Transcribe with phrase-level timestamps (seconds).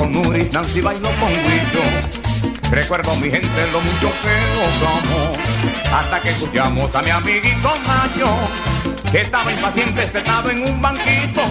[0.00, 5.32] con Nuris, Nancy bailó con Guillo Recuerdo mi gente lo mucho que los amo
[5.94, 8.32] Hasta que escuchamos a mi amiguito Nayo
[9.12, 11.42] Que estaba impaciente sentado en un banquito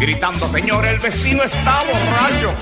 [0.00, 2.54] Gritando señor el vecino está borracho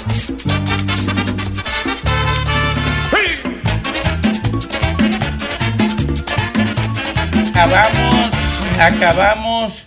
[7.55, 8.35] Acabamos,
[8.79, 9.86] acabamos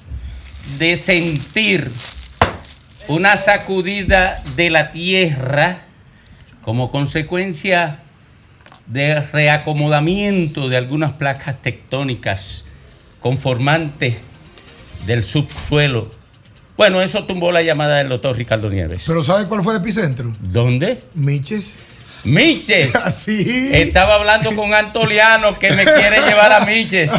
[0.77, 1.91] de sentir
[3.07, 5.79] una sacudida de la tierra
[6.61, 7.99] como consecuencia
[8.87, 12.65] de reacomodamiento de algunas placas tectónicas
[13.19, 14.17] conformantes
[15.05, 16.11] del subsuelo.
[16.77, 19.03] Bueno, eso tumbó la llamada del doctor Ricardo Nieves.
[19.05, 20.35] ¿Pero sabe cuál fue el epicentro?
[20.39, 21.03] ¿Dónde?
[21.13, 21.77] Miches.
[22.23, 22.93] Miches.
[23.15, 23.69] Sí.
[23.73, 27.11] Estaba hablando con Antoliano que me quiere llevar a Miches.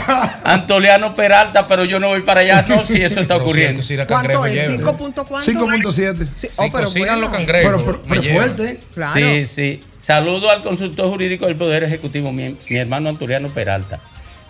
[0.44, 2.64] Antoliano Peralta, pero yo no voy para allá.
[2.68, 3.82] No, si eso está ocurriendo.
[4.06, 4.70] ¿Cuánto es?
[4.78, 5.50] ¿5 punto cuánto?
[5.50, 6.28] 5.7.
[6.34, 7.16] Sí, oh, pero bueno.
[7.16, 7.72] los cangrejos.
[7.72, 8.80] Pero, pero, pero fuerte.
[8.94, 9.14] Claro.
[9.14, 9.80] Sí, sí.
[10.00, 14.00] Saludo al consultor jurídico del Poder Ejecutivo, mi, mi hermano Antoliano Peralta.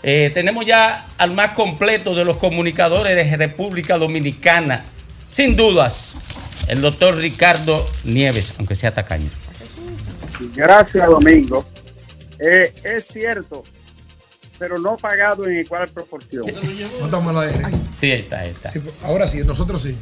[0.02, 4.84] Eh, tenemos ya al más completo de los comunicadores de República Dominicana,
[5.28, 6.14] sin dudas,
[6.66, 9.28] el doctor Ricardo Nieves, aunque sea tacaño.
[10.54, 11.64] Gracias, Domingo.
[12.38, 13.62] Eh, es cierto,
[14.58, 16.44] pero no pagado en igual proporción.
[16.98, 17.64] No estamos al aire.
[17.94, 18.70] Sí, ahí está, ahí está.
[18.70, 19.96] Sí, ahora sí, nosotros sí.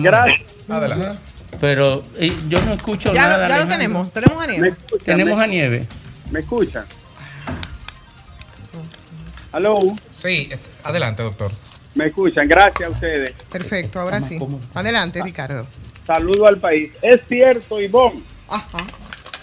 [0.00, 0.40] Gracias.
[0.68, 1.18] Adelante.
[1.60, 3.48] Pero eh, yo no escucho Ya, lo- nada.
[3.48, 3.76] ya lo Alejandro.
[3.76, 4.12] tenemos.
[4.12, 4.68] Tenemos a ¿Me Nieve.
[4.70, 5.04] escuchan?
[5.04, 5.86] Tenemos ¿Me, a Nieves.
[6.30, 6.84] ¿Me escuchan?
[9.52, 9.78] ¿Aló?
[10.10, 10.48] Sí,
[10.82, 11.52] adelante, doctor.
[11.94, 12.48] ¿Me escuchan?
[12.48, 13.32] Gracias a ustedes.
[13.50, 14.38] Perfecto, ahora sí.
[14.72, 15.66] Adelante, Ricardo.
[16.06, 16.90] Saludo al país.
[17.02, 18.78] Es cierto, Ivonne, Ajá.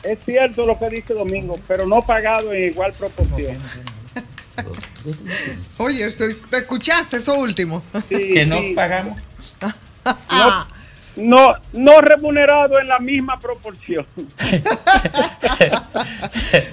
[0.04, 3.58] Es cierto lo que dice Domingo, pero no pagado en igual proporción.
[5.78, 7.82] Oye, ¿te escuchaste eso último?
[8.10, 8.74] Sí, Que no sí.
[8.76, 9.18] pagamos.
[11.16, 14.06] No, no remunerado en la misma proporción.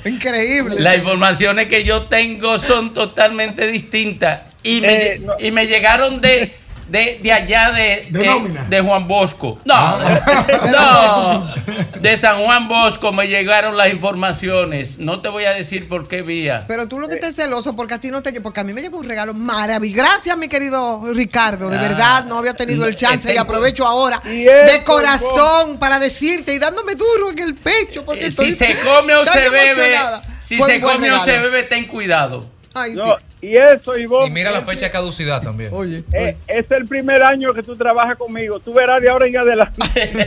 [0.04, 0.76] increíble.
[0.78, 5.34] Las informaciones que yo tengo son totalmente distintas y me, Eh, no.
[5.38, 6.54] y me llegaron de,
[6.88, 9.58] de, de allá de, ¿De de Juan Bosco.
[9.64, 9.98] No,
[10.72, 11.54] no,
[12.00, 14.98] de San Juan Bosco me llegaron las informaciones.
[14.98, 16.64] No te voy a decir por qué vía.
[16.68, 18.82] Pero tú lo que estás celoso porque a ti no te porque a mí me
[18.82, 20.02] llegó un regalo maravilloso.
[20.02, 21.70] Gracias, mi querido Ricardo.
[21.70, 21.80] De Ah.
[21.80, 26.94] verdad, no había tenido el chance y aprovecho ahora de corazón para decirte y dándome
[26.94, 29.98] duro en el pecho porque Eh, estoy si se come o se bebe,
[30.42, 32.46] si Fue se come o se bebe, ten cuidado.
[32.74, 33.00] Ay, sí.
[33.40, 34.28] Y eso, Ivonne.
[34.28, 35.70] Y mira la fecha de caducidad también.
[35.72, 38.58] Oye, Eh, es el primer año que tú trabajas conmigo.
[38.60, 39.82] Tú verás de ahora en adelante.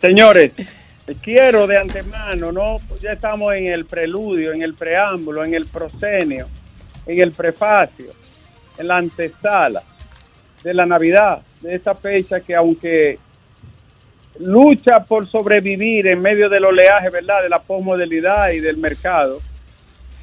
[0.00, 0.52] Señores,
[1.22, 6.46] quiero de antemano, no, ya estamos en el preludio, en el preámbulo, en el proscenio,
[7.06, 8.12] en el prefacio,
[8.78, 9.82] en la antesala
[10.62, 13.18] de la Navidad, de esta fecha que aunque
[14.38, 17.42] lucha por sobrevivir en medio del oleaje, ¿verdad?
[17.42, 19.40] De la posmodernidad y del mercado,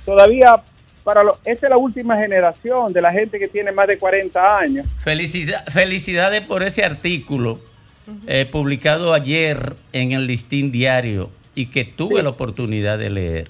[0.05, 0.61] todavía
[1.03, 4.57] para lo, esta es la última generación de la gente que tiene más de 40
[4.57, 4.85] años.
[5.03, 7.59] Felicida- felicidades por ese artículo
[8.27, 13.47] eh, publicado ayer en el Listín Diario y que tuve la oportunidad de leer.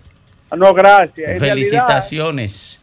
[0.56, 1.40] No, gracias.
[1.40, 1.54] Realidad,
[1.88, 2.80] Felicitaciones.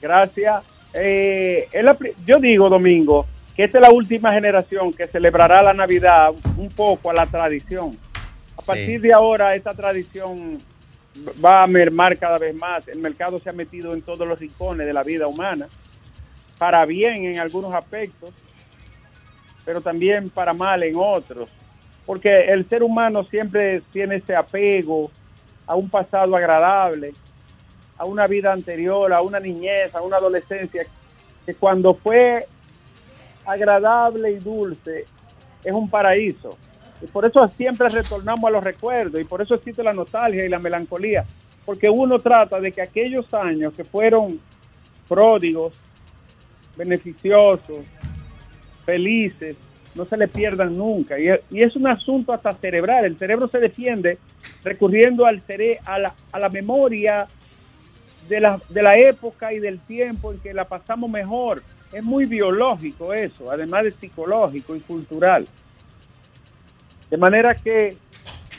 [0.00, 0.62] gracias.
[0.94, 1.96] Eh, la
[2.26, 7.10] yo digo, Domingo, que esta es la última generación que celebrará la Navidad un poco
[7.10, 7.96] a la tradición.
[8.56, 8.66] A Sí.
[8.66, 10.58] partir de ahora, esta tradición
[11.44, 12.86] va a mermar cada vez más.
[12.88, 15.68] El mercado se ha metido en todos los rincones de la vida humana,
[16.58, 18.30] para bien en algunos aspectos,
[19.64, 21.48] pero también para mal en otros.
[22.04, 25.10] Porque el ser humano siempre tiene ese apego
[25.66, 27.12] a un pasado agradable,
[27.98, 30.82] a una vida anterior, a una niñez, a una adolescencia,
[31.44, 32.46] que cuando fue
[33.44, 35.06] agradable y dulce
[35.64, 36.56] es un paraíso.
[37.02, 40.48] Y por eso siempre retornamos a los recuerdos y por eso existe la nostalgia y
[40.48, 41.24] la melancolía.
[41.64, 44.40] Porque uno trata de que aquellos años que fueron
[45.08, 45.74] pródigos,
[46.76, 47.78] beneficiosos,
[48.84, 49.56] felices,
[49.94, 51.16] no se le pierdan nunca.
[51.18, 51.28] Y,
[51.60, 53.04] es un asunto hasta cerebral.
[53.04, 54.18] El cerebro se defiende
[54.62, 57.26] recurriendo al cere a, la, a la memoria
[58.28, 61.62] de la, de la época y del tiempo en que la pasamos mejor.
[61.92, 65.46] Es muy biológico eso, además de psicológico y cultural.
[67.10, 67.96] De manera que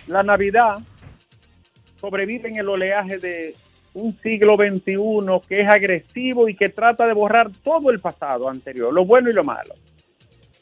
[0.08, 0.78] la Navidad
[2.00, 3.56] sobrevive en el oleaje de
[3.94, 4.96] un siglo XXI
[5.48, 9.34] que es agresivo y que trata de borrar todo el pasado anterior, lo bueno y
[9.34, 9.74] lo malo.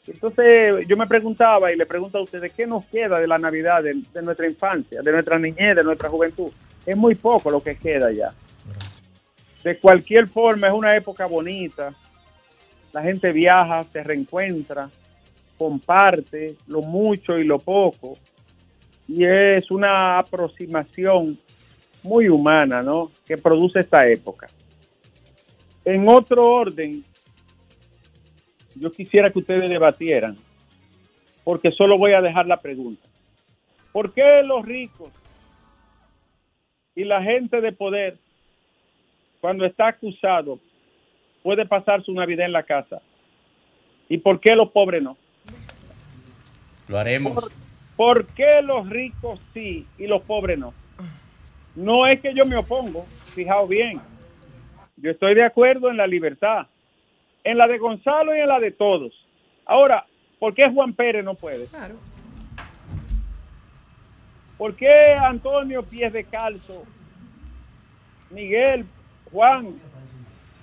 [0.06, 3.82] Entonces yo me preguntaba y le pregunto a ustedes, ¿qué nos queda de la Navidad,
[3.82, 6.50] de, de nuestra infancia, de nuestra niñez, de nuestra juventud?
[6.84, 8.32] Es muy poco lo que queda ya.
[9.64, 11.92] De cualquier forma es una época bonita,
[12.92, 14.88] la gente viaja, se reencuentra,
[15.56, 18.14] comparte lo mucho y lo poco,
[19.08, 21.38] y es una aproximación
[22.02, 23.10] muy humana, ¿no?
[23.26, 24.46] Que produce esta época.
[25.84, 27.04] En otro orden,
[28.74, 30.36] yo quisiera que ustedes debatieran,
[31.44, 33.08] porque solo voy a dejar la pregunta.
[33.92, 35.12] ¿Por qué los ricos
[36.94, 38.18] y la gente de poder,
[39.40, 40.58] cuando está acusado,
[41.42, 43.00] puede pasar su Navidad en la casa?
[44.08, 45.16] ¿Y por qué los pobres no?
[46.88, 47.50] Lo haremos.
[47.96, 50.74] ¿Por qué los ricos sí y los pobres no?
[51.74, 54.00] No es que yo me opongo, fijaos bien.
[54.96, 56.66] Yo estoy de acuerdo en la libertad,
[57.44, 59.12] en la de Gonzalo y en la de todos.
[59.66, 60.06] Ahora,
[60.38, 61.66] ¿por qué Juan Pérez no puede?
[61.66, 61.96] Claro.
[64.56, 66.86] ¿Por qué Antonio Pies de Calzo,
[68.30, 68.86] Miguel,
[69.30, 69.78] Juan,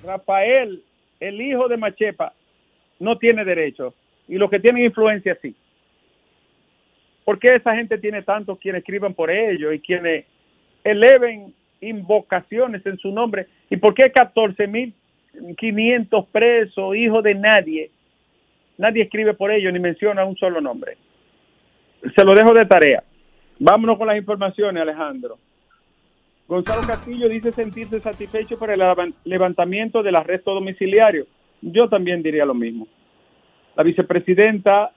[0.03, 0.83] Rafael,
[1.19, 2.33] el hijo de Machepa,
[2.99, 3.93] no tiene derecho?
[4.27, 5.55] Y los que tienen influencia sí.
[7.23, 10.25] ¿Por qué esa gente tiene tantos quienes escriban por ellos y quienes
[10.83, 13.47] eleven invocaciones en su nombre?
[13.69, 17.91] ¿Y por qué 14.500 presos, hijos de nadie?
[18.77, 20.97] Nadie escribe por ellos ni menciona un solo nombre.
[22.15, 23.03] Se lo dejo de tarea.
[23.59, 25.37] Vámonos con las informaciones, Alejandro.
[26.47, 31.25] Gonzalo Castillo dice sentirse satisfecho por el levan- levantamiento del arresto domiciliario.
[31.61, 32.87] Yo también diría lo mismo.
[33.75, 34.91] La vicepresidenta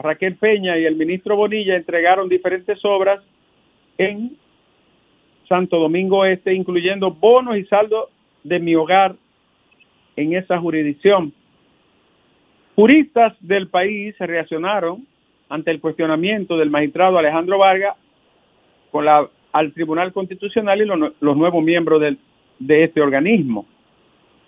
[0.00, 3.20] Raquel Peña y el ministro Bonilla entregaron diferentes obras
[3.98, 4.36] en
[5.48, 8.08] Santo Domingo Este, incluyendo bonos y saldo
[8.42, 9.14] de mi hogar
[10.16, 11.32] en esa jurisdicción.
[12.76, 15.06] Juristas del país se reaccionaron
[15.48, 17.96] ante el cuestionamiento del magistrado Alejandro Vargas
[19.52, 22.00] al Tribunal Constitucional y lo- los nuevos miembros
[22.58, 23.66] de este organismo.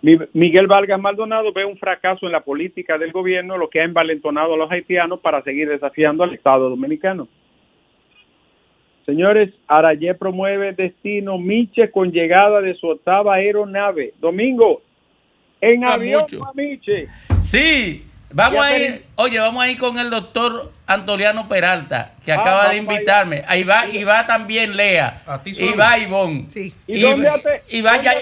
[0.02, 3.84] Mi- Miguel Vargas Maldonado ve un fracaso en la política del gobierno, lo que ha
[3.84, 7.28] envalentonado a los haitianos para seguir desafiando al Estado dominicano.
[9.06, 14.12] Señores, Arayé promueve destino Miche con llegada de su octava aeronave.
[14.20, 14.80] Domingo,
[15.60, 17.08] en Ah, avión Miche.
[17.40, 22.32] Sí, vamos Ya a ir, oye, vamos a ir con el doctor Antoliano Peralta, que
[22.32, 23.42] Ah, acaba de invitarme.
[23.46, 25.22] Ahí va, y va también Lea.
[25.26, 26.46] A Y va Ivonne.
[26.48, 26.74] Sí.
[26.86, 27.30] ¿Y, dónde,
[27.70, 28.14] y va ya-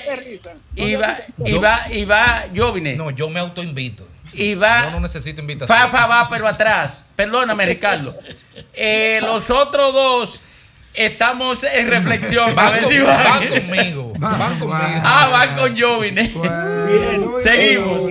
[0.76, 2.94] y ¿Dónde va, y va, y va Jovine.
[2.96, 4.06] No, yo me autoinvito.
[4.32, 4.84] Y va.
[4.84, 5.76] Yo no necesito invitación.
[5.76, 7.04] Fafa va, pero atrás.
[7.16, 8.16] Perdóname, Ricardo.
[8.74, 10.40] Eh, los otros dos
[10.94, 12.50] estamos en reflexión.
[12.50, 13.48] A Van, ver con- si van van.
[13.48, 14.12] conmigo.
[14.18, 14.70] Van conmigo.
[15.02, 16.28] Ah, van con Jovine.
[16.34, 18.02] Bueno, Seguimos.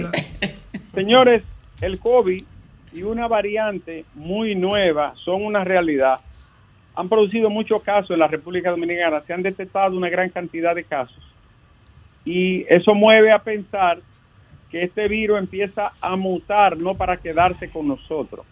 [0.93, 1.43] Señores,
[1.81, 2.43] el COVID
[2.93, 6.19] y una variante muy nueva son una realidad.
[6.95, 10.83] Han producido muchos casos en la República Dominicana, se han detectado una gran cantidad de
[10.83, 11.23] casos.
[12.25, 13.99] Y eso mueve a pensar
[14.69, 18.45] que este virus empieza a mutar, no para quedarse con nosotros.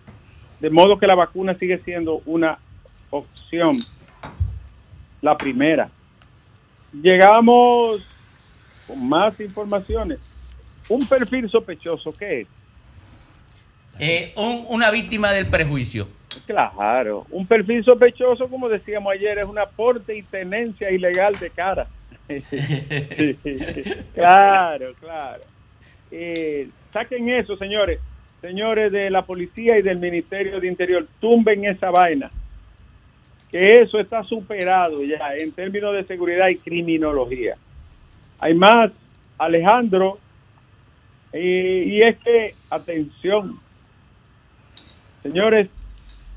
[0.59, 2.57] De modo que la vacuna sigue siendo una
[3.09, 3.77] opción,
[5.21, 5.89] la primera.
[6.93, 8.01] Llegamos
[8.87, 10.19] con más informaciones.
[10.89, 12.47] Un perfil sospechoso, ¿qué es?
[13.99, 16.07] Eh, un- una víctima del prejuicio.
[16.45, 21.87] Claro, un perfil sospechoso, como decíamos ayer, es un aporte y tenencia ilegal de cara.
[24.13, 25.41] claro, claro.
[26.11, 27.99] Eh, saquen eso, señores.
[28.41, 32.29] Señores de la policía y del Ministerio de Interior, tumben esa vaina.
[33.49, 37.55] Que eso está superado ya en términos de seguridad y criminología.
[38.39, 38.91] Hay más,
[39.39, 40.19] Alejandro,
[41.33, 43.57] eh, y es que, atención,
[45.27, 45.67] señores,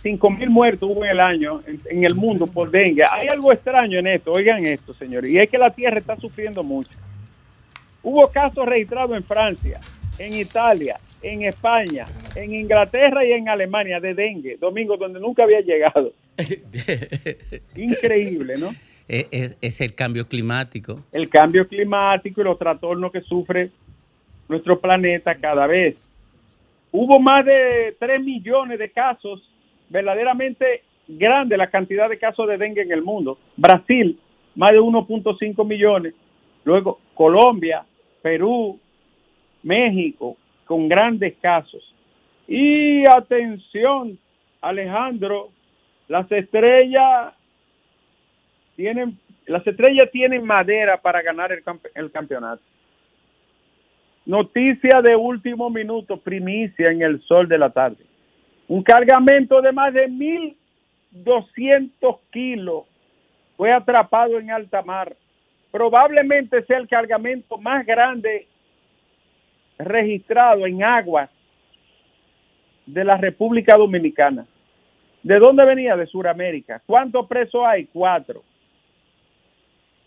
[0.02, 3.04] 5 mil muertos hubo en el año en, en el mundo por dengue.
[3.10, 6.62] Hay algo extraño en esto, oigan esto, señores, y es que la tierra está sufriendo
[6.62, 6.90] mucho.
[8.02, 9.80] Hubo casos registrados en Francia,
[10.18, 15.60] en Italia, en España, en Inglaterra y en Alemania de dengue, domingo, donde nunca había
[15.60, 16.12] llegado.
[17.76, 18.70] Increíble, ¿no?
[19.06, 21.04] Es el cambio climático.
[21.12, 23.70] El cambio climático y los trastornos que sufre
[24.48, 25.96] nuestro planeta cada vez.
[26.92, 29.42] Hubo más de 3 millones de casos,
[29.88, 33.38] verdaderamente grande la cantidad de casos de dengue en el mundo.
[33.56, 34.18] Brasil,
[34.56, 36.14] más de 1.5 millones.
[36.64, 37.84] Luego Colombia,
[38.22, 38.78] Perú,
[39.62, 41.82] México, con grandes casos.
[42.46, 44.18] Y atención,
[44.60, 45.50] Alejandro,
[46.08, 47.34] las estrellas
[48.76, 51.62] tienen, las estrellas tienen madera para ganar el,
[51.94, 52.62] el campeonato.
[54.26, 58.04] Noticia de último minuto, primicia en el sol de la tarde.
[58.68, 62.84] Un cargamento de más de 1.200 kilos
[63.56, 65.16] fue atrapado en alta mar.
[65.70, 68.46] Probablemente sea el cargamento más grande
[69.78, 71.30] registrado en aguas
[72.86, 74.46] de la República Dominicana.
[75.22, 75.96] ¿De dónde venía?
[75.96, 76.82] De Sudamérica.
[76.86, 77.86] ¿Cuántos presos hay?
[77.86, 78.42] Cuatro.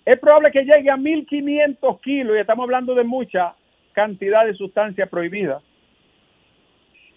[0.06, 3.56] Es probable que llegue a 1.500 kilos y estamos hablando de mucha
[3.94, 5.62] cantidad de sustancia prohibida.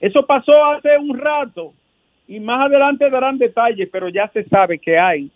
[0.00, 1.72] Eso pasó hace un rato
[2.28, 5.30] y más adelante darán detalles, pero ya se sabe que hay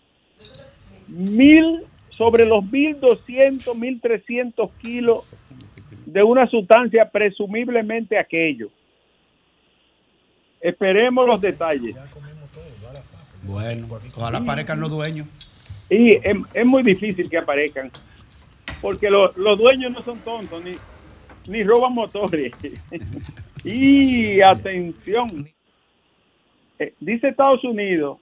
[1.07, 5.25] mil sobre los 1.200, 1.300 kilos
[6.05, 8.69] de una sustancia presumiblemente aquello.
[10.61, 11.95] Esperemos los detalles.
[13.43, 15.27] Bueno, ojalá aparezcan los dueños.
[15.89, 17.91] Y es, es muy difícil que aparezcan,
[18.81, 20.71] porque lo- los dueños no son tontos ni,
[21.47, 22.51] ni roban motores.
[23.63, 25.47] y atención,
[26.79, 28.17] eh, dice Estados Unidos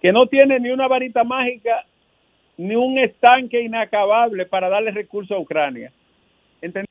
[0.00, 1.84] que no tiene ni una varita mágica
[2.56, 5.92] ni un estanque inacabable para darle recursos a Ucrania.
[6.62, 6.86] ¿Entend-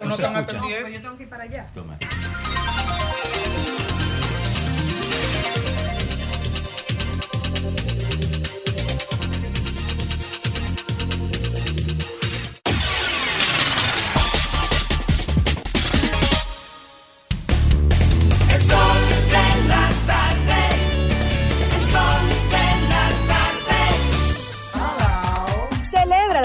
[0.00, 0.82] No están hasta el No, 10.
[0.82, 1.70] pero yo tengo que ir para allá.
[1.72, 1.98] Toma.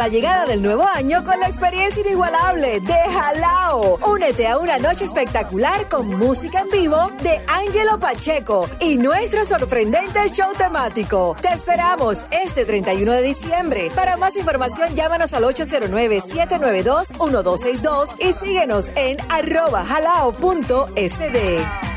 [0.07, 3.99] La llegada del nuevo año con la experiencia inigualable de Jalao.
[4.07, 10.29] Únete a una noche espectacular con música en vivo de Angelo Pacheco y nuestro sorprendente
[10.29, 11.35] show temático.
[11.41, 13.91] Te esperamos este 31 de diciembre.
[13.93, 21.96] Para más información, llámanos al 809-792-1262 y síguenos en arroba jalao.sd.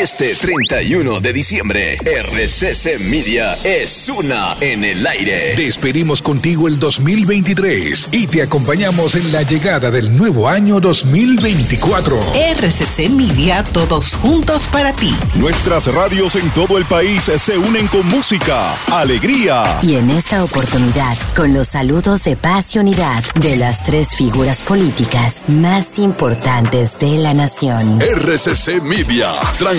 [0.00, 5.56] Este 31 de diciembre, RCC Media es una en el aire.
[5.56, 12.16] Despedimos contigo el 2023 y te acompañamos en la llegada del nuevo año 2024.
[12.32, 15.12] RCC Media, todos juntos para ti.
[15.34, 19.80] Nuestras radios en todo el país se unen con música, alegría.
[19.82, 24.62] Y en esta oportunidad, con los saludos de paz y unidad de las tres figuras
[24.62, 28.00] políticas más importantes de la nación.
[28.00, 29.32] RCC Media,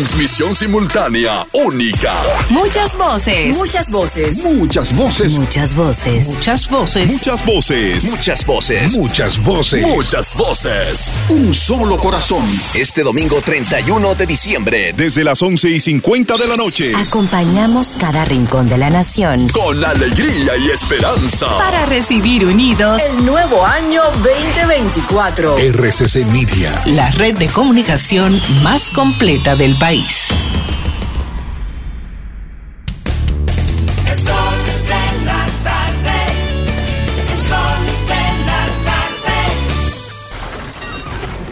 [0.09, 2.11] transmisión simultánea única.
[2.49, 3.55] Muchas voces.
[3.55, 4.37] Muchas voces.
[4.43, 5.37] Muchas voces.
[5.37, 6.27] Muchas voces.
[6.27, 7.11] Muchas voces.
[7.11, 8.03] Muchas voces.
[8.09, 8.97] Muchas voces.
[8.97, 9.81] Muchas voces.
[9.85, 11.11] Muchas voces.
[11.29, 12.43] Un solo corazón.
[12.73, 16.91] Este domingo 31 de diciembre, Desde las 11 y 50 de la noche.
[16.95, 19.47] Acompañamos cada rincón de la nación.
[19.49, 21.45] con alegría y esperanza.
[21.59, 25.57] Para recibir unidos El nuevo año 2024.
[25.57, 26.81] RCC Media.
[26.87, 29.99] la red de comunicación más completa del país.
[34.08, 36.20] El sol de la tarde.
[37.32, 39.38] El sol de la tarde.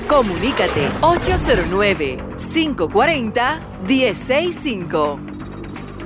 [0.08, 5.20] Comunícate 809 540 1065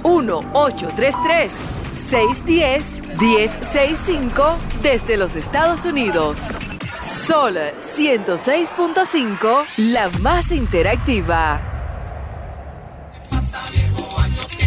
[0.03, 1.53] 1833
[1.93, 6.57] 610 1065 desde los Estados Unidos.
[6.99, 11.70] Sol 106.5, la más interactiva.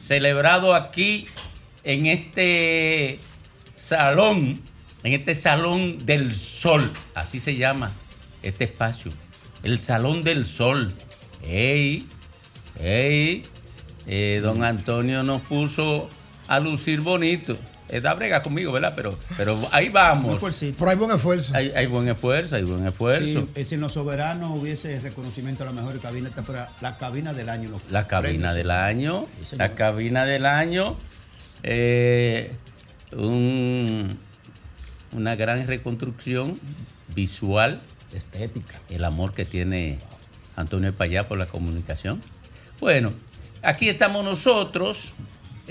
[0.00, 1.26] celebrado aquí
[1.84, 3.18] en este
[3.76, 4.60] salón,
[5.02, 7.92] en este salón del sol, así se llama
[8.42, 9.12] este espacio,
[9.62, 10.92] el salón del sol.
[11.42, 12.06] ¡Ey!
[12.78, 13.42] ¡Ey!
[14.06, 16.08] Eh, don Antonio nos puso
[16.48, 17.56] a lucir bonito.
[17.92, 18.92] Eh, da brega conmigo, ¿verdad?
[18.94, 20.40] Pero, pero ahí vamos.
[20.78, 21.54] Pero hay buen esfuerzo.
[21.56, 23.24] Hay, hay buen esfuerzo, hay buen esfuerzo.
[23.26, 27.32] Sí, eh, si en los soberanos hubiese reconocimiento a la mejor cabina, fuera la cabina
[27.34, 27.68] del año.
[27.70, 28.54] los La cabina premios.
[28.54, 30.96] del año, Sí, la cabina del año,
[31.64, 32.52] eh,
[33.16, 34.18] un-
[35.12, 36.58] una gran reconstrucción
[37.14, 37.80] visual,
[38.14, 39.98] estética, el amor que tiene
[40.56, 42.22] Antonio Payá por la comunicación.
[42.78, 43.12] Bueno,
[43.62, 45.14] aquí estamos nosotros,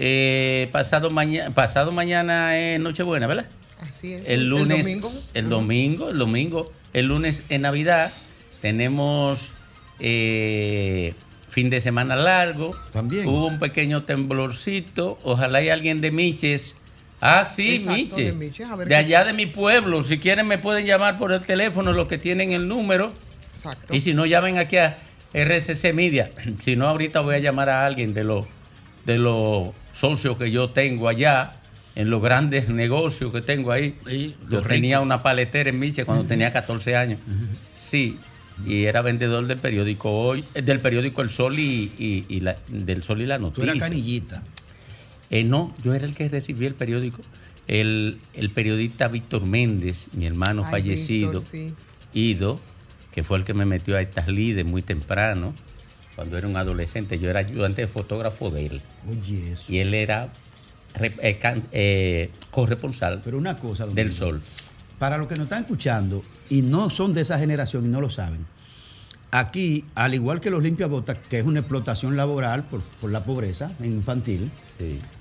[0.01, 3.48] eh, pasado, mañana pasado mañana es Nochebuena, ¿verdad?
[3.82, 4.29] Así es.
[4.29, 5.12] El lunes, domingo.
[5.34, 8.13] el domingo, el domingo, el lunes en Navidad
[8.62, 9.51] tenemos
[10.00, 11.13] eh,
[11.50, 12.74] fin de semana largo.
[12.94, 13.27] También.
[13.27, 15.19] Hubo un pequeño temblorcito.
[15.24, 16.78] Ojalá hay alguien de Miches.
[17.19, 18.15] Ah, sí, Miches.
[18.15, 20.02] de Miches, a ver De allá de mi pueblo.
[20.04, 23.12] Si quieren me pueden llamar por el teléfono los que tienen el número.
[23.58, 23.93] Exacto.
[23.93, 24.97] Y si no, llamen aquí a
[25.34, 26.32] RCC Media.
[26.62, 28.47] Si no, ahorita voy a llamar a alguien de los
[29.06, 29.69] de los
[30.00, 31.54] socios que yo tengo allá,
[31.96, 33.96] en los grandes negocios que tengo ahí.
[34.08, 37.20] yo los tenía una paletera en Miche cuando tenía 14 años.
[37.76, 38.16] Sí,
[38.66, 42.58] y era vendedor del periódico hoy, eh, del periódico El Sol y, y- y la-
[42.70, 43.72] del Sol y la Tú Noticia.
[43.72, 44.44] eras canillita.
[45.30, 47.20] Eh, no, yo era el que recibía el periódico.
[47.68, 51.74] El, el periodista Víctor Méndez, mi hermano Ay, fallecido, Víctor, sí.
[52.14, 52.60] Ido,
[53.12, 55.54] que fue el que me metió a estas líderes muy temprano,
[56.19, 57.17] cuando era un adolescente.
[57.17, 58.82] Yo era ayudante de fotógrafo de él.
[59.10, 59.71] Oye, eso.
[59.71, 60.27] Y él era
[60.99, 64.12] eh, can- eh, corresponsal Pero una cosa, don del.
[64.12, 64.41] Sol.
[64.97, 68.10] Para los que nos están escuchando y no son de esa generación y no lo
[68.10, 68.45] saben,
[69.32, 73.71] aquí, al igual que los limpiabotas, que es una explotación laboral por, por la pobreza
[73.82, 74.51] infantil,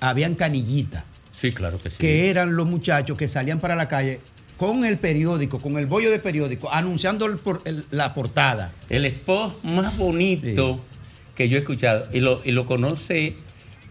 [0.01, 1.05] habían canillitas.
[1.31, 1.97] Sí, claro que sí.
[1.97, 4.19] Que eran los muchachos que salían para la calle
[4.59, 8.71] con el periódico, con el bollo de periódico, anunciando el por- el- la portada.
[8.89, 10.79] El spot más bonito
[11.33, 13.35] que yo he escuchado, y lo, y lo conoce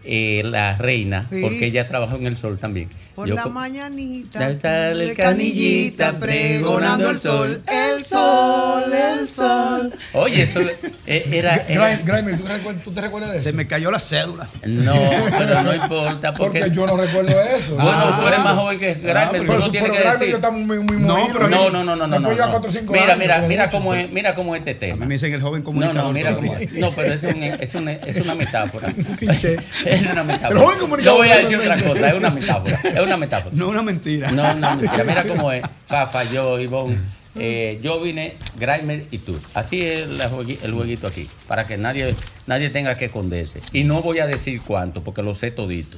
[0.03, 1.41] eh, la reina, Sí.
[1.41, 2.89] porque ella trabajó en El Sol también.
[3.15, 4.39] Por Yo la mañanita.
[4.53, 7.61] Dale, de canillita pregonando el sol.
[7.67, 9.93] El sol, el sol.
[10.13, 10.61] Oye, eso
[11.05, 11.55] eh, era.
[11.67, 12.39] era- Grimer,
[12.81, 13.49] ¿tú, te recuerdas de eso?
[13.49, 14.47] Se me cayó la cédula.
[14.65, 14.93] No,
[15.37, 16.33] pero no importa.
[16.33, 17.75] Porque, Porque yo no recuerdo eso.
[17.75, 18.17] Bueno, Ah.
[18.21, 20.29] tú eres más joven que Grimer, pero tú no su- tienes pero que Grimer decir.
[20.31, 22.19] yo estamos muy, muy No, pero no, no, no, no, no.
[22.19, 22.69] No, no.
[22.69, 25.05] cinco Mira, años, mira, como mira cómo es, mira cómo es este tema.
[25.05, 26.03] Me dicen el joven No, comunicador.
[26.03, 26.71] no, mira cómo es.
[26.71, 28.93] No, pero es, un- es, una, es una metáfora.
[29.17, 29.57] cliché.
[29.93, 30.49] es una metáfora.
[30.51, 32.79] El joven comunicador Yo voy a decir otra cosa, es una metáfora.
[32.83, 33.55] Es una metáfora.
[33.55, 34.31] No una mentira.
[34.31, 35.03] No, no, mentira.
[35.03, 35.63] Mira cómo es.
[35.87, 36.97] Fafa, yo, Ivonne.
[37.35, 39.39] eh, yo vine, Grimer y tú.
[39.53, 41.29] Así es el jueguito aquí.
[41.47, 42.15] Para que nadie,
[42.47, 43.59] nadie tenga que esconderse.
[43.73, 45.97] Y no voy a decir cuánto, porque lo sé todito.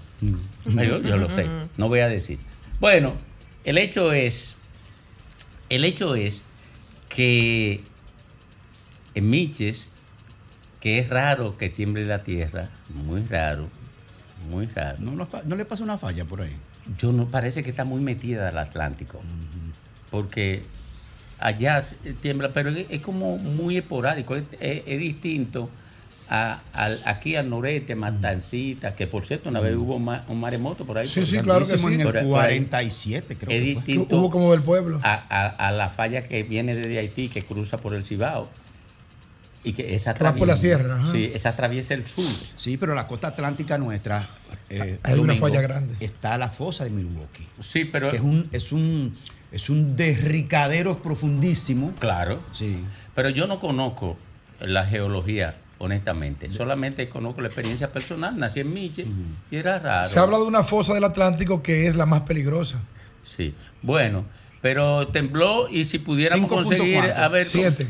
[0.77, 1.45] Ay, Yo, yo lo sé.
[1.77, 2.39] No voy a decir.
[2.79, 3.13] Bueno,
[3.63, 4.57] el hecho es.
[5.69, 6.43] El hecho es
[7.07, 7.81] que
[9.15, 9.89] en Miches,
[10.79, 13.67] que es raro que tiemble la tierra, muy raro,
[14.49, 14.97] muy raro.
[14.99, 16.55] No, no fa- no le pasa una falla por ahí.
[16.97, 19.21] Yo no, parece que está muy metida al Atlántico.
[20.09, 20.63] Porque
[21.39, 21.83] allá
[22.21, 25.69] tiembla, pero es, es como muy esporádico, es, es- es distinto
[26.29, 30.85] a, al- aquí al noreste, Matancita, que por cierto, una vez hubo ma- un maremoto
[30.85, 31.07] por ahí.
[31.07, 31.87] Sí, por- sí, claro que sí.
[31.87, 32.27] En el Por- por ahí.
[32.29, 33.49] 47, creo.
[33.51, 33.83] Es que fue.
[33.83, 34.99] distinto Hubo como del pueblo.
[35.03, 38.49] a, a- a la falla que viene desde Haití, que cruza por el Cibao.
[39.63, 41.11] Y que esa Que va por la sierra, ajá.
[41.11, 42.25] Sí, esa atraviesa el sur.
[42.55, 44.29] Sí, pero la costa atlántica nuestra.
[44.69, 45.95] eh, Hay una Domingo, falla grande.
[45.99, 47.47] Está la fosa de Milwaukee.
[47.59, 48.09] Sí, pero.
[48.09, 49.15] Que es un, es un,
[49.51, 51.93] es un derricadero profundísimo.
[51.99, 52.39] Claro.
[52.57, 52.79] Sí.
[53.13, 54.17] Pero yo no conozco
[54.59, 56.49] la geología, honestamente.
[56.49, 58.35] Solamente conozco la experiencia personal.
[58.37, 59.05] Nací en Miche
[59.51, 60.09] y era raro.
[60.09, 62.79] Se habla de una fosa del Atlántico que es la más peligrosa.
[63.23, 63.53] Sí.
[63.83, 64.25] Bueno,
[64.61, 67.87] pero tembló y si pudiéramos conseguir a ver, Siete.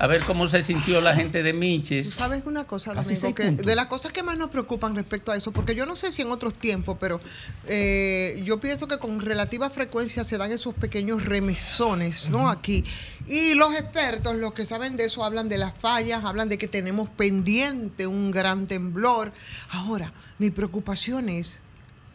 [0.00, 2.10] A ver cómo se sintió la gente de Miches.
[2.10, 3.34] ¿Sabes una cosa, Domingo?
[3.34, 6.12] Que de las cosas que más nos preocupan respecto a eso, porque yo no sé
[6.12, 7.20] si en otros tiempos, pero
[7.66, 12.48] eh, yo pienso que con relativa frecuencia se dan esos pequeños remesones, ¿no?
[12.48, 12.84] Aquí.
[13.26, 16.68] Y los expertos, los que saben de eso, hablan de las fallas, hablan de que
[16.68, 19.32] tenemos pendiente un gran temblor.
[19.70, 21.60] Ahora, mi preocupación es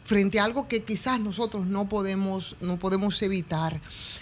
[0.04, 3.80] frente a algo que quizás nosotros no podemos, no podemos evitar.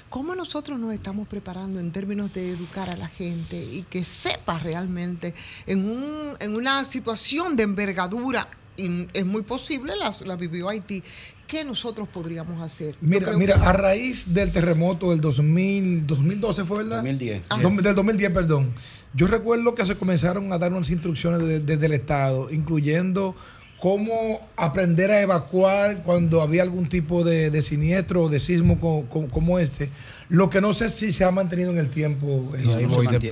[0.09, 4.59] ¿Cómo nosotros nos estamos preparando en términos de educar a la gente y que sepa
[4.59, 5.33] realmente
[5.65, 11.03] en, un, en una situación de envergadura y es muy posible, la, la vivió Haití.
[11.45, 12.95] ¿Qué nosotros podríamos hacer?
[13.01, 16.97] Mira, mira, que- a raíz del terremoto del 2000, 2012 fue, ¿verdad?
[16.97, 17.43] 2010.
[17.49, 18.73] Ah, Del 2010, perdón.
[19.13, 23.35] Yo recuerdo que se comenzaron a dar unas instrucciones de- desde el Estado, incluyendo
[23.81, 29.05] cómo aprender a evacuar cuando había algún tipo de, de siniestro o de sismo co-
[29.09, 29.89] co- como este.
[30.29, 32.47] Lo que no sé si se ha mantenido en el tiempo.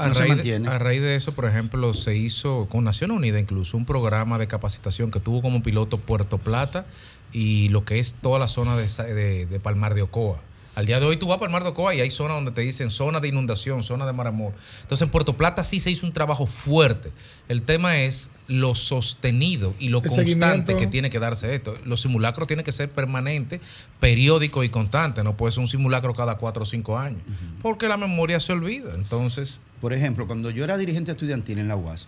[0.02, 3.78] a, raíz de, a raíz de eso, por ejemplo, se hizo con Naciones Unidas incluso
[3.78, 6.86] un programa de capacitación que tuvo como piloto Puerto Plata
[7.32, 10.40] y lo que es toda la zona de- de Palmar de Ocoa.
[10.76, 12.62] Al día de hoy tú vas a Palmar de Ocoa y hay zonas donde te
[12.62, 14.54] dicen zona de inundación, zona de maramor.
[14.82, 17.12] Entonces en Puerto Plata sí se hizo un trabajo fuerte.
[17.48, 21.78] El tema es lo sostenido y lo El constante que tiene que darse esto.
[21.86, 23.62] Los simulacros tienen que ser permanentes,
[24.00, 25.24] periódicos y constantes.
[25.24, 27.22] No puede ser un simulacro cada cuatro o cinco años.
[27.62, 28.96] Porque la memoria se olvida.
[28.96, 32.08] Entonces, Por ejemplo, cuando yo era dirigente estudiantil en la UAS,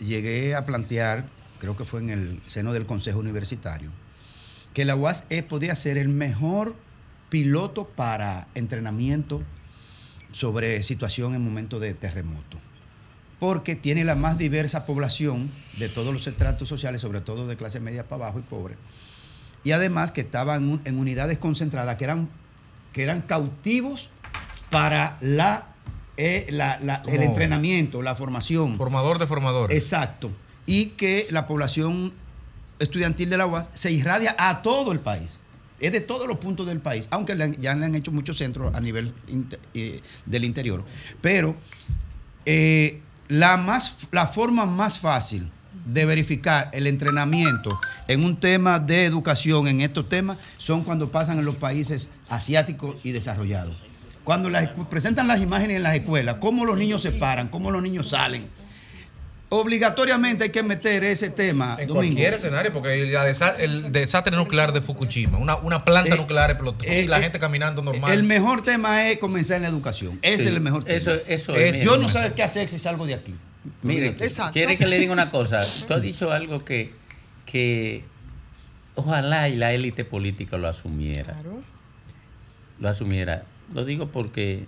[0.00, 1.26] llegué a plantear,
[1.60, 3.90] creo que fue en el seno del Consejo Universitario,
[4.72, 6.74] que la UAS podía ser el mejor
[7.28, 9.42] piloto para entrenamiento
[10.32, 12.58] sobre situación en momentos de terremoto.
[13.42, 17.80] Porque tiene la más diversa población de todos los estratos sociales, sobre todo de clase
[17.80, 18.76] media para abajo y pobre.
[19.64, 22.28] Y además que estaban en, un- en unidades concentradas que eran,
[22.92, 24.10] que eran cautivos
[24.70, 25.66] para la,
[26.16, 28.76] eh, la- la- el entrenamiento, la formación.
[28.76, 29.76] formador de formadores.
[29.76, 30.30] Exacto.
[30.64, 32.12] Y que la población
[32.78, 35.40] estudiantil de la UAS se irradia a todo el país.
[35.80, 38.38] Es de todos los puntos del país, aunque le han- ya le han hecho muchos
[38.38, 39.12] centros a nivel
[39.74, 40.84] eh, del interior.
[41.20, 41.56] Pero
[42.46, 43.00] eh,
[43.32, 45.50] la, más, la forma más fácil
[45.86, 51.38] de verificar el entrenamiento en un tema de educación, en estos temas, son cuando pasan
[51.38, 53.82] en los países asiáticos y desarrollados.
[54.22, 57.82] Cuando las presentan las imágenes en las escuelas, cómo los niños se paran, cómo los
[57.82, 58.44] niños salen.
[59.54, 61.94] Obligatoriamente hay que meter ese tema, En Domingo.
[61.94, 63.14] cualquier escenario, porque el,
[63.58, 67.82] el desastre nuclear de Fukushima, una, una planta Eh, nuclear explotó y la gente caminando
[67.82, 68.10] normal.
[68.12, 70.18] El mejor tema es comenzar en la educación.
[70.22, 70.96] Ese Sí, es el mejor tema.
[70.96, 73.34] eso- eso es, Yo no sé qué hacer si salgo de aquí.
[73.82, 74.54] Mire, Exacto.
[74.54, 75.62] quiere que le diga una cosa.
[75.86, 76.90] Tú has dicho algo que,
[77.44, 78.04] que
[78.94, 81.36] ojalá y la élite política lo asumiera.
[82.80, 83.42] Lo asumiera.
[83.74, 84.64] Lo digo porque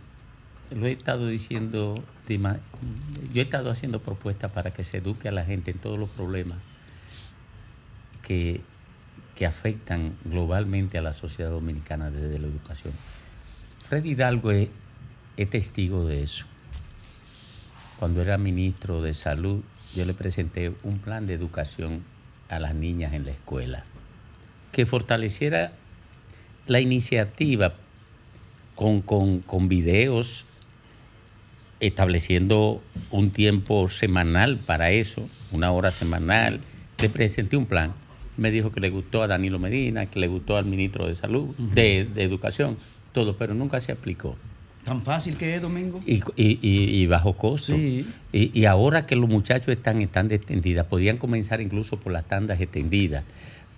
[0.70, 5.44] lo he estado diciendo, yo he estado haciendo propuestas para que se eduque a la
[5.44, 6.58] gente en todos los problemas
[8.22, 8.60] que,
[9.34, 12.94] que afectan globalmente a la sociedad dominicana desde la educación.
[13.82, 14.68] Freddy Hidalgo es,
[15.36, 16.46] es testigo de eso
[17.98, 19.62] cuando era ministro de salud,
[19.94, 22.04] yo le presenté un plan de educación
[22.48, 23.84] a las niñas en la escuela,
[24.72, 25.72] que fortaleciera
[26.66, 27.74] la iniciativa
[28.74, 30.46] con, con, con videos,
[31.80, 36.60] estableciendo un tiempo semanal para eso, una hora semanal.
[37.00, 37.92] Le presenté un plan.
[38.36, 41.54] Me dijo que le gustó a Danilo Medina, que le gustó al ministro de Salud,
[41.56, 42.76] de, de Educación,
[43.12, 44.36] todo, pero nunca se aplicó
[44.84, 46.02] Tan fácil que es, Domingo.
[46.04, 47.74] y, y- y- y bajo costo.
[47.76, 48.04] Sí.
[48.32, 52.60] Y, ahora que los muchachos están en tandas extendidas, podían comenzar incluso por las tandas
[52.60, 53.24] extendidas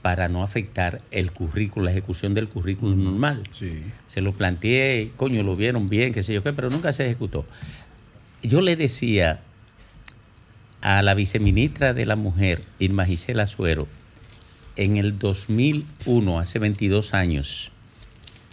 [0.03, 3.43] para no afectar el currículo, la ejecución del currículo normal.
[4.07, 7.45] Se lo planteé, coño, lo vieron bien, qué sé yo qué, pero nunca se ejecutó.
[8.43, 9.41] Yo le decía
[10.81, 13.89] a la viceministra de la Mujer, Irma Gisela Suero,
[14.77, 17.73] en el 2001, hace 22 años,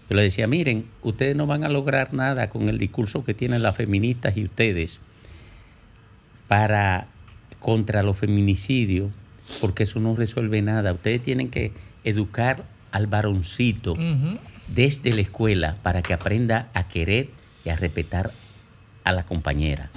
[0.09, 3.63] yo le decía, miren, ustedes no van a lograr nada con el discurso que tienen
[3.63, 5.01] las feministas y ustedes
[6.47, 7.07] para
[7.59, 9.11] contra los feminicidios,
[9.61, 10.93] porque eso no resuelve nada.
[10.93, 11.71] Ustedes tienen que
[12.03, 13.95] educar al varoncito
[14.67, 17.29] desde la escuela para que aprenda a querer
[17.65, 18.31] y a respetar
[19.03, 19.89] a la compañera.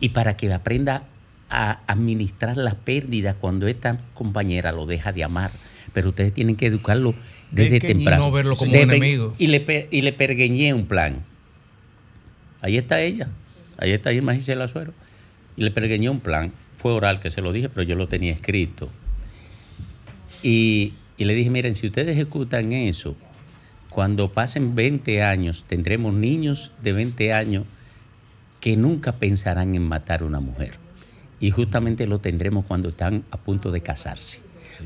[0.00, 1.04] Y para que aprenda
[1.48, 5.50] a administrar la pérdida cuando esta compañera lo deja de amar.
[5.92, 7.14] Pero ustedes tienen que educarlo
[7.50, 8.24] desde Pequeño temprano.
[8.24, 9.34] no verlo como Desde- enemigo.
[9.38, 11.24] Y le, y le pergueñé un plan.
[12.60, 13.28] Ahí está ella.
[13.78, 14.92] Ahí está Irma Gisela Suero.
[15.56, 16.52] Y le pergueñé un plan.
[16.76, 18.90] Fue oral que se lo dije, pero yo lo tenía escrito.
[20.42, 23.16] Y, y le dije, miren, si ustedes ejecutan eso,
[23.88, 27.64] cuando pasen 20 años, tendremos niños de 20 años
[28.66, 30.72] que nunca pensarán en matar a una mujer.
[31.38, 34.40] Y justamente lo tendremos cuando están a punto de casarse.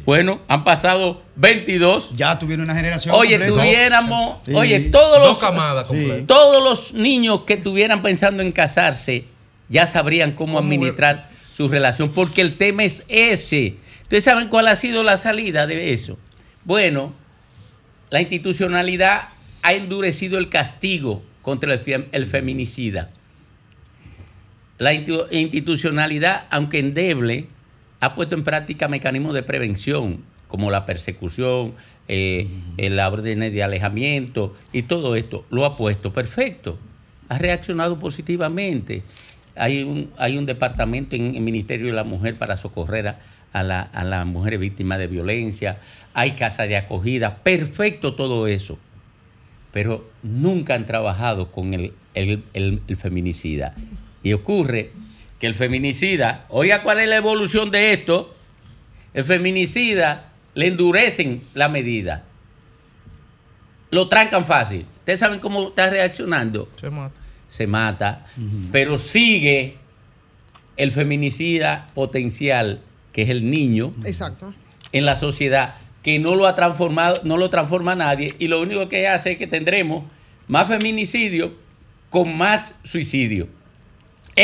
[0.05, 2.15] Bueno, han pasado 22.
[2.15, 3.15] Ya tuvieron una generación.
[3.15, 3.55] Oye, completa.
[3.63, 4.53] tuviéramos, Sí.
[4.53, 6.27] oye, todos los, Dos camadas completas.
[6.27, 9.25] todos los niños que estuvieran pensando en casarse
[9.71, 13.77] ya sabrían cómo, administrar su relación, porque el tema es ese.
[14.03, 16.19] ¿Ustedes saben cuál ha sido la salida de eso?
[16.67, 17.15] Bueno,
[18.11, 19.31] la institucionalidad
[19.63, 23.09] ha endurecido el castigo contra el, fem- el feminicida.
[24.81, 27.47] La institucionalidad, aunque endeble,
[28.01, 31.75] ha puesto en práctica mecanismos de prevención, como la persecución,
[32.09, 35.45] eh, el órdenes de alejamiento y todo esto.
[35.51, 36.79] Lo ha puesto perfecto.
[37.29, 39.03] Ha reaccionado positivamente.
[39.55, 43.21] Hay un, hay un departamento en el Ministerio de la Mujer para socorrer a,
[43.53, 45.79] a la- a las mujeres víctimas de violencia.
[46.15, 47.37] Hay casas de acogida.
[47.43, 48.79] Perfecto todo eso
[49.73, 53.73] pero nunca han trabajado con el, el- el- el feminicida.
[54.23, 54.93] Y ocurre
[55.39, 58.35] que el feminicida, oiga cuál es la evolución de esto,
[59.15, 62.25] el feminicida le endurecen la medida,
[63.91, 64.87] lo trancan fácil.
[64.99, 66.69] ¿Ustedes saben cómo está reaccionando?
[66.77, 67.21] Se mata.
[67.49, 68.27] Se mata,
[68.71, 69.77] pero sigue
[70.77, 72.81] el feminicida potencial,
[73.13, 74.55] que es el niño, Exacto.
[74.93, 78.89] en la sociedad que no lo ha transformado, no lo transforma nadie y lo único
[78.89, 80.05] que hace es que tendremos
[80.47, 81.53] más feminicidio
[82.09, 83.49] con más suicidio.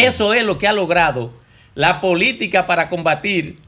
[0.05, 1.33] Eso es lo que ha logrado
[1.75, 3.59] la política para combatir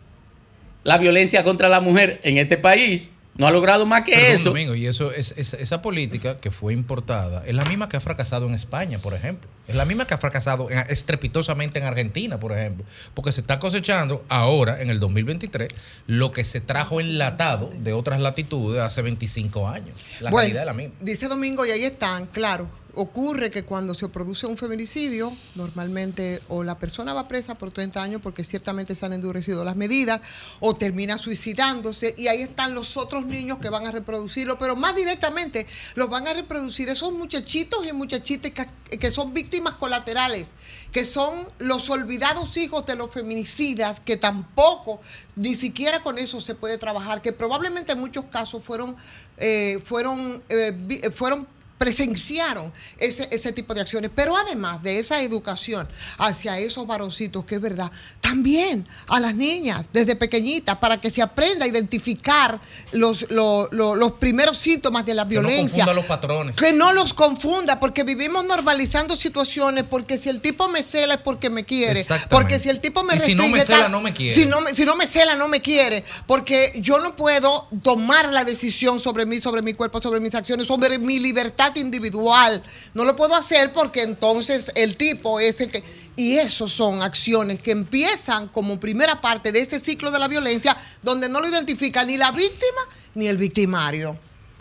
[0.85, 3.11] la violencia contra la mujer en este país.
[3.37, 4.45] No ha logrado más que Perdón, eso.
[4.51, 8.01] Domingo, y eso es, es- esa política que fue importada es la misma que ha
[8.01, 9.49] fracasado en España, por ejemplo.
[9.69, 12.85] Es la misma que ha fracasado en- estrepitosamente en Argentina, por ejemplo.
[13.15, 15.69] Porque se está cosechando ahora, en el 2023,
[16.09, 19.97] lo que se trajo enlatado de otras latitudes hace 25 años.
[20.21, 20.95] La Bueno, realidad es la misma.
[21.01, 22.69] Dice Domingo, y ahí están, claro.
[22.95, 28.03] Ocurre que cuando se produce un feminicidio, normalmente o la persona va presa por 30
[28.03, 30.21] años porque ciertamente se han endurecido las medidas,
[30.61, 34.97] o termina suicidándose, y ahí están los otros niños que van a reproducirlo, pero más
[34.97, 40.53] directamente los van a reproducir esos muchachitos y muchachitas que, son víctimas colaterales,
[40.91, 45.01] que son los olvidados hijos de los feminicidas, que tampoco,
[45.37, 48.97] ni siquiera con eso se puede trabajar, que probablemente en muchos casos fueron,
[49.37, 51.47] eh, fueron, eh, fueron
[51.79, 54.11] presenciaron ese, ese tipo de acciones.
[54.15, 55.89] Pero además de esa educación
[56.19, 61.23] hacia esos varoncitos, que es verdad, también a las niñas desde pequeñitas para que se
[61.23, 62.61] aprenda a identificar
[62.93, 65.85] los, lo- lo- los primeros síntomas de la Que no violencia.
[65.85, 66.57] confunda los patrones.
[66.57, 71.21] Que no los confunda, porque vivimos normalizando situaciones, porque si el tipo me cela es
[71.21, 74.01] porque me quiere, porque si el tipo me Y si no me cela, tal- no
[74.01, 74.35] me quiere.
[74.35, 78.45] Si no, si no me cela, no me quiere, porque yo no puedo tomar la
[78.45, 82.63] decisión sobre mí, sobre mi cuerpo, sobre mis acciones, sobre mi libertad individual.
[82.95, 85.83] No lo puedo hacer porque entonces el tipo es el que...
[86.17, 90.77] Y eso son acciones que empiezan como primera parte de ese ciclo de la violencia,
[91.01, 92.81] donde no lo identifica ni la víctima
[93.15, 94.19] ni el victimario.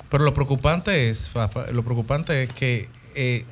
[0.10, 3.46] Pero lo preocupante es, Fafa, lo preocupante es que eh,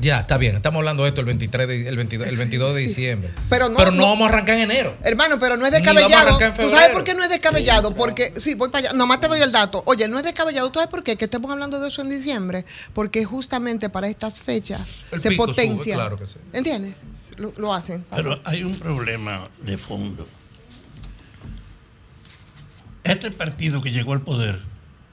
[0.00, 2.82] ya, está bien, estamos hablando de esto el 23 de- el 22, el 22 de
[2.82, 2.88] Sí.
[2.88, 3.30] diciembre.
[3.50, 4.96] Pero no- no, no- vamos a arrancar en enero.
[5.02, 6.28] Hermano, pero no es Ni vamos a descabellado.
[6.36, 7.94] arrancar en ¿Tú sabes por qué no es descabellado?
[7.94, 8.96] Porque, sí, voy para allá.
[8.96, 9.82] Nomás te doy el dato.
[9.86, 10.70] Oye, no es descabellado.
[10.70, 11.16] ¿Tú sabes por qué?
[11.16, 12.64] Que estemos hablando de eso en diciembre.
[12.94, 14.80] Porque justamente para estas fechas
[15.10, 15.94] El se sube, potencia.
[15.94, 16.36] claro que sí.
[16.52, 16.94] ¿Entiendes?
[17.36, 18.04] Lo, lo hacen.
[18.14, 20.26] Pero hay un problema de fondo.
[23.04, 24.60] Este partido que llegó al poder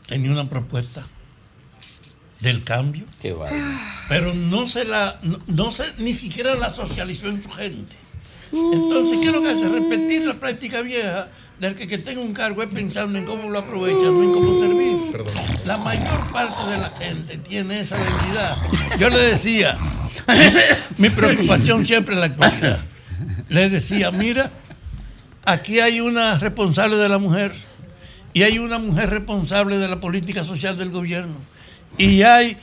[0.08, 1.06] tenía una propuesta
[2.40, 3.36] del cambio, Qué
[4.10, 7.96] pero no se la, no, no se, ni siquiera la socializó en su gente.
[8.52, 9.70] Entonces, ¿qué es lo que hace?
[9.70, 11.28] Repetir la práctica vieja
[11.60, 14.60] del que, que tenga un cargo es pensando en cómo lo aprovecha, no en cómo
[14.60, 15.26] servir.
[15.66, 18.58] La mayor parte de la gente tiene esa debilidad.
[19.00, 19.78] Yo le decía,
[20.98, 22.80] mi preocupación siempre en la actualidad.
[23.50, 24.52] Le decía, mira,
[25.46, 27.54] aquí hay una responsable de la mujer
[28.34, 31.36] y hay una mujer responsable de la política social del gobierno
[31.98, 32.58] y hay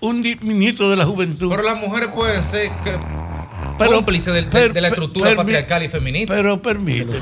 [0.00, 1.48] un ministro de la juventud.
[1.50, 2.96] Pero las mujeres pueden ser que-
[3.78, 6.34] Pero- cómplices del- per- de la per- estructura permi- patriarcal y feminista.
[6.34, 7.12] Pero permíteme,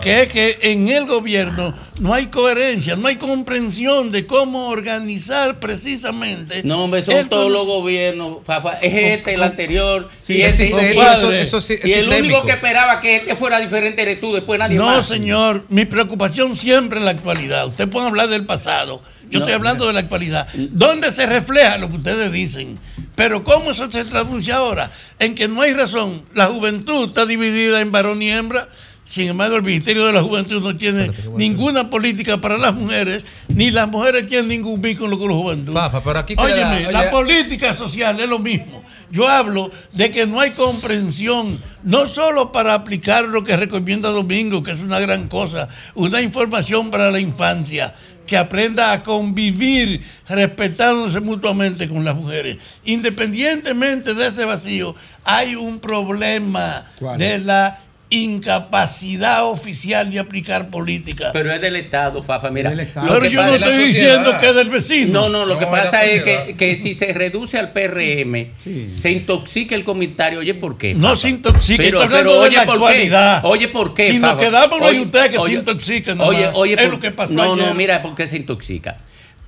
[0.00, 5.60] que es que en el gobierno no hay coherencia, no hay comprensión de cómo organizar
[5.60, 6.62] precisamente.
[6.64, 8.38] No, hombre, son el todos los gobiernos.
[8.44, 8.74] Fafa.
[8.80, 10.08] Es este, el anterior.
[10.20, 13.00] Sí, y es este, sistémico, y eso- eso sí- es y el único que esperaba
[13.00, 15.06] que este fuera diferente eres tú, después nadie No, más.
[15.06, 17.66] señor, mi preocupación siempre es la actualidad.
[17.68, 19.02] Usted puede hablar del pasado.
[19.30, 20.46] Yo No, estoy hablando de la actualidad.
[20.54, 22.78] ¿Dónde se refleja lo que ustedes dicen?
[23.14, 24.90] Pero ¿cómo eso se traduce ahora?
[25.18, 26.22] En que no hay razón.
[26.34, 28.68] La juventud está dividida en varón y hembra.
[29.04, 33.70] Sin embargo, el Ministerio de la Juventud no tiene ninguna política para las mujeres, ni
[33.70, 35.72] las mujeres tienen ningún vínculo con la juventud.
[35.74, 38.82] Fafa, pero aquí se le da- Óyeme, oye- la política social es lo mismo.
[39.12, 44.64] Yo hablo de que no hay comprensión, no solo para aplicar lo que recomienda Domingo,
[44.64, 47.94] que es una gran cosa, una información para la infancia,
[48.26, 52.58] que aprenda a convivir respetándose mutuamente con las mujeres.
[52.84, 57.18] Independientemente de ese vacío, hay un problema ¿Cuál?
[57.18, 61.30] de la incapacidad oficial de aplicar política.
[61.32, 62.50] Pero es del Estado, Fafa.
[62.50, 63.06] Mira, Es Estado.
[63.08, 65.12] lo Pero que yo no pasa- estoy diciendo que es del vecino.
[65.12, 68.52] No, no, lo No, que pasa es que, que si se reduce al PRM,
[68.94, 70.38] se intoxica el comentario.
[70.38, 70.94] Oye, ¿por qué?
[70.94, 71.20] No Fafa?
[71.20, 73.40] se intoxica, Pero, estoy pero hablando de oye, la ¿por actualidad.
[73.42, 73.46] qué?
[73.48, 74.06] Oye, ¿por qué?
[74.12, 74.42] Si nos Fafa?
[74.42, 77.10] quedamos en Oye, usted que se oye, intoxica nada Oye, oye, Es por- lo que
[77.10, 77.66] pasó No, ayer.
[77.66, 78.98] no, mira, ¿por qué se intoxica?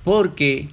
[0.03, 0.67] Porque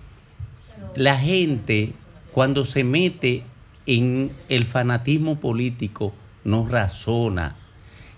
[0.97, 1.93] la gente,
[2.33, 3.43] cuando se mete
[3.87, 6.13] en el fanatismo político,
[6.45, 7.57] no razona.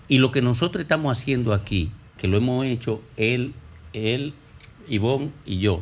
[0.09, 3.53] Y lo que nosotros estamos haciendo aquí, que lo hemos hecho él,
[3.93, 4.33] él,
[4.89, 5.81] Ivonne y yo,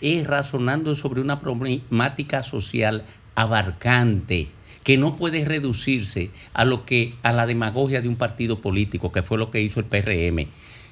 [0.00, 3.04] es razonando sobre una problemática social
[3.36, 4.48] abarcante
[4.82, 9.22] que no puede reducirse a lo que a la demagogia de un partido político, que
[9.22, 10.46] fue lo que hizo el PRM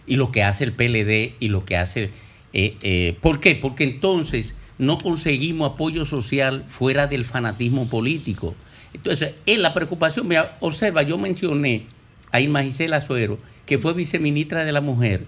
[0.06, 2.10] y lo que hace el PLD y lo que hace
[2.52, 3.54] eh, eh, ¿Por qué?
[3.54, 8.54] Porque entonces no conseguimos apoyo social fuera del fanatismo político.
[8.94, 10.28] Entonces, es la preocupación.
[10.28, 11.86] Mira, observa, yo mencioné
[12.30, 15.24] a Irma Gisela Suero, que fue viceministra de la Mujer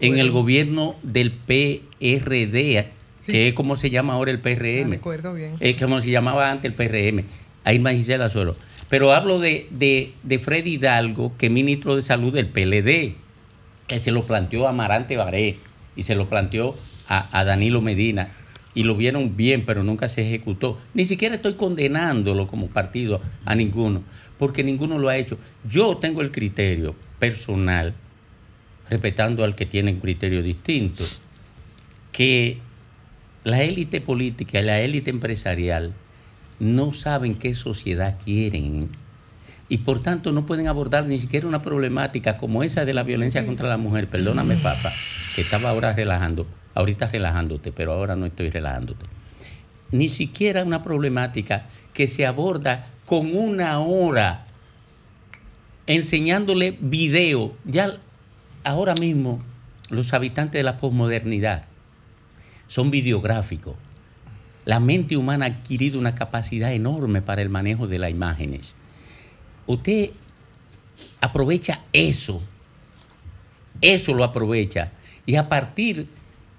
[0.00, 2.86] en el gobierno del PRD,
[3.26, 4.90] que es como se llama ahora el PRM.
[4.90, 5.56] Recuerdo bien.
[5.60, 7.24] Es como se llamaba antes el PRM.
[7.64, 8.54] A Irma Gisela Suero.
[8.88, 13.16] Pero hablo de, de, de Freddy Hidalgo, que es ministro de Salud del PLD,
[13.88, 15.58] que se lo planteó a Amarante Baré
[15.96, 16.76] y se lo planteó
[17.08, 18.28] a, a Danilo Medina
[18.76, 20.78] y lo vieron bien, pero nunca se ejecutó.
[20.92, 24.02] Ni siquiera estoy condenándolo como partido a ninguno,
[24.38, 25.38] porque ninguno lo ha hecho.
[25.68, 27.94] Yo tengo el criterio personal,
[28.88, 31.04] respetando al que tiene un criterio distinto,
[32.12, 32.58] que
[33.44, 35.92] la élite política y la élite empresarial
[36.58, 38.88] no saben qué sociedad quieren
[39.68, 43.44] y por tanto no pueden abordar ni siquiera una problemática como esa de la violencia
[43.44, 44.08] contra la mujer.
[44.08, 44.92] Perdóname, Fafa,
[45.34, 49.06] que estaba ahora relajando, ahorita relajándote, pero ahora no estoy relajándote.
[49.90, 54.46] Ni siquiera una problemática que se aborda con una hora
[55.86, 57.56] enseñándole video.
[57.64, 57.98] Ya
[58.64, 59.40] ahora mismo
[59.88, 61.64] los habitantes de la posmodernidad
[62.66, 63.76] son videográficos.
[64.64, 68.74] La mente humana ha adquirido una capacidad enorme para el manejo de las imágenes.
[69.68, 70.10] Usted
[71.20, 72.42] aprovecha eso,
[73.80, 74.90] eso lo aprovecha,
[75.24, 76.08] y a partir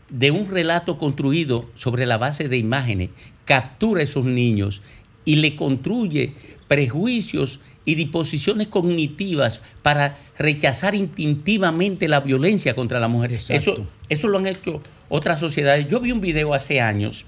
[0.09, 3.09] de un relato construido sobre la base de imágenes,
[3.43, 4.81] captura a esos niños
[5.27, 6.31] y le construye
[6.69, 13.33] prejuicios y disposiciones cognitivas para rechazar instintivamente la violencia contra la mujer.
[13.33, 15.85] Eso, eso lo han hecho otras sociedades.
[15.89, 17.25] Yo vi un video hace años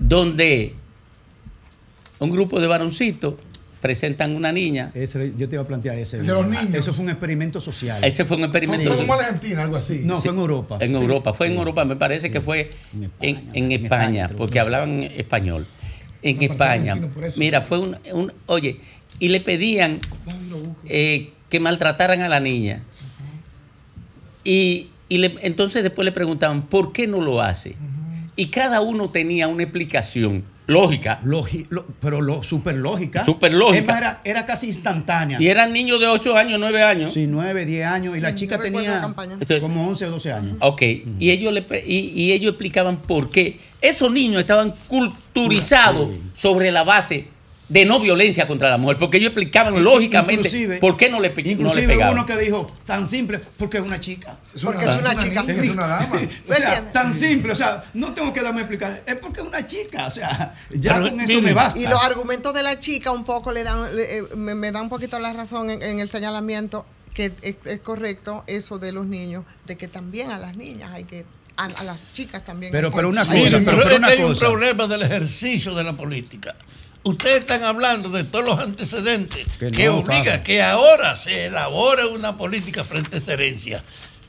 [0.00, 0.74] donde
[2.18, 3.34] un grupo de varoncitos
[3.80, 4.90] presentan una niña.
[4.94, 6.18] Ese, yo te iba a plantear ese.
[6.18, 6.62] De los video.
[6.62, 6.76] niños.
[6.80, 8.02] Eso fue un experimento social.
[8.02, 9.06] Ese fue un experimento Fue social.
[9.08, 10.02] como Argentina, algo así.
[10.04, 10.76] No, Sí, fue en Europa.
[10.80, 10.96] En Sí.
[11.00, 12.70] Europa, fue en Europa, me parece que fue
[13.20, 15.66] en, en España, porque hablaban español.
[16.22, 16.94] En España.
[17.36, 18.78] Mira, fue un, un- Oye,
[19.18, 20.00] y le pedían
[20.86, 22.82] eh, que maltrataran a la niña.
[24.44, 27.76] Y, y le- entonces después le preguntaban, ¿por qué no lo hace?
[28.36, 31.20] Y cada uno tenía una explicación lógica.
[31.24, 33.24] Logi- lo- pero lo, súper lógica.
[33.24, 33.96] Súper lógica.
[33.98, 35.40] Era, era casi instantánea.
[35.40, 37.12] Y eran niños de 8 años, 9 años.
[37.14, 38.16] Sí, 9, 10 años.
[38.16, 39.00] Y la chica tenía
[39.60, 40.56] como 11 o 12 años.
[40.60, 40.82] Ok,
[41.18, 43.58] y, ellos le, y, y ellos explicaban por qué.
[43.80, 47.26] Esos niños estaban culturizados sobre la base
[47.72, 51.30] de no violencia contra la mujer, porque ellos explicaban lógicamente Inclusive- por qué no le,
[51.30, 52.12] pe- no le Inclusive pegaban.
[52.14, 54.38] uno que dijo, tan simple, porque es una chica.
[54.62, 55.42] Porque es una chica.
[55.44, 55.50] sí.
[55.52, 56.20] es una dama.
[56.48, 59.66] O sea, tan simple, o sea, no tengo que darme explicación, es porque es una
[59.66, 61.78] chica, o sea, ya Pero, con eso me basta.
[61.80, 64.82] Y los argumentos de la chica un poco le dan, le- eh, me, me da
[64.82, 69.06] un poquito la razón en, en el señalamiento que es, es correcto eso de los
[69.06, 71.24] niños, de que también a las niñas hay que,
[71.56, 72.70] a, a las chicas también.
[72.72, 75.84] Pero- hay que- pero una cosa, pero, pero una hay un problema del ejercicio de
[75.84, 76.54] la política.
[77.04, 82.06] Ustedes están hablando de todos los antecedentes Que que, no, obliga que ahora se elabore
[82.06, 83.82] una política frente a esta herencia.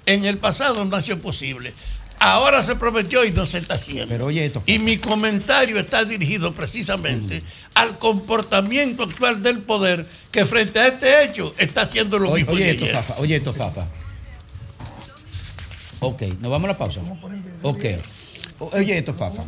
[0.06, 1.74] En el pasado no ha sido posible.
[2.20, 4.08] Ahora se prometió y no se está haciendo.
[4.08, 7.44] Pero oye esto, y mi comentario está dirigido precisamente
[7.76, 12.56] al comportamiento actual del poder que frente a este hecho está haciendo lo Oye, mismo
[12.56, 12.96] oye esto, ayer.
[12.96, 13.88] Fafa, oye esto, Fafa.
[16.00, 17.02] Ok, nos vamos a la pausa.
[17.62, 17.86] Ok.
[18.60, 19.44] Oye esto, Fafa.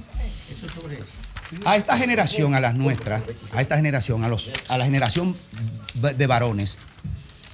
[1.64, 5.36] A esta generación, a las nuestras, a esta generación, a, los, a la generación
[5.94, 6.78] de varones,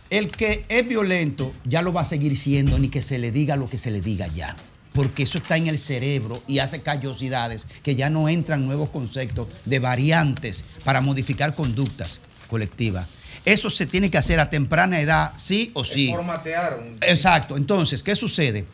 [0.10, 3.56] el que es violento ya lo va a seguir siendo, ni que se le diga
[3.56, 4.56] lo que se le diga ya.
[4.94, 9.48] Porque eso está en el cerebro y hace callosidades que ya no entran nuevos conceptos
[9.64, 12.20] de variantes para modificar conductas
[12.50, 13.08] colectivas.
[13.46, 16.12] Eso se tiene que hacer a temprana edad, sí o sí.
[16.12, 17.56] Formatearon Exacto.
[17.56, 18.66] Entonces, ¿qué sucede?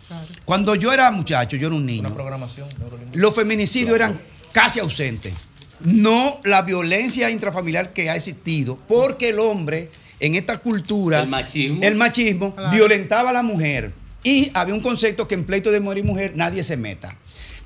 [0.43, 2.67] Cuando yo era muchacho, yo era un niño, una programación
[3.13, 4.19] los feminicidios eran
[4.51, 5.33] casi ausentes.
[5.79, 9.89] No la violencia intrafamiliar que ha existido, porque el hombre
[10.19, 11.79] en esta cultura, El machismo.
[11.83, 12.71] el machismo Claro.
[12.71, 13.93] violentaba a la mujer.
[14.23, 17.15] Y había un concepto que en pleito de mujer y mujer nadie se meta.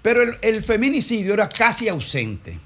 [0.02, 2.60] Pero el, el feminicidio era casi ausente.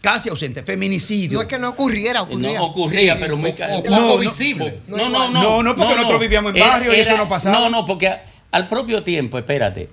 [0.00, 0.62] Casi ausente.
[0.62, 1.38] Feminicidio.
[1.38, 2.58] No es que no ocurriera, ocurría.
[2.58, 4.78] No ocurría, pero muy ca- o- poco no, no, visible.
[4.86, 5.42] no, No, no, no.
[5.42, 7.58] no, no, porque nosotros vivíamos en Era- barrio y eso era- no pasaba.
[7.58, 9.88] No, no, porque a- al propio tiempo, espérate,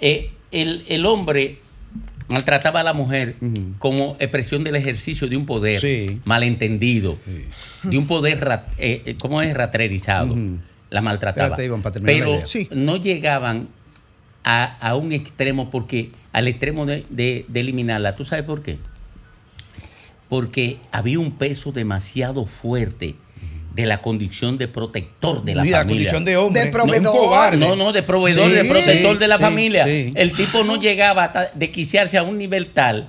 [0.00, 1.58] eh, el, el hombre
[2.32, 3.36] maltrataba a la mujer
[3.78, 5.80] como expresión del ejercicio de un poder
[6.24, 7.18] malentendido,
[7.82, 9.54] de un poder, rat- eh, eh, ¿cómo es?
[9.54, 10.34] Ratrerizado.
[10.90, 11.48] La maltrataba.
[12.06, 12.46] Pero.
[12.46, 12.68] Sí.
[12.72, 13.68] no llegaban
[14.44, 18.78] a, a un extremo, porque al extremo de, de- de eliminarla, ¿tú sabes por qué?
[20.28, 23.14] Porque había un peso demasiado fuerte
[23.74, 25.94] de la condición de protector de la Y la familia.
[26.12, 27.12] condición de hombre, De no un proveedor.
[27.16, 27.56] cobarde.
[27.56, 29.84] No, no, de proveedor, Sí, de protector sí, de la sí, familia.
[29.86, 30.12] sí.
[30.14, 33.08] El tipo no llegaba hasta desquiciarse a un nivel tal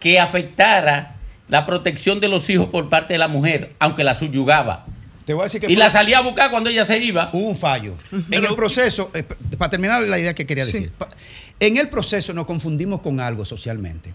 [0.00, 1.16] que afectara
[1.48, 4.86] la protección de los hijos por parte de la mujer, aunque la subyugaba.
[5.24, 7.30] Te voy a decir que Y fue- la salía a buscar cuando ella se iba.
[7.32, 7.94] Hubo un fallo.
[8.30, 9.24] En el proceso, eh,
[9.58, 10.90] para terminar la idea que quería decir,
[11.60, 14.14] en el proceso nos confundimos con algo socialmente.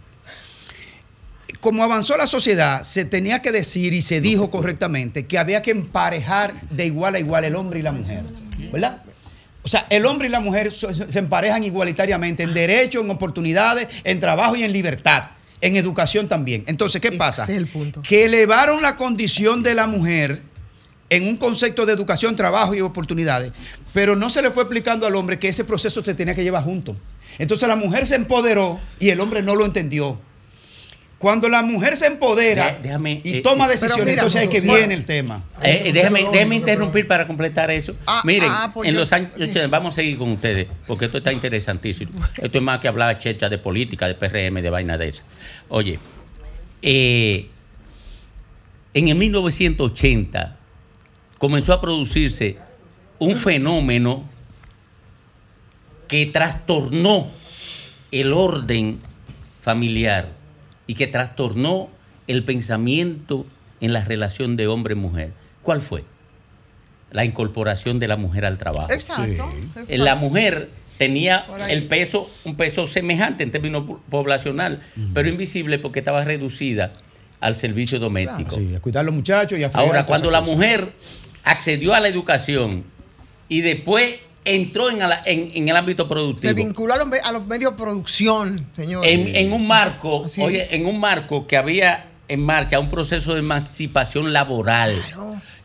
[1.62, 5.72] Como avanzó la sociedad, se tenía que decir y se dijo correctamente que había que
[5.72, 8.24] emparejar de igual a igual el hombre y la mujer.
[8.72, 9.04] ¿Verdad?
[9.64, 14.20] O sea, el hombre y la mujer se emparejan igualitariamente en derechos, en oportunidades, en
[14.20, 15.26] trabajo y en libertad.
[15.62, 16.64] En educación también.
[16.66, 17.46] Entonces, ¿qué pasa?
[18.02, 20.42] Que elevaron la condición de la mujer
[21.12, 23.52] en un concepto de educación, trabajo y oportunidades,
[23.94, 26.64] pero no se le fue explicando al hombre que ese proceso se tenía que llevar
[26.64, 26.96] junto.
[27.38, 30.20] Entonces la mujer se empoderó y el hombre no lo entendió.
[31.22, 34.48] Cuando la mujer se empodera De- déjame, y eh, toma eh, decisiones, mira, entonces ahí
[34.48, 35.44] que bueno, viene el tema.
[35.62, 37.94] Eh, déjame, déjame interrumpir para completar eso.
[38.24, 41.20] Miren, ah, pues en yo- los años 80, vamos a seguir con ustedes, porque esto
[41.20, 42.12] está interesantísimo.
[42.42, 45.22] Esto es más que hablar checha de política, de PRM, de vaina de esa.
[45.70, 46.00] Oye,
[46.82, 47.48] eh,
[48.96, 50.58] en el 1980
[51.38, 52.58] comenzó a producirse
[53.20, 54.24] un fenómeno
[56.08, 57.30] que trastornó
[58.12, 59.00] el orden
[59.62, 60.41] familiar
[60.92, 61.88] y que trastornó
[62.28, 63.46] el pensamiento
[63.80, 65.32] en la relación de hombre-mujer.
[65.62, 66.04] ¿Cuál fue?
[67.14, 68.92] La incorporación de la mujer al trabajo.
[68.92, 69.48] Exacto.
[69.88, 70.68] La mujer
[70.98, 74.82] tenía el peso, un peso semejante en términos po- poblacional,
[75.14, 76.92] pero invisible porque estaba reducida
[77.40, 78.58] al servicio doméstico.
[78.58, 80.92] Sí, a cuidar a los muchachos y a Ahora, cuando la mujer
[81.46, 82.84] accedió a la educación
[83.48, 84.16] y después
[84.46, 87.46] entró en, la- en- en el ámbito Se productivo, vinculó a los, me- a los
[87.46, 89.06] medios de producción, señor.
[89.06, 90.42] en, en un marco, Sí.
[90.42, 94.96] oye, en un marco que había en marcha un proceso de emancipación laboral.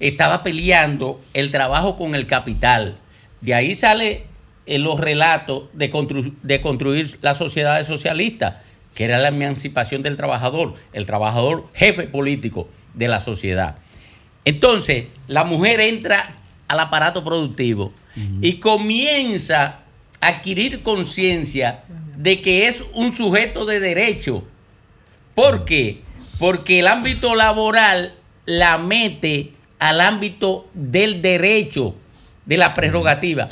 [0.00, 2.98] Estaba peleando el trabajo con el capital.
[3.40, 4.24] De ahí sale
[4.66, 8.56] eh, los relatos de, constru- de construir las sociedades socialistas,
[8.94, 13.76] que era la emancipación del trabajador, el trabajador jefe político de la sociedad.
[14.44, 16.34] Entonces, la mujer entra
[16.68, 17.92] al aparato productivo
[18.40, 19.80] y comienza
[20.20, 21.84] a adquirir conciencia
[22.16, 24.44] de que es un sujeto de derecho.
[25.34, 26.00] ¿Por qué?
[26.38, 28.14] Porque el ámbito laboral
[28.46, 31.94] la mete al ámbito del derecho,
[32.46, 33.48] de la prerrogativa.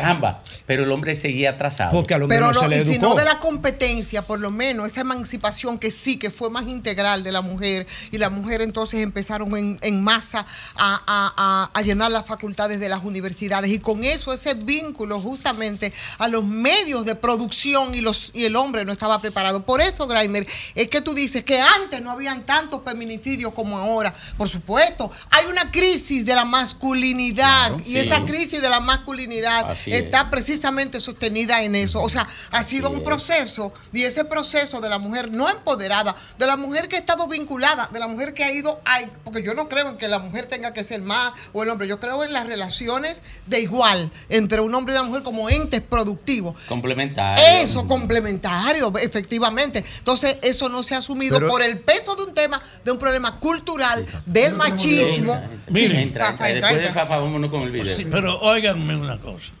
[0.00, 1.92] Caramba, pero el hombre seguía atrasado.
[1.92, 5.78] Porque al Pero no, y si no de la competencia, por lo menos, esa emancipación
[5.78, 9.78] que sí, que fue más integral de la mujer, y la mujer entonces empezaron en,
[9.82, 14.32] en masa a, a- a- a llenar las facultades de las universidades, y con eso
[14.32, 19.20] ese vínculo justamente a los medios de producción y, los, y el hombre no estaba
[19.20, 19.64] preparado.
[19.64, 24.14] Por eso, Graimer, es que tú dices que antes no habían tantos feminicidios como ahora.
[24.36, 27.98] Por supuesto, hay una crisis de la masculinidad, Claro, y sí.
[27.98, 30.04] esa crisis de la masculinidad Así es.
[30.04, 32.00] está precisamente sostenida en eso.
[32.00, 36.46] O sea, ha sido un proceso y ese proceso de la mujer no empoderada, de
[36.46, 39.52] la mujer que ha estado vinculada, de la mujer que ha ido, ay, porque yo
[39.54, 42.24] no creo en que la mujer tenga que ser más o el hombre, yo creo
[42.24, 46.56] en las relaciones de igual entre un hombre y una mujer como entes productivos.
[46.66, 47.44] Complementario.
[47.62, 49.84] Eso, complementario, efectivamente.
[49.98, 52.98] Entonces, eso no se ha asumido Pero- por el peso de un tema, de un
[52.98, 55.34] problema cultural, del machismo.
[55.68, 56.50] Mira, Sí, entra, entra.
[56.50, 56.92] entra, Después de.
[56.92, 57.94] Fafa, vámonos con el video.
[57.96, 59.52] Sí, pero óiganme una cosa.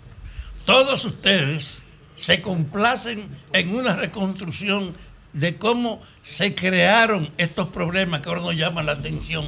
[0.64, 1.82] Todos ustedes
[2.16, 4.94] se complacen en una reconstrucción
[5.34, 9.44] de cómo se crearon estos problemas que ahora nos llaman la atención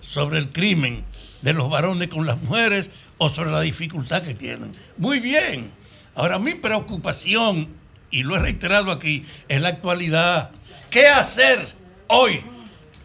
[0.00, 1.04] sobre el crimen
[1.42, 4.72] de los varones con las mujeres o sobre la dificultad que tienen.
[4.96, 5.70] Muy bien.
[6.14, 7.68] Ahora mi preocupación,
[8.10, 10.50] y lo he reiterado aquí, es la actualidad.
[10.90, 11.74] ¿Qué hacer
[12.06, 12.42] hoy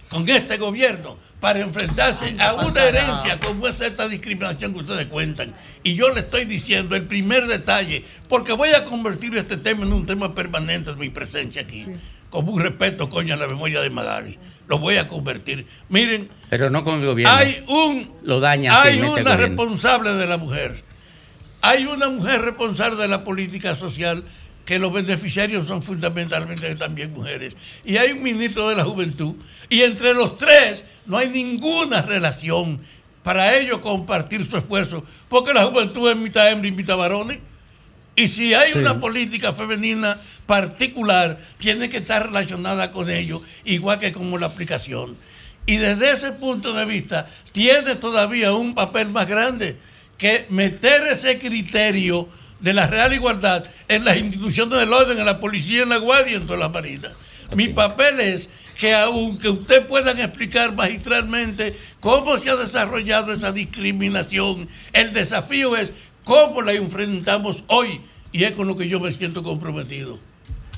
[0.10, 5.54] con este gobierno para enfrentarse a una herencia como es esta discriminación que ustedes cuentan.
[5.84, 9.94] Y yo le estoy diciendo el primer detalle, porque voy a convertir este tema en
[9.94, 11.86] un tema permanente de mi presencia aquí.
[12.32, 14.40] como un respeto, coño, a la memoria de Magali.
[14.68, 15.68] Lo voy a convertir.
[15.88, 17.36] Miren, Pero no con el gobierno.
[17.36, 19.38] hay un Lo daña hay una gobierno.
[19.38, 20.84] responsable de la mujer.
[21.62, 24.24] Hay una mujer responsable de la política social
[24.66, 27.56] que los beneficiarios son fundamentalmente también mujeres.
[27.86, 29.36] Y hay un ministro de la juventud.
[29.70, 32.82] Y entre los tres no hay ninguna relación
[33.24, 35.04] para ellos compartir su esfuerzo.
[35.30, 37.40] Porque la juventud es mitad hembra y mitad varones.
[38.16, 38.80] Y si hay Sí.
[38.80, 45.18] una política femenina particular, tiene que estar relacionada con ello, igual que como la aplicación.
[45.66, 49.78] Y desde ese punto de vista, tiene todavía un papel más grande
[50.18, 52.30] que meter ese criterio
[52.66, 56.34] de la real igualdad en las instituciones del orden, en la policía, en la guardia
[56.34, 57.10] y en toda la marina.
[57.56, 64.68] Mi papel es que aunque usted puedan explicar magistralmente cómo se ha desarrollado esa discriminación,
[64.94, 65.94] el desafío es
[66.24, 68.02] cómo la enfrentamos hoy
[68.32, 70.18] y es con lo que yo me siento comprometido.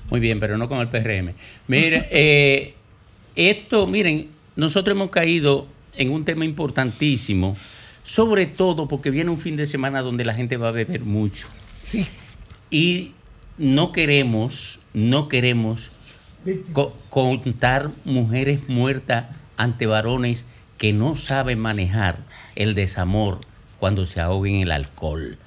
[0.09, 1.35] Muy bien, pero no con el PRM.
[1.67, 2.73] Mire, eh,
[3.37, 4.27] esto, miren,
[4.57, 7.55] nosotros hemos caído en un tema importantísimo,
[8.03, 11.47] sobre todo porque viene un fin de semana donde la gente va a beber mucho.
[12.69, 13.13] Y
[13.57, 15.91] no queremos, no queremos
[16.73, 19.25] co- contar mujeres muertas
[19.57, 20.45] ante varones
[20.77, 22.19] que no saben manejar
[22.55, 23.41] el desamor
[23.79, 25.37] cuando se ahogan en el alcohol.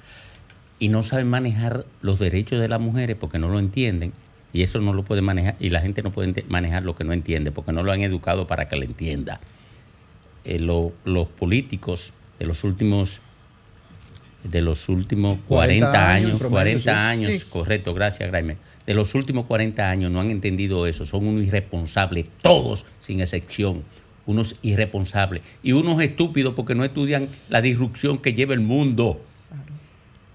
[0.79, 4.13] Y no saben manejar los derechos de las mujeres porque no lo entienden
[4.51, 7.13] y eso no lo puede manejar y la gente no puede manejar lo que no
[7.13, 9.39] entiende porque no lo han educado para que lo entienda.
[10.43, 13.21] Eh, lo- los políticos de los últimos
[14.43, 16.89] de los últimos 40, 40 años, promedio, 40 sí.
[16.97, 17.45] años, Sí.
[17.49, 18.57] correcto, gracias, Graeme.
[18.85, 23.83] De los últimos 40 años no han entendido eso, son unos irresponsables, todos sin excepción,
[24.25, 29.21] unos irresponsables y unos estúpidos porque no estudian la disrupción que lleva el mundo.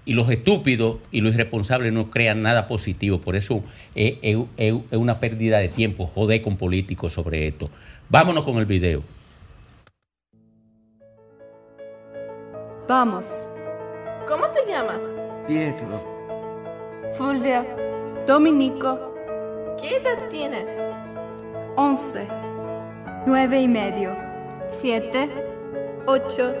[0.05, 3.19] Y los estúpidos y los irresponsables no crean nada positivo.
[3.19, 3.61] Por eso
[3.93, 7.69] es, es- es- es una pérdida de tiempo joder con políticos sobre esto.
[8.09, 9.03] Vámonos con el video.
[12.87, 13.25] Vamos.
[14.27, 15.01] ¿Cómo te llamas?
[15.47, 15.87] Pietro,
[17.17, 17.65] Fulvia.
[18.25, 19.13] Dominico.
[19.81, 20.69] ¿Qué edad tienes?
[21.77, 22.27] Once.
[23.25, 24.13] Nueve y medio.
[24.69, 25.29] Siete.
[26.07, 26.53] Ocho.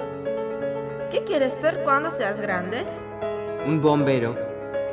[1.09, 2.85] ¿Qué quieres ser cuando seas grande?
[3.65, 4.33] un bombero,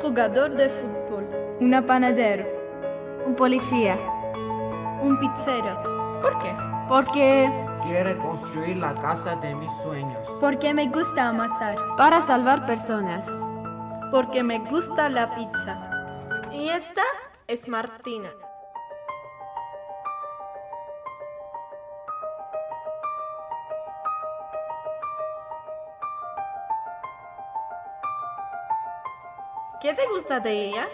[0.01, 1.25] Jugador de fútbol.
[1.61, 2.45] Una panadero.
[3.25, 3.97] Un policía.
[5.01, 6.19] Un pizzero.
[6.21, 6.64] ¿Por qué?
[6.87, 7.51] Porque...
[7.83, 10.27] quiere construir la casa de mis sueños.
[10.39, 11.77] Porque me gusta amasar.
[11.97, 13.25] Para salvar personas.
[14.11, 15.89] Porque me gusta la pizza.
[16.51, 17.01] Y esta
[17.47, 18.29] es Martina.
[29.81, 30.87] ¿Qué te gusta de ella?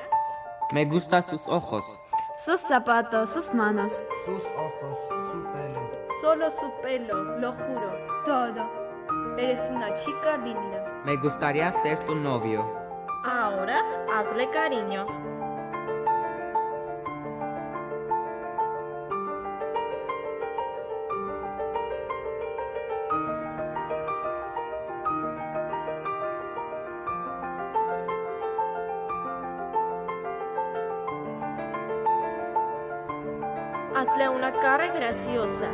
[0.73, 2.01] Me gustan sus ojos,
[2.43, 3.91] Sus zapatos, sus manos.
[4.25, 4.97] sus ojos,
[5.31, 5.91] su pelo.
[6.21, 7.93] Solo su pelo, lo juro.
[8.25, 9.37] Todo.
[9.37, 11.01] Eres una chica linda.
[11.05, 12.65] Me gustaría ser tu novio.
[13.23, 15.05] Ahora hazle cariño.
[34.30, 35.72] Una cara graciosa.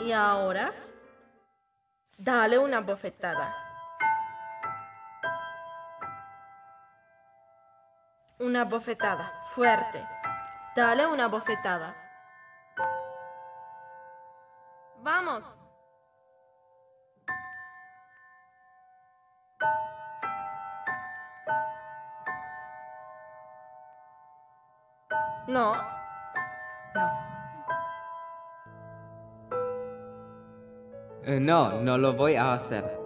[0.00, 0.72] Y ahora,
[2.18, 3.54] dale una bofetada.
[8.38, 10.15] Una bofetada, fuerte.
[10.76, 11.96] Dale una bofetada.
[14.98, 15.62] Vamos.
[25.48, 25.74] No.
[31.24, 33.05] Eh, no, no lo voy a hacer.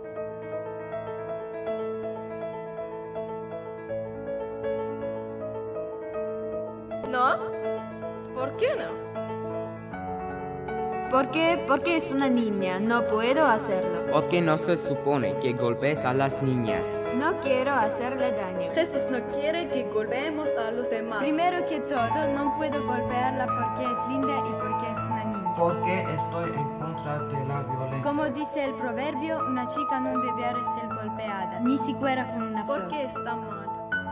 [11.71, 14.11] Porque es una niña, no puedo hacerlo.
[14.11, 16.85] Porque no se supone que golpes a las niñas.
[17.17, 18.73] No quiero hacerle daño.
[18.73, 21.21] Jesús no quiere que golpeemos a los demás.
[21.21, 25.55] Primero que todo, no puedo golpearla porque es linda y porque es una niña.
[25.57, 28.03] Porque estoy en contra de la violencia.
[28.03, 32.81] Como dice el proverbio, una chica no debe ser golpeada, ni siquiera con una flor.
[32.81, 33.69] Porque está mal.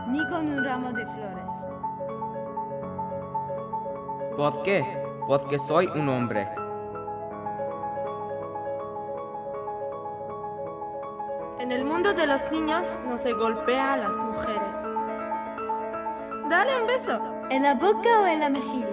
[0.07, 1.51] Ni con un ramo de flores.
[4.37, 5.03] ¿Por qué?
[5.27, 6.47] Porque soy un hombre.
[11.69, 14.73] En el mundo de los niños no se golpea a las mujeres.
[16.49, 17.21] Dale un beso.
[17.51, 18.87] ¿En la boca o en la mejilla?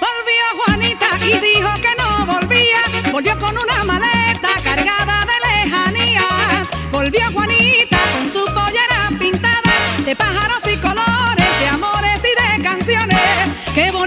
[0.00, 3.12] Volvió Juanita y dijo que no volvía.
[3.12, 3.84] Volvió con una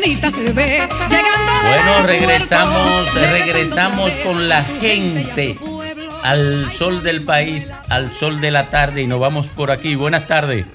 [0.07, 5.57] bonita se ve llegando de Bueno, regresamos, regresamos con la gente
[6.23, 9.95] al sol del país, al sol de la tarde y nos vamos por aquí.
[9.95, 10.65] Buenas tardes.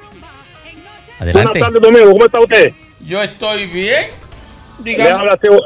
[1.18, 1.58] Adelante.
[1.58, 2.12] Buenas tardes, Domingo.
[2.12, 2.72] ¿Cómo está usted?
[3.06, 4.06] Yo estoy bien.
[4.84, 5.58] Le habla, Teo,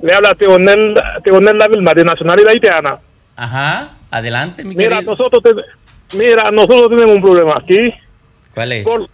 [0.00, 2.98] le habla Teonel, Teonel Vilma, de Nacionalidad Haitiana.
[3.36, 5.12] Ajá, adelante, mi Mira, querido.
[5.16, 7.92] nosotros, te- mira, nosotros tenemos un problema aquí
[8.54, 8.84] ¿Cuál es?
[8.86, 9.08] por-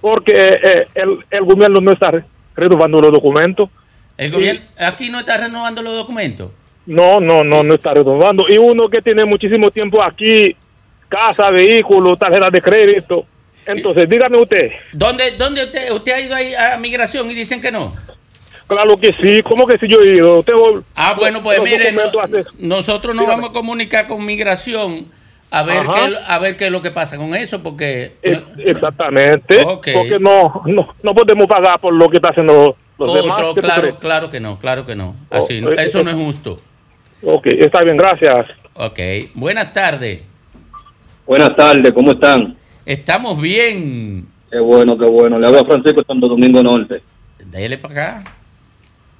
[0.00, 2.10] porque eh, el, el gobierno no está
[2.56, 3.68] renovando los documentos.
[4.16, 6.50] El gobierno aquí no está renovando los documentos.
[6.86, 8.46] No, no, no, no está renovando.
[8.48, 10.56] Y uno que tiene muchísimo tiempo aquí,
[11.08, 13.26] casa, vehículo, tarjeta de crédito.
[13.66, 14.70] Entonces, dígame usted.
[14.92, 17.92] ¿Dónde, dónde usted, usted ha ido ahí a migración y dicen que no?
[18.68, 20.42] Claro que sí, ¿cómo que si yo he ido?
[20.42, 22.02] Tengo Ah, bueno, pues mire, no-
[22.58, 23.42] nosotros nos Dígame.
[23.42, 25.06] vamos a comunicar con migración
[25.50, 25.92] a ver, Ajá.
[25.92, 28.14] qué, a ver qué es lo que pasa con eso, porque...
[28.22, 29.62] Eh, Exactamente.
[29.64, 33.40] Porque no, no, no podemos pagar por lo que está haciendo los demás.
[33.40, 35.14] Otro, ¿Qué tú claro, claro que no, claro que no.
[35.30, 36.60] Así, Oh, eh, eso eh, no es justo.
[37.22, 38.46] Ok, está bien, gracias.
[38.74, 38.98] Ok,
[39.34, 40.22] buenas tardes.
[41.26, 42.56] Buenas tardes, ¿cómo están?
[42.84, 44.26] Estamos bien.
[44.50, 45.38] Qué bueno, qué bueno.
[45.38, 47.02] Le hablo a Francisco de Santo Domingo Norte.
[47.44, 48.24] Dale para acá.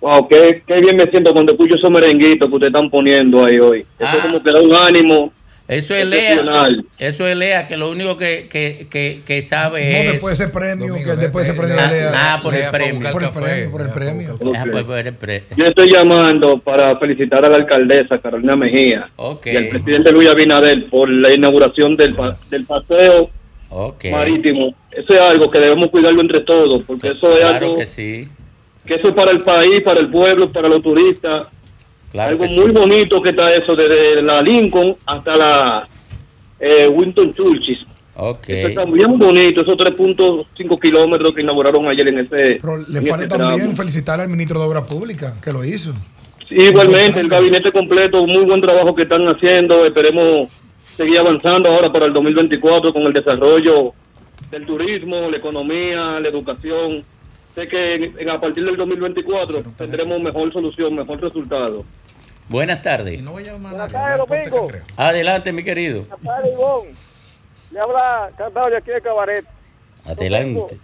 [0.01, 3.59] Wow, qué, qué bien me siento cuando escucho esos merenguitos que ustedes están poniendo ahí
[3.59, 3.87] hoy.
[3.99, 5.33] Eso como que da un ánimo.
[5.69, 6.37] Eso es Lea.
[6.99, 10.13] Eso es Lea, que lo único que, que, que, que sabe No, es...
[10.13, 12.11] después de ese premio, que después de ese premio Ah, Lea.
[12.15, 13.11] ah, por el premio.
[13.11, 14.39] Por el premio, por el premio.
[14.57, 19.11] Ah, pues por el pre- Yo estoy llamando para felicitar a la alcaldesa Carolina Mejía
[19.45, 23.29] y al presidente Luis Abinader por la inauguración del, pa- del paseo
[24.11, 24.75] marítimo.
[24.93, 28.29] Eso es algo que debemos cuidarlo entre todos, porque eso es Claro algo que sí.
[28.87, 31.49] que eso es para el país, para el pueblo, para los turistas.
[32.13, 32.61] Claro algo sí.
[32.61, 35.89] muy bonito que está eso, desde la Lincoln hasta la
[36.59, 37.87] eh, Winston Churchill.
[38.17, 42.59] Eso está bien bonito, esos 3.5 kilómetros que inauguraron ayer en ese.
[42.61, 43.51] Pero le en falta ese tramo.
[43.51, 45.93] también felicitar al ministro de Obras Públicas, que lo hizo.
[46.49, 49.85] Sí, igualmente, el gabinete completo, muy buen trabajo que están haciendo.
[49.85, 50.51] Esperemos
[50.97, 53.93] seguir avanzando ahora para el 2024 con el desarrollo
[54.51, 57.05] del turismo, la economía, la educación.
[57.57, 61.85] Sé que en- en- a partir del 2024 tendremos mejor solución, mejor resultado.
[62.51, 63.19] Buenas tardes.
[63.25, 64.69] Buenas tardes, Domingo.
[64.99, 66.01] Adelante, mi querido.
[66.03, 66.95] Buenas tardes, Ivonne.
[67.71, 69.47] Le habla Cantado de aquí de Cabaret.
[70.05, 70.79] Adelante.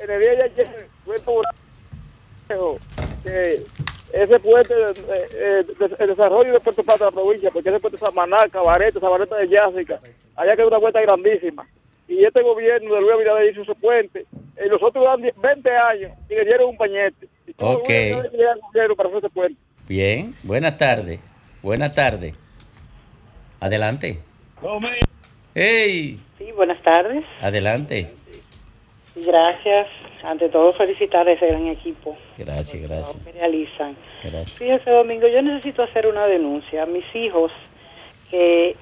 [0.00, 1.44] En el día de ayer fue por
[3.24, 3.62] que
[4.12, 7.80] ese puente, eh, eh, de- el desarrollo de Puerto Plata de la provincia, porque ese
[7.80, 9.98] puente de Samaná, Cabaret, Sabareta de Yásica,
[10.36, 11.66] allá queda una vuelta grandísima.
[12.08, 14.24] Y este gobierno de Luis Abinader hizo ese puente,
[14.64, 17.28] y los otros dan 10 20 años y le dieron un pañete.
[17.46, 17.88] Y todo Ok.
[18.96, 19.60] para hacer ese puente.
[19.86, 20.34] Bien.
[20.42, 21.20] Buenas tardes.
[21.62, 22.34] Buenas tardes.
[23.60, 24.20] Adelante.
[25.54, 26.20] Hey.
[26.38, 27.24] Sí, buenas tardes.
[27.40, 28.10] Adelante.
[29.16, 29.88] Gracias.
[30.22, 33.16] Ante todo, felicitar a ese gran equipo Gracias, gracias.
[33.24, 33.96] que realizan.
[34.24, 34.54] Gracias.
[34.58, 36.86] Fíjese, Domingo, yo necesito hacer una denuncia.
[36.86, 37.52] Mis hijos,
[38.28, 38.74] que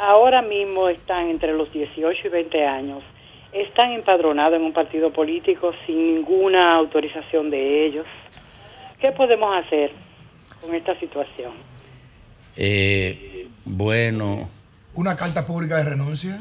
[0.00, 3.02] ahora mismo están entre los 18 y 20 años,
[3.52, 8.06] están empadronados en un partido político sin ninguna autorización de ellos.
[8.98, 9.92] ¿Qué podemos hacer
[10.60, 11.52] con esta situación?
[12.56, 14.42] Eh, bueno,
[14.94, 16.40] Una carta pública de renuncia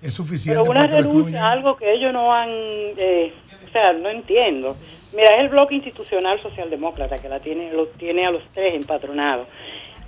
[0.00, 3.32] es suficiente Pero una para renuncia algo que ellos no han, eh,
[3.66, 4.76] o sea, no entiendo.
[5.12, 9.48] Mira, es el bloque institucional socialdemócrata que la tiene, lo tiene a los tres empadronados,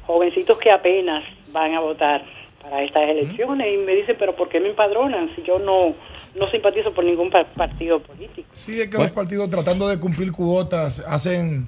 [0.07, 2.23] jovencitos que apenas van a votar
[2.63, 5.95] para estas elecciones y me dicen, pero ¿por qué me empadronan si yo no,
[6.39, 8.49] no simpatizo por ningún pa- partido político?
[8.53, 11.67] Sí, es que los partidos tratando de cumplir cuotas hacen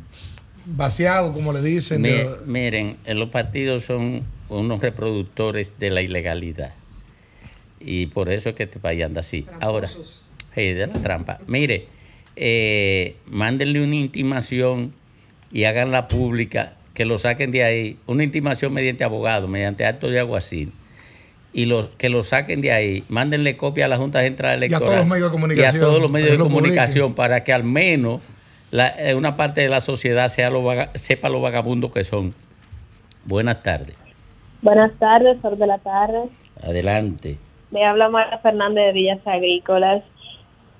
[0.67, 2.03] vaciado, como le dicen.
[2.03, 6.75] mi- de- miren, eh, los partidos son unos reproductores de la ilegalidad.
[7.81, 9.47] Y por eso es que este país anda así.
[9.61, 11.39] Ahora, sí, de la trampa.
[11.47, 11.87] Mire,
[12.37, 14.93] eh, mándenle una intimación
[15.51, 17.97] y háganla pública, que lo saquen de ahí.
[18.07, 20.73] Una intimación mediante abogado, mediante acto de alguacil.
[21.55, 24.85] Y los, que lo saquen de ahí, mándenle copia a la Junta Central a Electoral.
[24.87, 26.63] todos los medios de comunicación, Y a todos los medios de lo publiquen.
[26.63, 28.23] comunicación para que al menos
[28.71, 32.35] la- eh, una parte de la sociedad sea lo vaga- sepa los vagabundos que son.
[33.27, 33.95] Buenas tardes.
[34.63, 36.23] Buenas tardes, Sol de la tarde.
[36.63, 37.37] Adelante.
[37.71, 40.03] Me habla María Fernández de Villas Agrícolas.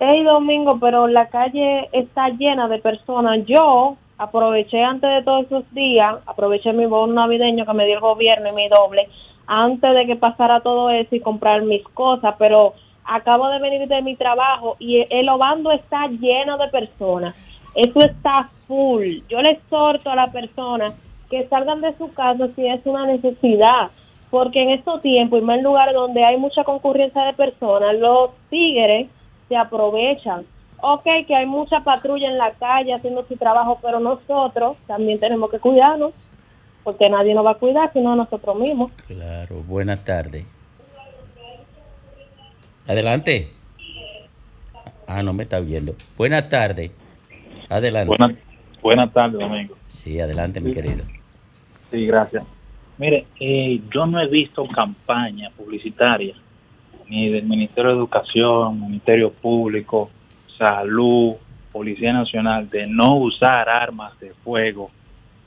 [0.01, 3.41] Hey, Domingo, pero la calle está llena de personas.
[3.47, 8.01] Yo aproveché antes de todos esos días, aproveché mi bono navideño que me dio el
[8.01, 9.09] gobierno y mi doble,
[9.47, 12.73] antes de que pasara todo eso y comprar mis cosas, pero
[13.05, 17.37] acabo de venir de mi trabajo y el obando está lleno de personas.
[17.75, 19.21] Eso está full.
[19.29, 20.87] Yo le exhorto a la persona
[21.31, 23.91] que salgan de su casa si es una necesidad,
[24.31, 28.31] porque en estos tiempos y más en lugares donde hay mucha concurrencia de personas, los
[28.51, 29.09] tigres
[29.49, 30.45] se aprovechan.
[30.83, 35.51] Ok, que hay mucha patrulla en la calle haciendo su trabajo, pero nosotros también tenemos
[35.51, 36.13] que cuidarnos,
[36.83, 38.91] porque nadie nos va a cuidar sino nosotros mismos.
[39.07, 40.45] Claro, buenas tardes.
[42.87, 43.51] Adelante.
[45.07, 45.95] Ah, no me está oyendo.
[46.17, 46.91] Buenas tardes.
[47.69, 48.09] Adelante.
[48.17, 48.39] Buenas,
[48.83, 49.77] buenas tardes, Domingo.
[49.87, 51.05] Sí, adelante, mi querido.
[51.91, 52.45] Sí, gracias.
[52.99, 56.35] Mire, eh, yo no he visto campaña publicitaria
[57.09, 60.11] ni del Ministerio de Educación, Ministerio Público,
[60.57, 61.35] Salud,
[61.71, 64.91] Policía Nacional, de no usar armas de fuego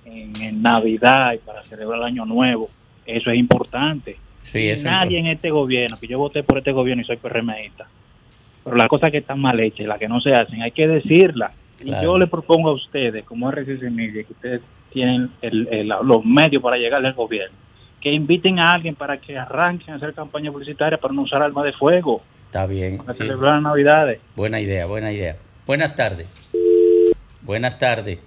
[0.06, 2.70] en, en Navidad y para celebrar el Año Nuevo.
[3.06, 4.18] Eso es importante.
[4.44, 7.18] Sí, eso es Nadie en este gobierno, que yo voté por este gobierno y soy
[7.18, 7.88] PRMista,
[8.64, 10.88] pero las cosas que están mal hechas y las que no se hacen, hay que
[10.88, 11.52] decirlas.
[11.84, 14.62] Y yo le propongo a ustedes, como RCC Media, que ustedes
[14.94, 17.56] tienen el- el- los medios para llegarle al gobierno,
[18.00, 21.66] que inviten a alguien para que arranquen a hacer campaña publicitaria para no usar armas
[21.66, 22.98] de fuego, Está bien.
[22.98, 23.20] para sí.
[23.20, 24.20] celebrar Navidades.
[24.36, 25.36] Buena idea, buena idea.
[25.68, 26.28] Buenas tardes.
[27.42, 28.20] Buenas tardes.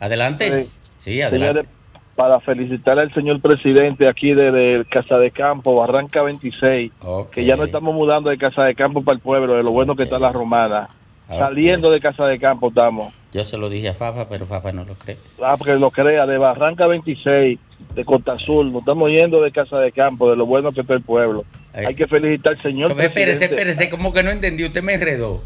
[0.00, 0.64] Adelante.
[0.64, 0.70] Sí,
[1.10, 1.36] adelante.
[1.38, 1.68] Señores,
[2.14, 6.92] para felicitar al señor presidente aquí desde Casa de Campo, Barranca 26,
[7.30, 9.96] que ya no estamos mudando de Casa de Campo para el pueblo, de lo bueno
[9.96, 10.88] que está la romana.
[11.28, 13.14] Saliendo de Casa de Campo estamos.
[13.32, 15.16] Yo se lo dije a Fafa, pero Fafa no lo cree.
[15.42, 17.58] Ah, porque lo crea, de Barranca 26,
[17.94, 20.92] de Costa Azul, nos estamos yendo de Casa de Campo, de lo bueno que está
[20.92, 21.44] el pueblo.
[21.72, 23.44] Hay que felicitar al señor Espérese, presidente.
[23.54, 24.66] espérese, como que no entendí.
[24.66, 25.40] Usted me enredó.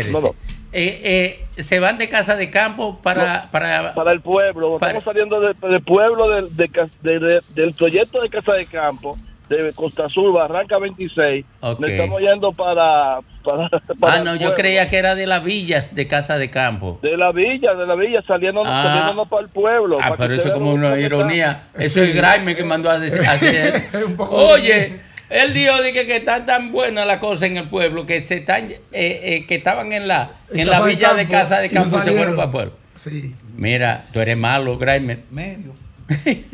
[0.00, 0.12] Espérese.
[0.12, 0.34] No, no.
[0.74, 3.50] Eh, eh, se van de casa de campo para.
[3.50, 4.76] para, para el pueblo.
[4.80, 6.70] Estamos saliendo de- del pueblo del, de
[7.02, 9.18] de- de- del proyecto de Casa de Campo,
[9.50, 11.44] de Costa Azul, Barranca 26.
[11.60, 11.78] Ok.
[11.80, 13.68] Nos estamos yendo para, para,
[14.00, 16.98] para Ah, no, yo creía que era de las villas de casa de campo.
[17.02, 18.82] De la villa, de la villa, saliendo, Ah.
[18.82, 19.98] saliéndonos para el pueblo.
[20.00, 21.64] Ah, para que pero eso es como una ironía.
[21.78, 23.90] Eso es Graeme que mandó a decir así es.
[24.30, 25.00] Oye,
[25.32, 28.70] él dijo que, que están tan buenas las cosas en el pueblo que se están
[28.70, 31.98] eh, eh, que estaban en la En en la de villa de casa de campo
[31.98, 32.72] y se fueron para el pueblo.
[32.94, 33.34] Sí.
[33.56, 35.20] Mira, tú eres malo, Graeme.
[35.30, 35.72] Medio.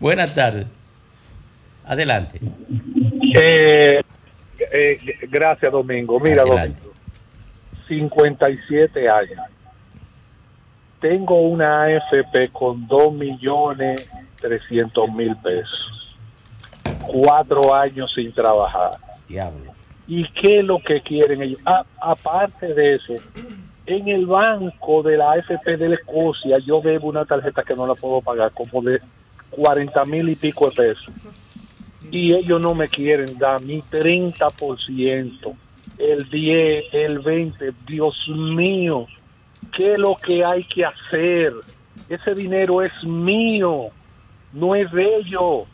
[0.00, 0.66] Buenas tardes.
[1.84, 2.40] Adelante.
[3.34, 4.00] Eh,
[4.72, 4.98] eh,
[5.28, 6.18] gracias, Domingo.
[6.20, 6.80] Mira, Adelante.
[6.80, 6.94] Domingo.
[7.88, 9.46] 57 años.
[11.00, 15.99] Tengo una AFP con 2 millones 300 mil pesos.
[17.12, 18.92] Cuatro años sin trabajar.
[19.26, 19.72] Diablo.
[20.06, 21.60] ¿Y qué es lo que quieren ellos?
[21.64, 23.14] A- aparte de eso,
[23.86, 27.86] en el banco de la AFP de la Escocia yo debo una tarjeta que no
[27.86, 29.00] la puedo pagar, como de
[29.50, 31.10] 40 mil y pico de pesos.
[32.10, 35.56] Y ellos no me quieren dar mi 30%,
[35.96, 37.72] el 10, el 20.
[37.86, 39.06] Dios mío,
[39.72, 41.52] ¿qué es lo que hay que hacer?
[42.08, 43.90] Ese dinero es mío,
[44.52, 45.68] no es de ellos.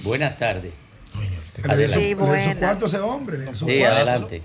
[0.00, 0.72] Buenas tardes.
[1.66, 1.98] Le dé su- Adelante.
[2.00, 2.54] le dé su buena.
[2.56, 3.38] cuarto a ese hombre.
[3.38, 3.96] le dé su Sí, cuarto.
[3.96, 4.42] adelante.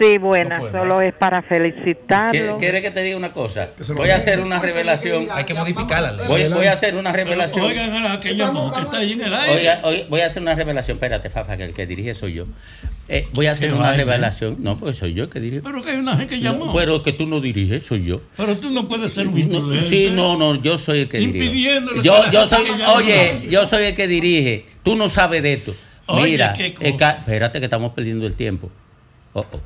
[0.00, 2.58] Sí, buena, No solo es para ¿Quie- felicitarlo.
[2.58, 3.70] ¿Quiere que te diga una cosa?
[3.96, 5.26] Voy a hacer una revelación.
[5.30, 6.26] Hay que modificar la ley.
[6.28, 7.64] Voy, voy a hacer una revelación.
[7.64, 9.56] Oigan a la que llamó, que está ahí en el aire.
[9.58, 10.96] Oiga, oiga, voy a hacer una revelación.
[10.98, 12.46] Espérate, Fafa, que el que dirige soy yo.
[13.08, 13.96] Eh, voy a hacer una ¿eh?
[13.96, 14.56] revelación.
[14.60, 15.62] No, porque soy yo el que dirige.
[15.62, 16.66] Pero que hay una gente que llamó.
[16.66, 18.20] No, pero que tú no diriges, soy yo.
[18.36, 19.88] Pero tú no puedes ser un No, imprudente.
[19.88, 21.80] sí, no, no, yo soy el que dirige.
[22.02, 24.66] Yo, yo soy, oye, yo soy el que dirige.
[24.82, 25.74] Tú no sabes de esto.
[26.06, 28.70] Oye, Mira, eh, ca- espérate que estamos perdiendo el tiempo.
[29.32, 29.60] Oh, oh.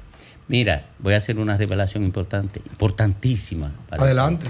[0.52, 3.72] Mira, voy a hacer una revelación importante, importantísima.
[3.88, 4.46] para Adelante.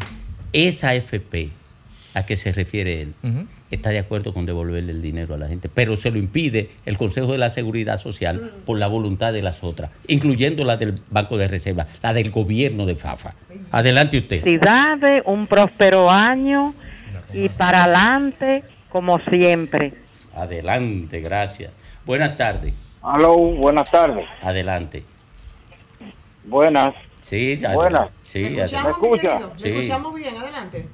[0.53, 1.49] Esa FP
[2.15, 3.15] a que se refiere él
[3.71, 6.99] está de acuerdo con devolverle el dinero a la gente, pero se lo impide el
[6.99, 11.39] Consejo de la Seguridad Social por la voluntad de las otras, incluyendo la del Banco
[11.39, 13.35] de Reserva, la del gobierno de Fafa.
[13.71, 14.43] Adelante usted.
[14.43, 16.75] Felicidades, un próspero año
[17.33, 19.95] y para adelante como siempre.
[20.35, 21.71] Adelante, gracias.
[22.05, 22.99] Buenas tardes.
[23.03, 24.27] Aló, buenas tardes.
[24.41, 25.12] Adelante.
[26.45, 26.95] Buenas.
[27.21, 28.11] Sí, Buenas.
[28.27, 29.53] Sí, ¿Me mi querido?
[29.53, 29.69] ¿Me Sí.
[29.69, 30.37] escuchamos bien?
[30.37, 30.87] Adelante.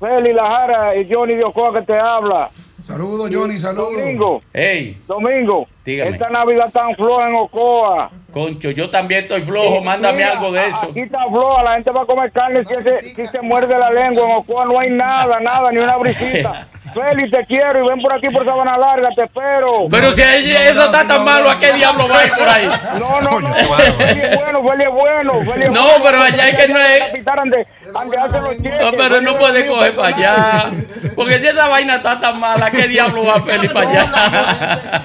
[0.00, 2.50] Feli Lajara y Johnny de Ocoa que te habla.
[2.80, 3.92] Saludos, Johnny, saludos.
[3.96, 4.40] Domingo.
[4.52, 5.00] Hey.
[5.06, 5.68] Domingo.
[5.84, 6.10] Dígame.
[6.10, 8.10] Esta Navidad tan floja en Ocoa.
[8.32, 10.88] Concho, yo también estoy flojo, Sí, mándame mira, algo de a- eso.
[10.90, 13.90] Aquí está floja, la gente va a comer carne si se, si se muerde la
[13.90, 14.24] lengua.
[14.24, 16.66] En Ocoa no hay nada, nada, ni una brisita.
[16.92, 19.86] Félix, te quiero y ven por aquí por Sabana Larga, te espero.
[19.90, 22.68] Pero si eso está tan malo, ¿a qué diablo va a ir por ahí?
[22.98, 23.54] No, no, no.
[23.54, 25.32] Félix es bueno, Félix es bueno.
[25.40, 26.04] Félix es No, bueno.
[26.04, 28.80] pero allá es que no es- Capitán, ande- ande, hace los cheques.
[28.82, 30.70] No, pero no es puede coger para allá.
[31.14, 35.02] Porque si esa vaina está tan mala, ¿qué diablo va Félix para allá?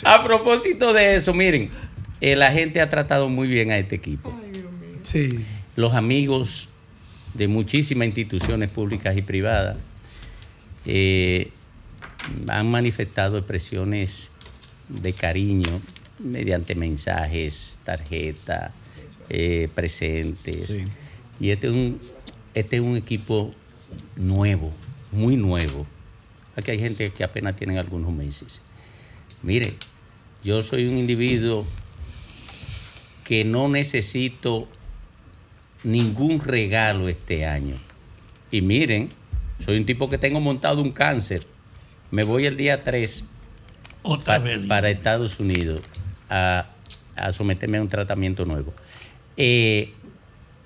[0.04, 1.70] A propósito de eso, miren,
[2.20, 4.32] eh, la gente ha tratado muy bien a este equipo.
[5.02, 5.28] Sí.
[5.76, 6.68] Los amigos
[7.34, 9.76] de muchísimas instituciones públicas y privadas
[10.86, 11.50] eh,
[12.48, 14.30] han manifestado expresiones
[14.88, 15.80] de cariño
[16.18, 18.72] mediante mensajes, tarjetas,
[19.28, 20.76] eh, presentes.
[21.40, 22.00] Y este es, un,
[22.54, 23.50] este es un equipo
[24.16, 24.72] nuevo,
[25.10, 25.84] muy nuevo.
[26.56, 28.60] Aquí hay gente que apenas tienen algunos meses.
[29.44, 29.74] Mire,
[30.42, 31.64] yo soy un individuo
[33.24, 34.68] que no necesito
[35.82, 37.76] ningún regalo este año.
[38.50, 39.10] Y miren,
[39.64, 41.46] soy un tipo que tengo montado un cáncer.
[42.10, 43.24] Me voy el día 3
[44.24, 44.38] pa-
[44.68, 45.80] para Estados Unidos
[46.28, 46.66] a,
[47.16, 48.72] a someterme a un tratamiento nuevo.
[49.36, 49.92] Eh,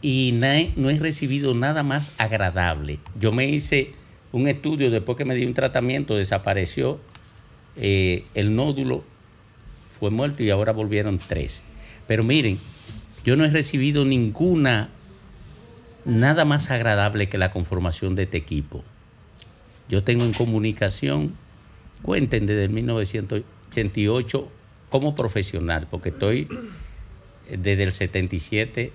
[0.02, 0.32] y
[0.76, 2.98] no he recibido nada más agradable.
[3.18, 3.92] Yo me hice
[4.30, 7.00] un estudio después que me di un tratamiento, desapareció
[7.78, 9.04] eh, el nódulo,
[9.98, 11.62] fue muerto y ahora volvieron tres.
[12.06, 12.58] Pero miren,
[13.24, 14.90] yo no he recibido ninguna,
[16.04, 18.84] nada más agradable que la conformación de este equipo.
[19.88, 21.34] Yo tengo en comunicación,
[22.02, 24.48] cuenten desde el 1988
[24.90, 26.48] como profesional, porque estoy
[27.50, 28.92] desde el 77,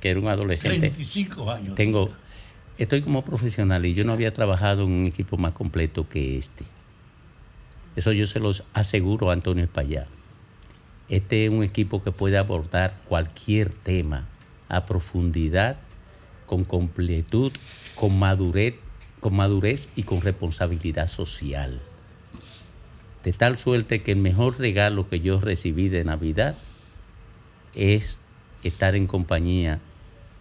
[0.00, 0.78] que era un adolescente.
[0.78, 1.74] 35 años.
[1.74, 2.10] Tengo,
[2.78, 6.64] estoy como profesional y yo no había trabajado en un equipo más completo que este.
[7.96, 10.06] Eso yo se los aseguro a Antonio Espallá.
[11.08, 14.26] Este es un equipo que puede abordar cualquier tema
[14.68, 15.76] a profundidad,
[16.46, 17.52] con completud,
[17.94, 18.76] con madurez,
[19.20, 21.80] con madurez y con responsabilidad social.
[23.24, 26.56] De tal suerte que el mejor regalo que yo recibí de Navidad
[27.74, 28.18] es
[28.64, 29.80] estar en compañía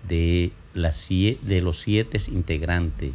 [0.08, 3.12] de los siete integrantes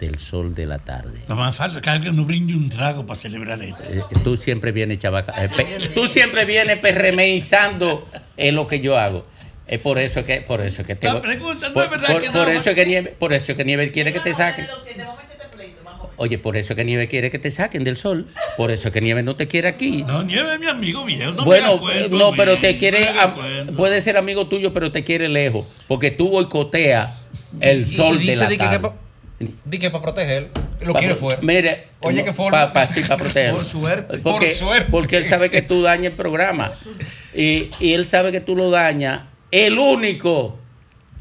[0.00, 1.20] del Sol de la Tarde.
[1.28, 3.82] No más falta que alguien nos brinde un trago para celebrar esto.
[3.88, 5.32] Eh, Tú siempre vienes, chavaca.
[5.44, 9.26] eh, pe- tú siempre vienes perremeizando en lo que yo hago.
[9.66, 11.14] Es por eso que, por eso que tengo.
[11.14, 13.64] La pregunta no por, es verdad por- que por eso que Nieve, por eso que
[13.64, 14.66] Nieve quiere que te saquen.
[16.16, 18.26] Oye, por eso que Nieve quiere que te saquen del sol.
[18.58, 20.02] Por eso que Nieve no te quiere aquí.
[20.02, 21.32] No, Nieve es mi amigo viejo.
[21.32, 23.08] No bueno, me acuerdo, no, pero te quiere,
[23.66, 27.14] no puede ser amigo tuyo, pero te quiere lejos, porque tú boicoteas
[27.60, 28.90] el Y- y sol de la que- tarde.
[29.64, 30.50] Di que para proteger,
[30.82, 31.40] lo Pa- quiere fuera.
[31.42, 32.72] Mire, Oye, qué forma.
[32.74, 33.56] Para sí, para protegerlo.
[33.58, 34.18] Por suerte.
[34.18, 34.88] Porque, Por suerte.
[34.90, 36.70] porque él sabe que tú dañas el programa.
[37.34, 39.22] Y, y él sabe que tú lo dañas.
[39.50, 40.58] El único,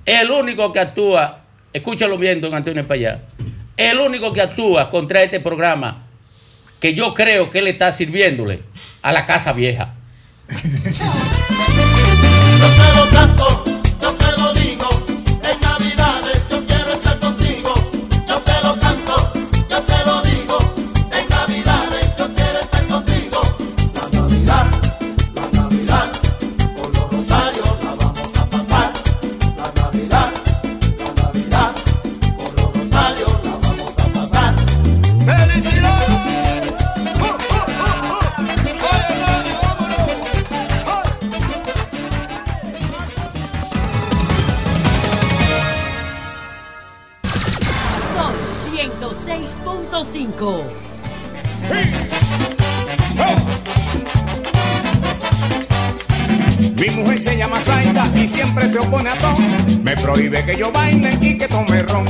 [0.05, 3.21] el único que actúa, escúchalo bien, don Antonio Payá,
[3.77, 6.05] el único que actúa contra este programa,
[6.81, 8.61] que yo creo que él está sirviéndole
[9.01, 9.93] a la casa vieja.
[13.11, 13.63] Tanto,
[60.45, 62.05] Que yo baile y que tome ron.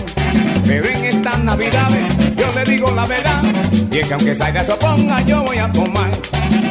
[0.66, 2.04] Pero en estas navidades
[2.38, 3.42] yo le digo la verdad.
[3.92, 6.10] Y es que aunque Zaida se oponga, yo voy a tomar.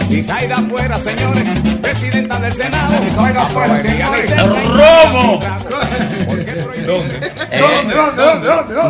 [0.09, 1.44] Si Zaida fuera, señores,
[1.82, 2.94] presidenta del Senado.
[3.04, 3.76] Si Zaida fuera,
[4.64, 5.40] ¡Romo!
[7.50, 7.61] Eh,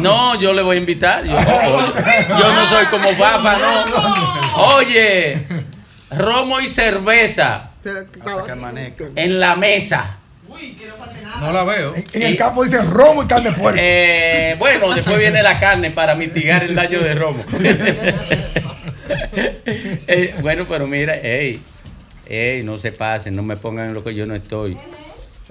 [0.00, 1.24] No, yo le voy a invitar.
[1.24, 4.64] Yo, yo no soy como Fafa, no.
[4.76, 5.46] Oye,
[6.12, 7.70] romo y cerveza
[9.16, 10.17] en la mesa.
[11.40, 11.94] No la veo.
[12.12, 13.78] En el campo dice romo y carne de puerco.
[13.82, 17.44] Eh, bueno, después viene la carne para mitigar el daño de romo.
[20.06, 21.60] Eh, bueno, pero mira, ey,
[22.26, 24.76] ey, no se pasen, no me pongan en lo que yo no estoy.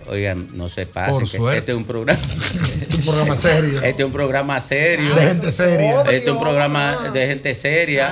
[0.07, 1.59] Oigan, no se pasen, Por que suerte.
[1.59, 2.19] este es un programa.
[2.97, 3.81] Un programa serio.
[3.81, 5.13] Este es un programa serio.
[5.15, 6.01] De gente seria.
[6.01, 8.09] Este es un programa de gente seria.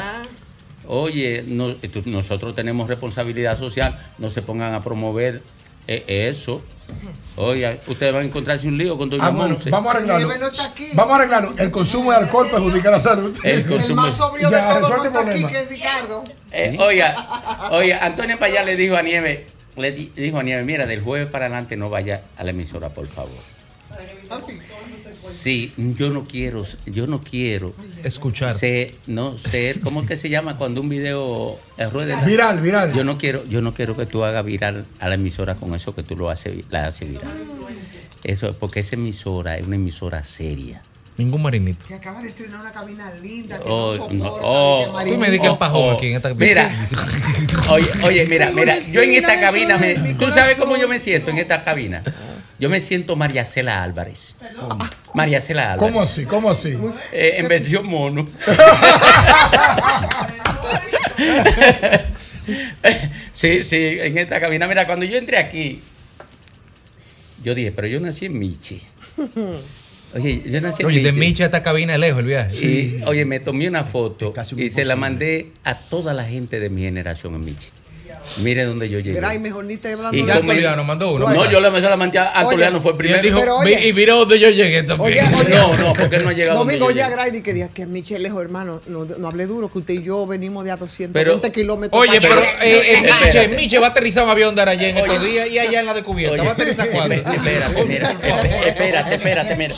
[0.88, 5.42] Oye, no- esto- nosotros tenemos responsabilidad social, no se pongan a promover
[5.88, 6.62] Eh, eso.
[7.38, 9.70] Oiga, ustedes van a encontrarse un lío con Doña Ah, bueno, Monse.
[9.70, 10.30] vamos a arreglarlo.
[10.94, 11.54] Vamos a arreglarlo.
[11.58, 13.38] El consumo de alcohol perjudica la salud.
[13.44, 14.02] El El consumo.
[14.04, 16.24] más sobrio de Ya, todos no está el aquí, que es Ricardo.
[16.52, 20.86] Eh, oiga, oiga, Antonio Payá le dijo a Nieve, le di- dijo a Nieve, mira,
[20.86, 23.32] del jueves para adelante no vaya a la emisora, por favor.
[25.14, 28.58] Sí, yo no quiero, yo no quiero escuchar.
[28.58, 31.60] Ser, no ser, ¿cómo es que se llama cuando un video
[31.92, 32.22] rueda?
[32.22, 32.94] Viral, viral.
[32.94, 35.94] Yo no quiero, yo no quiero que tú hagas viral a la emisora con eso
[35.96, 37.30] que tú lo haces, la haces viral.
[38.24, 40.82] Eso, porque esa emisora es una emisora seria.
[41.18, 41.86] Ningún marinito.
[41.88, 43.58] Que acaba de estrenar una cabina linda.
[43.58, 46.88] Que Oh, no oh, Marinito- Tú me di que empajón aquí en esta Mira,
[47.70, 51.30] oye, oye, mira, mira, yo en esta cabina, me, ¿tú sabes cómo yo me siento
[51.32, 52.04] en esta cabina?
[52.58, 54.38] Yo me siento María Cela Álvarez.
[55.14, 55.92] María Cela Álvarez.
[55.92, 56.26] ¿Cómo así?
[56.26, 56.78] ¿Cómo así?
[57.12, 58.28] Eh, en versión mono.
[63.34, 64.68] sí, sí, en esta cabina.
[64.68, 65.82] Mira, cuando yo entré aquí,
[67.44, 68.82] yo dije, pero yo nací en Michi.
[70.14, 71.44] Oye, yo nací en Oye, de Michi.
[71.44, 72.66] A esta cabina es lejos el viaje.
[72.66, 76.62] Y, oye, me tomé una foto un y se la mandé a toda la gente
[76.62, 77.70] de mi generación en Michi.
[78.38, 79.20] Mire dónde yo llegué.
[79.26, 81.30] Ay, mejor ni te hablando Y Antoliano mandó uno.
[81.32, 83.22] No, yo le se la mandé a Antoliano, fue el Y él primero.
[83.24, 85.20] dijo, Pero, "Vi- oye- y mira dónde yo llegué también.
[85.20, 85.56] Oye, oye.
[85.56, 87.16] No, no, porque él no ha llegado Domingo, yo oye a llegué.
[87.16, 88.82] Grady que diga que Michelle lejos, hermano.
[88.88, 92.00] No, no hable duro, que usted y yo venimos de a 220 Pero- kilómetros.
[92.02, 93.48] Oye, pero eh, eh, Miche, Espérate.
[93.56, 95.94] Miche va a aterrizar un avión de Arayén en estos días y allá en la
[95.94, 96.34] descubierta.
[96.36, 97.16] Oye, Va a aterrizar cuándo.
[97.16, 99.76] Espérate, mira, esp- espérate, espérate, mira.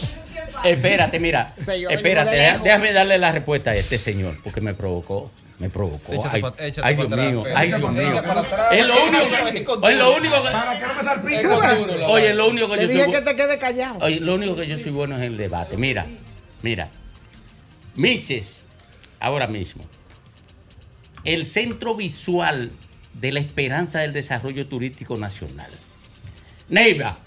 [0.63, 1.53] Espérate, mira.
[1.89, 5.31] Espérate, déjame darle la respuesta a este señor, porque me provocó.
[5.59, 6.13] Me provocó.
[6.13, 7.57] Échate Ay, pa- échate ay, pa' Dios atrás, mío, Pedro.
[7.57, 8.21] ay, Dios mío.
[8.71, 9.87] Es lo único que.
[9.87, 10.51] Oye, lo único que.
[10.51, 11.41] Para que no me salpique.
[11.41, 11.47] Es
[12.09, 13.11] Oye, lo único que yo dije soy.
[13.13, 13.97] que te quede callado.
[14.01, 15.75] Oye, lo único que yo soy bueno es el debate.
[15.77, 16.05] Mira,
[16.61, 16.89] mira.
[17.95, 18.61] Miches,
[19.19, 19.83] ahora mismo,
[21.23, 22.71] el centro visual
[23.13, 25.71] de la esperanza del desarrollo turístico nacional.
[26.69, 27.17] Neiva,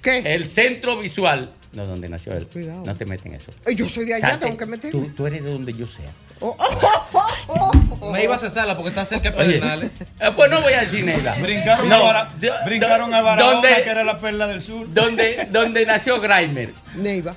[0.00, 0.18] ¿Qué?
[0.24, 1.52] el centro visual.
[1.72, 2.46] No, donde nació él.
[2.48, 2.82] Cuidado.
[2.84, 3.52] No te meten eso.
[3.76, 4.90] Yo soy de allá, tengo que meterme.
[4.90, 6.12] Tú, tú eres de donde yo sea.
[6.40, 8.12] Oh, oh, oh, oh, oh.
[8.12, 9.90] Me iba a cesarla porque está cerca de Pedernales.
[10.20, 11.34] eh, pues no voy a decir Neiva.
[11.40, 14.86] Brincaron, No, a, Bara- do- brincaron a Barahona, donde- que era la perla del sur.
[14.92, 16.72] donde, donde nació Grimer.
[16.94, 17.34] Neiva.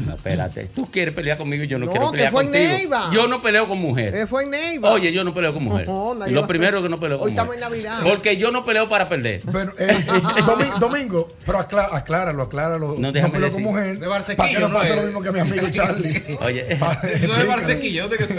[0.00, 0.66] No, espérate.
[0.74, 2.72] Tú quieres pelear conmigo y yo no, No, quiero que pelear fue en contigo.
[2.74, 3.10] Neiva.
[3.12, 4.14] Yo no peleo con mujer.
[4.14, 4.90] Eh, fue en Neiva.
[4.92, 5.86] Oye, yo no peleo con mujer.
[5.86, 7.44] No, Lo primero que no peleo con Hoy mujer.
[7.54, 8.08] estamos en Navidad.
[8.08, 9.42] Porque yo no peleo para perder.
[9.52, 9.88] Pero, eh,
[10.46, 12.96] Domi- Domingo, pero aclá- acláralo, acláralo.
[12.98, 13.64] No, déjame peleo decir.
[13.64, 13.98] con mujer.
[13.98, 16.22] De Barsequillo, Para que no pase lo mismo que a mi amigo Charlie.
[16.40, 16.78] Oye,
[17.26, 18.36] No es Barsequillo, de que soy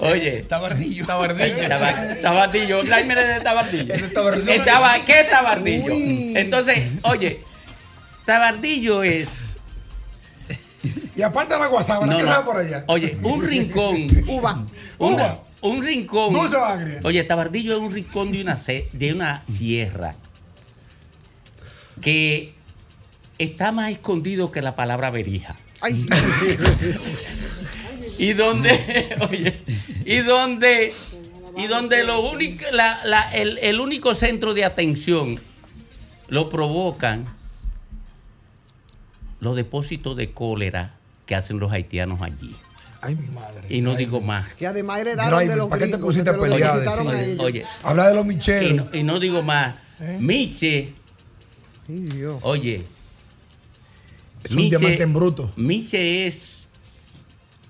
[0.00, 0.44] oye.
[0.48, 1.06] Tabardillo.
[1.06, 1.68] Tabardillo.
[1.68, 3.94] Taba- Tabardillo, Grimer es de Tabardillo.
[3.94, 4.54] De.
[4.56, 4.62] Eh,
[5.06, 5.92] ¿Qué Tabardillo?
[6.38, 7.40] Entonces, oye,
[8.24, 9.28] Tabardillo es.
[11.18, 12.30] Y aparte de la guasábana, No, ¿qué no.
[12.30, 12.84] sabe por allá?
[12.86, 14.06] Oye, un rincón.
[14.28, 14.64] Uva.
[14.98, 15.44] una- Uva.
[15.62, 16.32] un rincón.
[16.32, 17.00] Dulce agria.
[17.02, 18.56] Oye, Tabardillo es un rincón de una,
[18.92, 20.14] de una sierra
[22.00, 22.54] que
[23.38, 25.56] está más escondido que la palabra berija.
[25.80, 26.06] Ay,
[28.18, 28.70] Y donde,
[29.30, 29.60] oye,
[30.04, 30.92] y donde,
[31.56, 35.40] y donde lo único, la- la- el, el único centro de atención
[36.28, 37.26] lo provocan
[39.40, 40.94] los depósitos de cólera
[41.28, 42.56] que hacen los haitianos allí.
[43.00, 43.66] Ay, mi madre.
[43.68, 44.52] Y no digo más.
[44.54, 46.98] que además heredaron de Grimer, los ¿para qué te gringos, pusiste que a pelear?
[46.98, 47.44] a ellos.
[47.44, 48.90] Oye, Habla de los y micheros.
[48.90, 49.76] no, y no digo más.
[50.18, 50.94] Miche,
[51.88, 52.38] Ay, Dios.
[52.42, 52.84] oye,
[54.42, 55.52] Es un diamante en bruto.
[55.56, 56.68] Miche es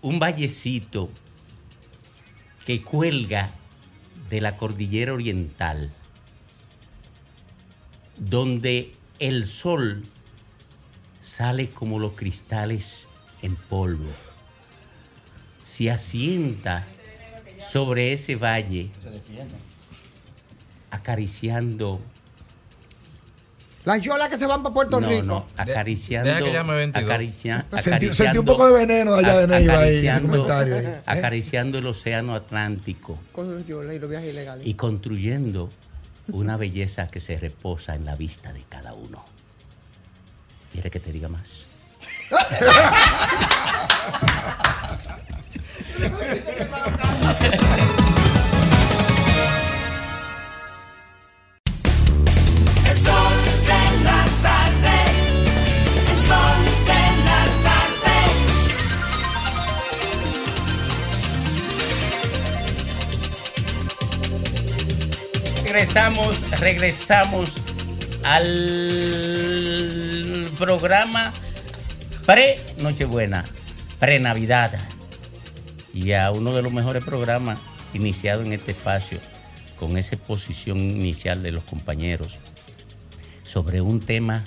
[0.03, 1.11] un vallecito
[2.65, 3.51] que cuelga
[4.31, 5.91] de la cordillera oriental,
[8.19, 10.05] donde el sol
[11.19, 13.08] sale como los cristales
[13.43, 14.11] en polvo.
[15.63, 16.87] Se asienta
[17.71, 18.91] sobre ese valle,
[20.91, 22.01] acariciando
[23.85, 25.25] Las yolas que se van para Puerto no, Rico.
[25.25, 26.29] no, acariciando.
[26.29, 27.05] deja que llame 22.
[27.11, 30.77] acaricia- Sentí, acariciando- sentí un poco de veneno de allá de Neiva ahí, comentario.
[30.77, 30.85] ahí.
[30.87, 31.01] ¿Eh?
[31.07, 34.67] Acariciando el océano Atlántico Con los yolas y los viajes ilegales.
[34.67, 35.71] y construyendo
[36.29, 39.25] una belleza que se reposa en la vista de cada uno.
[40.71, 41.65] ¿Quiere que te diga más?
[65.65, 67.55] Regresamos, regresamos
[68.25, 68.49] al
[70.59, 71.33] programa
[72.29, 73.47] pre-Nochebuena,
[73.99, 74.79] pre-Navidad.
[75.95, 77.59] Y a uno de los mejores programas
[77.95, 79.19] iniciado en este espacio
[79.79, 82.39] con esa exposición inicial de los compañeros
[83.45, 84.45] sobre un tema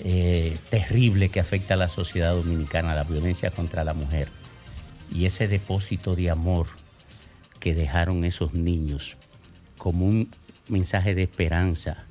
[0.00, 4.26] eh, terrible que afecta a la sociedad dominicana, la violencia contra la mujer
[5.14, 6.66] y ese depósito de amor
[7.60, 9.18] que dejaron esos niños
[9.78, 10.34] como un
[10.66, 12.06] mensaje de esperanza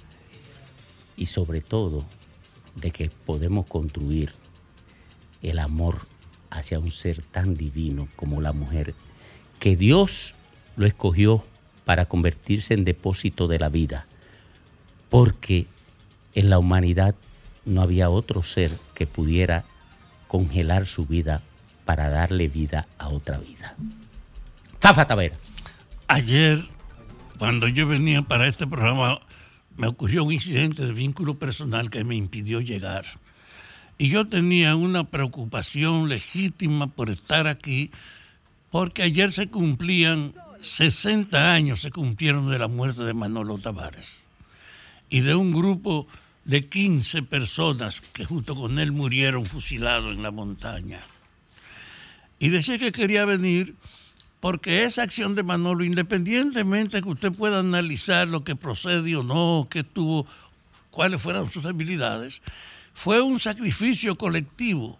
[1.18, 2.06] y sobre todo
[2.76, 4.32] de que podemos construir
[5.42, 6.00] el amor
[6.50, 8.94] hacia un ser tan divino como la mujer,
[9.60, 10.36] que Dios
[10.76, 11.44] lo escogió
[11.86, 14.06] para convertirse en depósito de la vida,
[15.10, 15.68] porque
[16.36, 17.16] en la humanidad
[17.66, 19.66] no había otro ser que pudiera
[20.28, 21.42] congelar su vida
[21.86, 23.76] para darle vida a otra vida.
[24.82, 25.36] Zafa Tavera.
[26.08, 26.60] Ayer,
[27.38, 29.20] cuando yo venía para este programa,
[29.78, 33.06] me ocurrió un incidente de vínculo personal que me impidió llegar.
[34.02, 37.92] Y yo tenía una preocupación legítima por estar aquí,
[38.72, 44.10] porque ayer se cumplían 60 años, se cumplieron de la muerte de Manolo Tavares.
[45.12, 46.08] Y de un grupo
[46.46, 51.00] de 15 personas que junto con él murieron fusilados en la montaña.
[52.40, 53.76] Y decía que quería venir
[54.40, 59.22] porque esa acción de Manolo, independientemente de que usted pueda analizar lo que procede o
[59.22, 60.26] no, qué tuvo,
[60.90, 62.42] cuáles fueron sus habilidades,
[63.02, 65.00] fue un sacrificio colectivo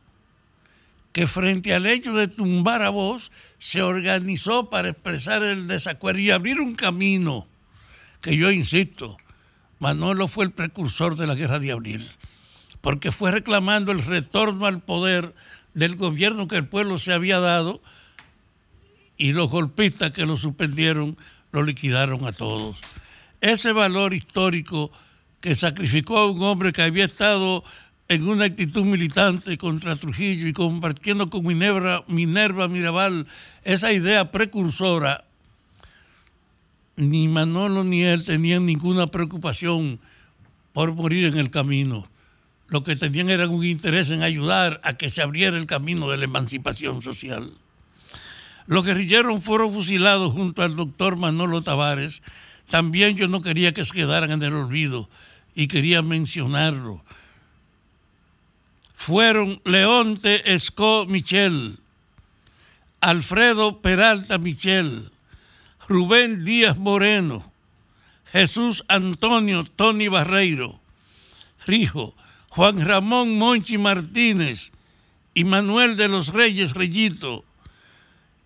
[1.14, 6.32] que frente al hecho de tumbar a voz se organizó para expresar el desacuerdo y
[6.32, 7.46] abrir un camino
[8.20, 9.18] que yo insisto,
[9.78, 12.10] Manolo fue el precursor de la guerra de abril,
[12.82, 15.36] porque fue reclamando el retorno al poder
[15.76, 17.84] del gobierno que el pueblo se había dado
[19.16, 21.16] y los golpistas que lo suspendieron
[21.52, 22.80] lo liquidaron a todos.
[23.42, 24.92] Ese valor histórico
[25.40, 27.64] que sacrificó a un hombre que había estado
[28.12, 33.26] en una actitud militante contra Trujillo y compartiendo con Minerva, Minerva Mirabal
[33.64, 35.24] esa idea precursora,
[36.98, 39.98] ni Manolo ni él tenían ninguna preocupación
[40.74, 42.06] por morir en el camino.
[42.68, 46.18] Lo que tenían era un interés en ayudar a que se abriera el camino de
[46.18, 47.54] la emancipación social.
[48.68, 52.22] Los guerrilleros fueron fusilados junto al doctor Manolo Tavares.
[52.70, 55.10] También yo no quería que se quedaran en el olvido
[55.56, 57.06] y quería mencionarlo.
[59.04, 61.80] Fueron Leonte Esco Michel,
[63.02, 65.10] Alfredo Peralta Michel,
[65.88, 67.52] Rubén Díaz Moreno,
[68.32, 70.80] Jesús Antonio Tony Barreiro,
[71.66, 72.14] Rijo,
[72.50, 74.72] Juan Ramón Monchi Martínez
[75.34, 77.44] y Manuel de los Reyes Reyito,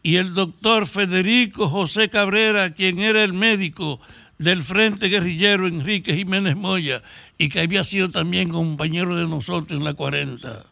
[0.06, 3.99] y el doctor Federico José Cabrera, quien era el médico
[4.38, 7.01] del Frente Guerrillero Enrique Jiménez Moya
[7.39, 10.64] y que había sido también compañero de nosotros en la 40.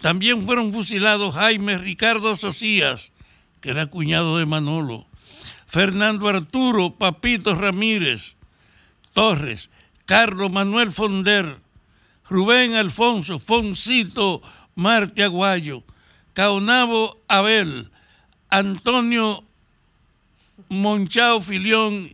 [0.00, 3.10] También fueron fusilados Jaime Ricardo Socias,
[3.60, 5.08] que era cuñado de Manolo,
[5.66, 8.36] Fernando Arturo Papito Ramírez,
[9.12, 9.72] Torres,
[10.06, 11.56] Carlos Manuel Fonder,
[12.30, 14.40] Rubén Alfonso Foncito
[14.76, 15.82] Marte Aguayo,
[16.32, 17.90] Caonabo Abel,
[18.50, 19.44] Antonio
[20.68, 22.12] Monchao Filión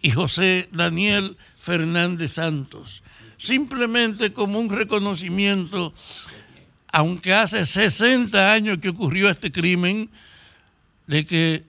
[0.00, 3.02] y José Daniel Fernández Santos.
[3.38, 5.92] Simplemente como un reconocimiento,
[6.92, 10.10] aunque hace 60 años que ocurrió este crimen,
[11.06, 11.64] de que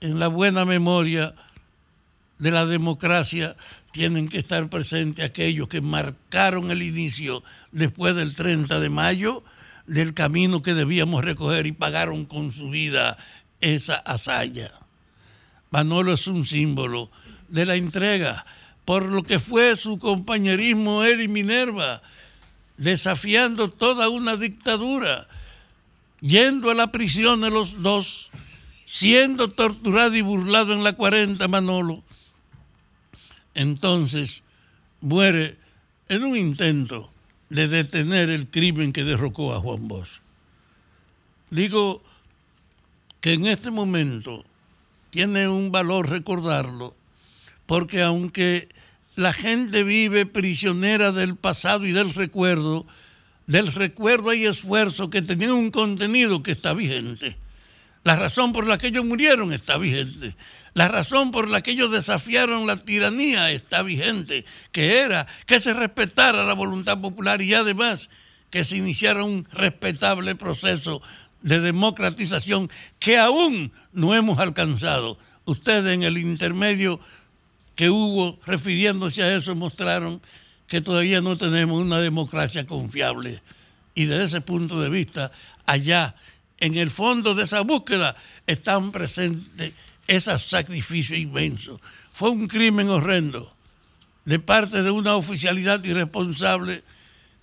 [0.00, 1.34] en la buena memoria
[2.38, 3.56] de la democracia
[3.90, 7.42] tienen que estar presentes aquellos que marcaron el inicio
[7.72, 9.42] después del 30 de mayo
[9.88, 13.16] del camino que debíamos recoger y pagaron con su vida
[13.60, 14.70] esa hazaña.
[15.70, 17.10] Manolo es un símbolo
[17.48, 18.44] de la entrega
[18.84, 22.00] por lo que fue su compañerismo él y Minerva,
[22.78, 25.28] desafiando toda una dictadura,
[26.20, 28.30] yendo a la prisión de los dos,
[28.86, 32.02] siendo torturado y burlado en la 40 Manolo.
[33.54, 34.42] Entonces
[35.00, 35.58] muere
[36.08, 37.10] en un intento
[37.50, 40.20] de detener el crimen que derrocó a Juan Bosch.
[41.50, 42.02] Digo
[43.20, 44.44] que en este momento
[45.10, 46.94] tiene un valor recordarlo,
[47.66, 48.68] porque aunque
[49.16, 52.86] la gente vive prisionera del pasado y del recuerdo,
[53.46, 57.36] del recuerdo hay esfuerzo que tenían un contenido que está vigente.
[58.04, 60.36] La razón por la que ellos murieron está vigente.
[60.74, 65.74] La razón por la que ellos desafiaron la tiranía está vigente, que era que se
[65.74, 68.10] respetara la voluntad popular y además
[68.50, 71.02] que se iniciara un respetable proceso
[71.42, 75.18] de democratización que aún no hemos alcanzado.
[75.44, 77.00] Ustedes en el intermedio
[77.74, 80.20] que hubo refiriéndose a eso mostraron
[80.66, 83.42] que todavía no tenemos una democracia confiable.
[83.94, 85.32] Y desde ese punto de vista,
[85.66, 86.14] allá,
[86.58, 88.14] en el fondo de esa búsqueda,
[88.46, 89.74] están presentes
[90.08, 91.80] ese sacrificio inmenso.
[92.12, 93.54] Fue un crimen horrendo
[94.24, 96.82] de parte de una oficialidad irresponsable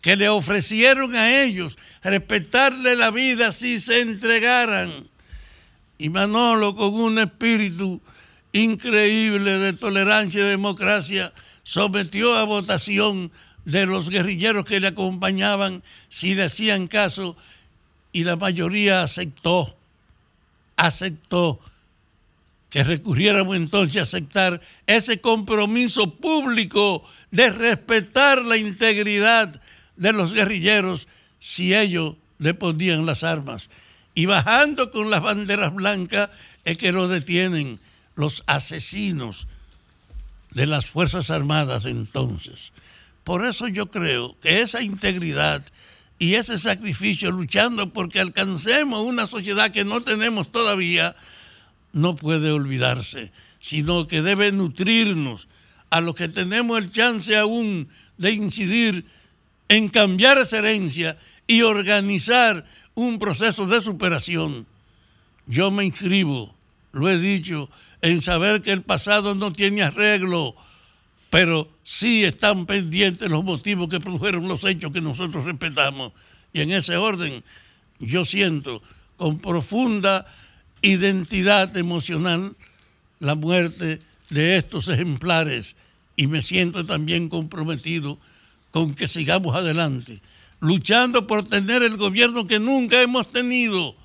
[0.02, 4.92] que le ofrecieron a ellos respetarle la vida si se entregaran.
[5.98, 8.02] Y Manolo, con un espíritu
[8.52, 11.34] increíble de tolerancia y democracia,
[11.64, 13.32] sometió a votación
[13.64, 17.36] de los guerrilleros que le acompañaban si le hacían caso
[18.12, 19.76] y la mayoría aceptó,
[20.78, 21.60] aceptó
[22.76, 29.62] que recurriéramos entonces a aceptar ese compromiso público de respetar la integridad
[29.96, 31.08] de los guerrilleros
[31.40, 33.70] si ellos le ponían las armas.
[34.14, 36.32] Y bajando con las banderas blancas
[36.66, 37.80] es que lo detienen
[38.16, 39.48] los asesinos
[40.52, 42.74] de las Fuerzas Armadas de entonces.
[43.24, 45.64] Por eso yo creo que esa integridad
[46.20, 51.16] y ese sacrificio luchando porque alcancemos una sociedad que no tenemos todavía,
[51.96, 53.32] no puede olvidarse,
[53.62, 55.48] sino que debe nutrirnos
[55.90, 59.06] a los que tenemos el chance aún de incidir
[59.70, 61.18] en cambiar esa herencia
[61.48, 62.66] y organizar
[62.96, 64.68] un proceso de superación.
[65.48, 66.54] Yo me inscribo,
[66.92, 67.70] lo he dicho,
[68.02, 70.54] en saber que el pasado no tiene arreglo,
[71.30, 76.12] pero sí están pendientes los motivos que produjeron los hechos que nosotros respetamos.
[76.52, 77.42] Y en ese orden,
[78.00, 78.84] yo siento
[79.16, 80.26] con profunda
[80.86, 82.56] identidad emocional
[83.20, 84.00] la muerte
[84.30, 85.76] de estos ejemplares
[86.16, 88.20] y me siento también comprometido
[88.72, 90.22] con que sigamos adelante,
[90.60, 93.96] luchando por tener el gobierno que nunca hemos tenido,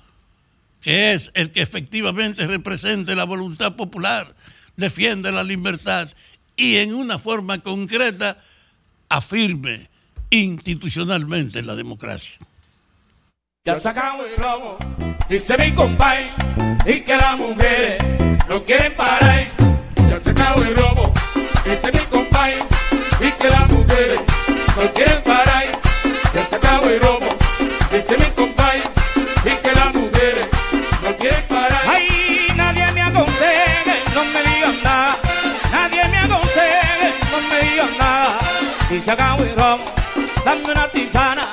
[0.81, 4.35] que es el que efectivamente represente la voluntad popular,
[4.75, 6.09] defiende la libertad
[6.55, 8.39] y en una forma concreta
[9.07, 9.87] afirme
[10.31, 12.39] institucionalmente la democracia.
[13.63, 14.75] Ya acabó el robo,
[15.29, 16.31] dice mi compay,
[16.83, 18.03] y que las mujeres
[18.49, 19.49] no quieren parar.
[20.09, 21.13] Ya acabó el robo,
[21.63, 22.55] dice mi compay,
[23.19, 24.19] y que las mujeres
[24.75, 25.65] no quieren parar.
[26.33, 27.27] Ya acabó el robo,
[27.91, 28.81] dice mi compay,
[29.45, 30.47] y que las mujeres
[31.03, 31.83] no quieren parar.
[31.87, 35.15] Ay, nadie me aconseje, no me digan nada.
[35.71, 38.39] Nadie me aconseje, no me digan nada.
[39.05, 39.83] Se acabó el robo,
[40.43, 41.51] dame una tisana.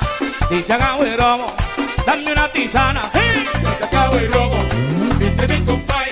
[0.49, 1.55] Se acabó el robo,
[2.09, 3.01] dame una tisana.
[3.13, 3.19] Sí,
[3.63, 4.57] ya se acabó el robo,
[5.19, 6.11] dice mi compay,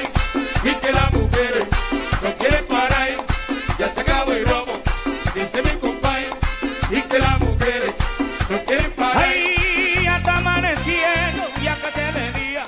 [0.64, 1.66] y que las mujeres
[2.24, 3.10] no quieren parar.
[3.80, 4.74] Ya se acabó el robo,
[5.34, 6.26] dice mi compay,
[6.92, 7.94] y que las mujeres
[8.50, 9.24] no quieren parar.
[9.24, 9.56] Ay,
[10.04, 12.64] ya está amaneciendo, ya que se me día.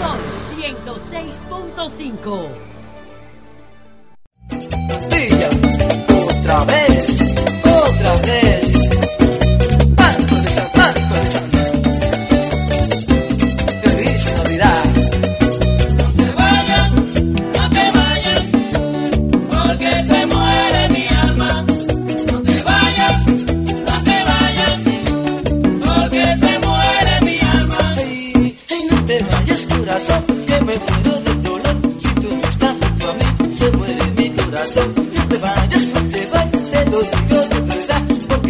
[0.00, 0.18] Son
[0.56, 2.48] 106.5.
[5.10, 5.48] Día,
[6.28, 7.39] otra vez,
[13.82, 14.84] Feliz Navidad.
[15.96, 18.46] No te vayas, no te vayas,
[19.48, 21.64] porque se muere mi alma.
[22.32, 24.80] No te vayas, no te vayas,
[25.84, 27.78] porque se muere mi alma.
[27.96, 31.76] Ay, ay, no te vayas, corazón, que me muero de dolor.
[31.98, 34.94] Si tú no estás junto a mí, se muere mi corazón.
[35.14, 37.39] No te vayas, no te vayas, te lo digo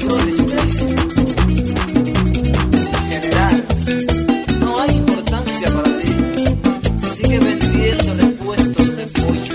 [0.00, 0.08] you
[0.46, 2.52] crazy, my brother, you crazy.
[3.10, 3.62] General,
[4.60, 6.98] no hay importancia para ti.
[6.98, 9.54] Sigue vendiendo repuestos de pollo.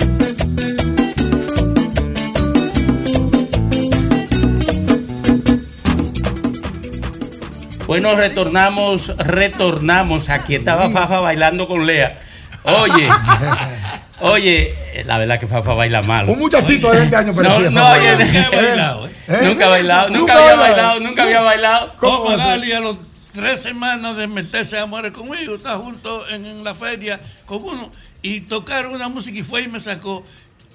[7.87, 10.29] Bueno, retornamos, retornamos.
[10.29, 12.17] Aquí estaba Fafa bailando con Lea.
[12.63, 13.07] Oye,
[14.21, 14.73] Oye,
[15.05, 16.27] la verdad que Fafa baila mal.
[16.29, 17.93] Un muchachito de 20 años No, parecía, no, Fafa.
[17.93, 19.08] oye, bailado.
[19.43, 20.59] Nunca ha bailado, nunca ¿Nunca había bailado?
[20.59, 21.93] bailado, nunca había bailado.
[21.97, 22.97] ¿Cómo ¿Cómo Magali a los
[23.33, 27.91] tres semanas de meterse a amores conmigo, está junto en, en la feria con uno
[28.21, 30.23] y tocaron una música y fue y me sacó.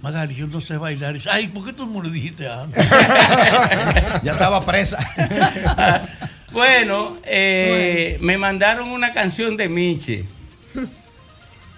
[0.01, 1.15] Magali, yo no sé bailar.
[1.31, 2.87] Ay, ¿por qué tú me lo dijiste antes?
[4.23, 4.99] Ya estaba presa.
[6.53, 10.25] Bueno, eh, me mandaron una canción de Miche.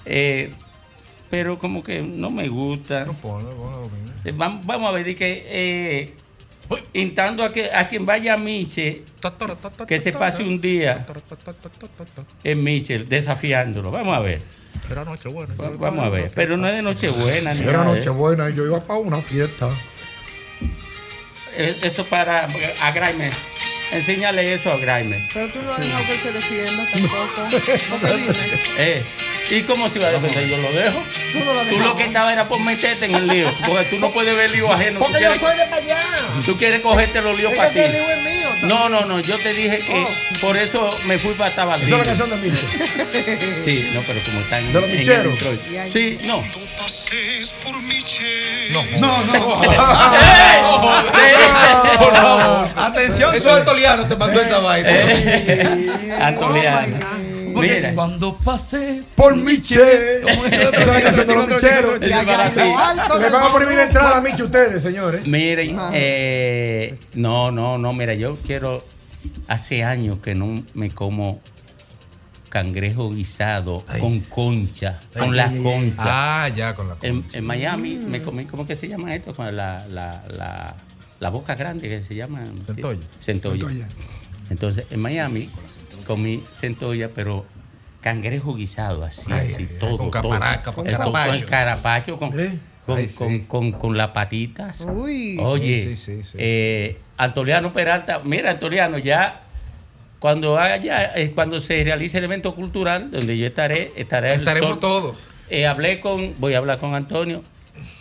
[0.05, 0.53] Eh,
[1.31, 3.07] pero como que no me gusta.
[4.25, 6.15] Eh, vam- Vamos a ver, que
[6.71, 9.03] eh, instando a, que, a quien vaya a Miche,
[9.87, 11.07] que se pase un día
[12.45, 13.91] en Miche, desafiándolo.
[13.91, 14.43] Vamos a ver.
[14.91, 15.55] Era noche buena.
[15.55, 16.31] Va- Vamos a ver.
[16.35, 17.55] Pero no es de Nochebuena.
[17.55, 19.69] ni Era nada de- Nochebuena y yo iba para una fiesta.
[21.57, 22.47] Eh, Eso para
[22.83, 23.33] a Graimer.
[23.93, 25.21] Enséñale eso a Graimer.
[25.33, 27.49] Pero tú no has dejado que se defienda tampoco.
[27.91, 28.35] No te dime.
[28.79, 29.03] Eh,
[29.49, 30.49] ¿Y cómo se va a defender?
[30.49, 31.03] Yo lo dejo.
[31.33, 31.95] Tú no lo Tú lo dejabas.
[31.95, 33.49] que estaba era por meterte en el lío.
[33.67, 34.99] Porque tú no puedes ver lío ajeno.
[34.99, 36.01] Tú Porque yo quieres, soy de para allá.
[36.45, 37.87] tú quieres cogerte los líos para que ti.
[37.87, 38.49] el lío es mío.
[38.63, 39.21] No, no, no.
[39.21, 40.05] Yo te dije que
[40.41, 41.87] por eso me fui para Tabardillo.
[41.97, 42.67] Esa es la canción de Miche.
[43.65, 45.39] Sí, no, pero como están ¿De los en el micheros?
[45.93, 46.43] Sí, no.
[49.01, 49.63] No, no.
[52.77, 53.35] Atención.
[53.35, 54.91] Eso es Antoliano te mandó esa vaina.
[56.21, 56.97] Antoliano.
[57.61, 57.95] Mira.
[57.95, 60.21] Cuando pasé Por Miche.
[60.21, 62.01] Esa es la canción de los micheros.
[62.01, 65.27] Lo alto Le del van a prohibir la entrada a Miche ustedes, señores.
[65.27, 68.85] Miren, eh, no, no, no, mira, yo quiero,
[69.49, 71.41] hace años que no me como
[72.49, 76.45] cangrejo guisado con concha, con la concha.
[76.45, 79.35] Ah, ya, con la En, en Miami me comí, ¿cómo que se llama esto?
[79.35, 80.75] Con la, la, la,
[81.21, 82.45] la boca grande que se llama.
[82.65, 83.01] Centolla.
[83.21, 83.69] Centolla.
[83.69, 83.89] Centolla.
[84.49, 85.51] Entonces, en Miami
[86.07, 87.45] comí centolla, pero
[88.01, 89.99] cangrejo guisado, así, Ay, así, todo.
[89.99, 90.23] con todo.
[90.31, 91.31] caparaca, con El- carapacho.
[91.39, 92.59] Con carapacho, con, ¿Eh?
[92.87, 93.45] con, Ay, sí.
[93.49, 94.87] con, con, las patitas.
[94.89, 95.39] Uy.
[95.43, 99.43] Oye, Sí, eh, Antoliano Peralta, mira, Antoliano, ya
[100.19, 105.17] cuando haya, eh, cuando se realice el evento cultural, donde yo estaré, estaré Estaremos todos.
[105.51, 107.43] eh, hablé con, voy a hablar con Antonio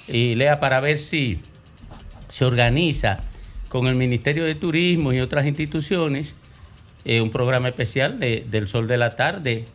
[0.07, 1.39] y Lea para ver si
[2.27, 3.19] se organiza
[3.69, 6.35] con el Ministerio de Turismo y otras instituciones
[7.05, 9.65] eh, un programa especial de- del Sol de la Tarde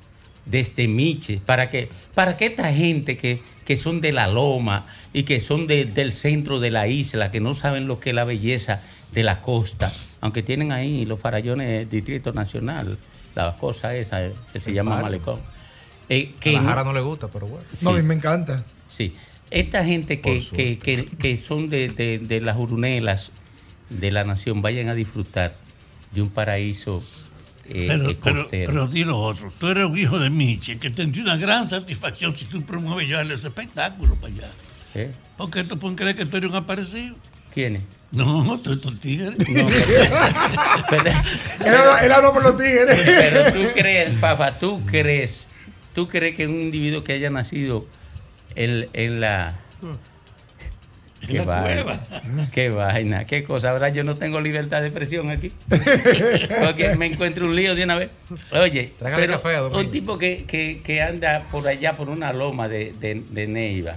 [0.47, 5.23] desde Miche, para que, para que esta gente que, que son de la loma y
[5.23, 8.25] que son de- del centro de la isla, que no saben lo que es la
[8.25, 8.81] belleza
[9.13, 12.99] de la costa, aunque tienen ahí los farallones del Distrito Nacional,
[13.37, 15.01] la cosa esa eh, que se llama.
[15.01, 15.39] Malecón.
[16.09, 17.65] eh, A que la no- Jara no le gusta, pero bueno.
[17.83, 18.65] No, a mí me encanta.
[18.89, 19.15] Sí.
[19.53, 23.33] Esta gente que, que, que, que son de, de- de las urunelas
[23.89, 25.55] de la nación vayan a disfrutar
[26.13, 27.03] de un paraíso
[27.73, 29.53] eh, Pero, pero, pero di lo otro.
[29.59, 33.35] Tú eres un hijo de Miche que tendría una gran satisfacción si tú promueves llevarle
[33.35, 34.51] ese espectáculo para allá.
[34.95, 35.13] ¿Eh?
[35.37, 37.15] Porque tú pueden creer que tú eres un aparecido.
[37.55, 37.83] ¿Quién es?
[38.11, 39.31] No, tú eres un tigre.
[39.31, 39.37] No,
[40.91, 41.11] pero,
[41.65, 43.01] Él habla, él habla por los tigres.
[43.05, 45.47] pero tú crees, papá, tú crees,
[45.95, 47.87] tú crees que un individuo que haya nacido
[48.57, 49.61] en, en la...
[51.27, 52.01] Qué la vaina, cueva.
[52.53, 53.71] qué vaina, qué cosa.
[53.71, 55.53] Ahora yo no tengo libertad de expresión aquí.
[56.65, 58.11] Porque me encuentro un lío de una vez.
[58.53, 62.69] Oye, pero café a un tipo que, que, que anda por allá, por una loma
[62.69, 63.97] de, de, de Neiva.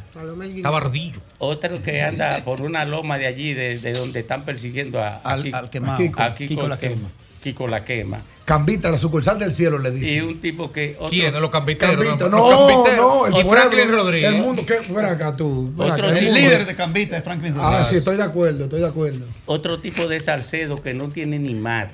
[0.63, 1.21] Tabardillo.
[1.39, 5.33] Otro que anda por una loma de allí, de, de donde están persiguiendo a, a
[5.33, 5.93] Al- Kiko- al quemado.
[5.93, 7.09] a Kiko, a Kiko Kiko la que- quema.
[7.43, 8.21] Kiko la quema.
[8.45, 10.23] Cambita, la sucursal del cielo, le Y dice.
[10.23, 10.95] un tipo que.
[10.97, 11.33] Otro, ¿Quién?
[11.39, 11.95] Los cambiteros.
[11.95, 12.97] Cambita, Los no, cambiteros.
[12.97, 14.33] no, el Y pueblo, Franklin Rodríguez.
[14.33, 14.75] El mundo, ¿qué?
[14.93, 15.71] Ven acá tú.
[15.75, 17.87] ven Otro acá, El líder de Cambita es Franklin Ah, Rodríguez.
[17.89, 19.25] sí, estoy de acuerdo, estoy de acuerdo.
[19.45, 21.91] otro tipo de Salcedo que no tiene ni mar,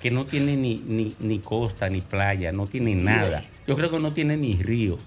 [0.00, 3.44] que no tiene ni, ni, ni costa, ni playa, no tiene nada.
[3.68, 4.98] Yo creo que no tiene ni río.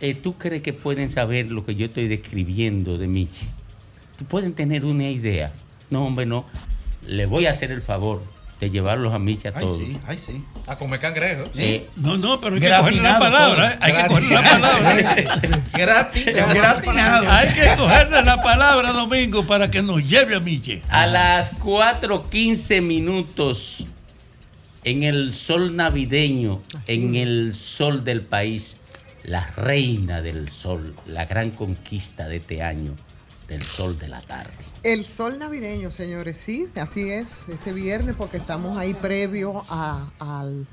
[0.00, 3.46] Eh, ¿Tú crees que pueden saber lo que yo estoy describiendo de Michi?
[4.16, 5.52] ¿Tú pueden tener una idea?
[5.90, 6.46] No, hombre, no.
[7.06, 8.22] Le voy a hacer el favor
[8.60, 9.76] de llevarlos a Michi a Ay, todos.
[9.78, 10.42] sí, ay, sí.
[10.66, 11.44] A comer cangrejo.
[11.56, 13.72] Eh, No, no, pero hay que cogerle la Gratinado palabra.
[13.72, 13.78] ¿eh?
[13.82, 15.62] Hay que cogerle la palabra.
[15.74, 16.24] Gratis.
[16.26, 17.30] Gratinado.
[17.30, 20.82] Hay que cogerle la palabra, Domingo, para que nos lleve a Miche.
[20.88, 23.86] A las 4.15 minutos,
[24.84, 28.78] en el sol navideño, en el sol del país,
[29.24, 32.94] la reina del sol, la gran conquista de este año,
[33.48, 34.52] del sol de la tarde.
[34.86, 40.64] El sol navideño, señores, sí, así es, este viernes, porque estamos ahí previo al,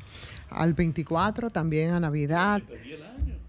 [0.51, 2.61] al 24, también a Navidad.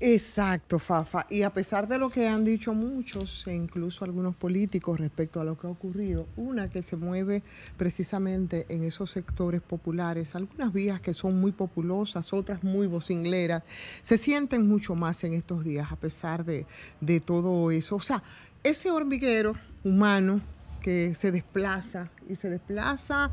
[0.00, 1.26] Exacto, Fafa.
[1.28, 5.44] Y a pesar de lo que han dicho muchos, e incluso algunos políticos respecto a
[5.44, 7.42] lo que ha ocurrido, una que se mueve
[7.76, 13.64] precisamente en esos sectores populares, algunas vías que son muy populosas, otras muy vocingleras,
[14.00, 16.66] se sienten mucho más en estos días a pesar de,
[17.02, 17.96] de todo eso.
[17.96, 18.22] O sea,
[18.62, 19.54] ese hormiguero
[19.84, 20.40] humano
[20.84, 23.30] que se desplaza y se desplaza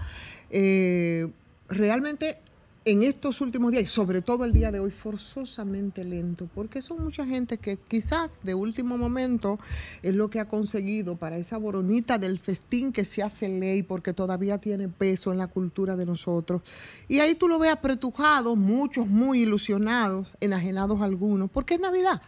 [0.49, 1.27] eh,
[1.67, 2.37] realmente
[2.85, 7.03] en estos últimos días y sobre todo el día de hoy forzosamente lento, porque son
[7.03, 9.59] mucha gente que quizás de último momento
[10.01, 14.13] es lo que ha conseguido para esa boronita del festín que se hace ley porque
[14.13, 16.61] todavía tiene peso en la cultura de nosotros.
[17.09, 22.21] Y ahí tú lo ves apretujado, muchos muy ilusionados, enajenados algunos, porque es Navidad.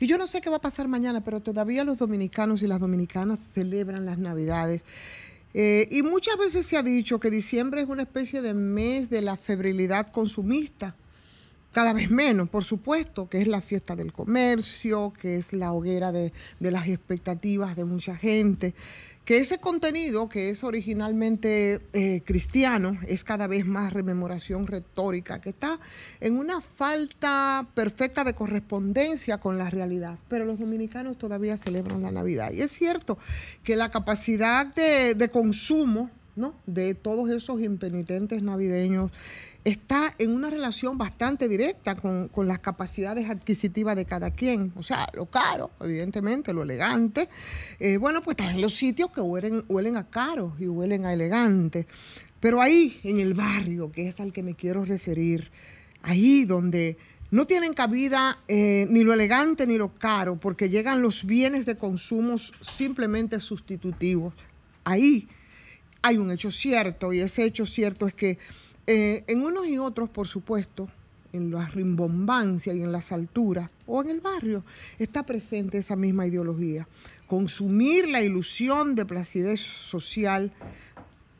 [0.00, 2.80] Y yo no sé qué va a pasar mañana, pero todavía los dominicanos y las
[2.80, 4.84] dominicanas celebran las Navidades.
[5.54, 9.22] Eh, y muchas veces se ha dicho que diciembre es una especie de mes de
[9.22, 10.94] la febrilidad consumista,
[11.72, 16.12] cada vez menos, por supuesto, que es la fiesta del comercio, que es la hoguera
[16.12, 18.74] de, de las expectativas de mucha gente,
[19.28, 25.50] que ese contenido que es originalmente eh, cristiano es cada vez más rememoración retórica, que
[25.50, 25.78] está
[26.20, 30.18] en una falta perfecta de correspondencia con la realidad.
[30.28, 32.52] Pero los dominicanos todavía celebran la Navidad.
[32.52, 33.18] Y es cierto
[33.62, 36.54] que la capacidad de, de consumo ¿no?
[36.64, 39.10] de todos esos impenitentes navideños
[39.64, 44.72] está en una relación bastante directa con, con, las capacidades adquisitivas de cada quien.
[44.76, 47.28] O sea, lo caro, evidentemente, lo elegante.
[47.78, 51.12] Eh, bueno, pues están en los sitios que huelen, huelen a caro y huelen a
[51.12, 51.86] elegante.
[52.40, 55.50] Pero ahí, en el barrio, que es al que me quiero referir,
[56.02, 56.96] ahí donde
[57.30, 61.76] no tienen cabida eh, ni lo elegante ni lo caro, porque llegan los bienes de
[61.76, 64.34] consumo simplemente sustitutivos.
[64.84, 65.28] Ahí
[66.00, 68.38] hay un hecho cierto, y ese hecho cierto es que
[68.90, 70.88] eh, en unos y otros, por supuesto,
[71.34, 74.64] en la rimbombancia y en las alturas, o en el barrio,
[74.98, 76.88] está presente esa misma ideología.
[77.26, 80.52] Consumir la ilusión de placidez social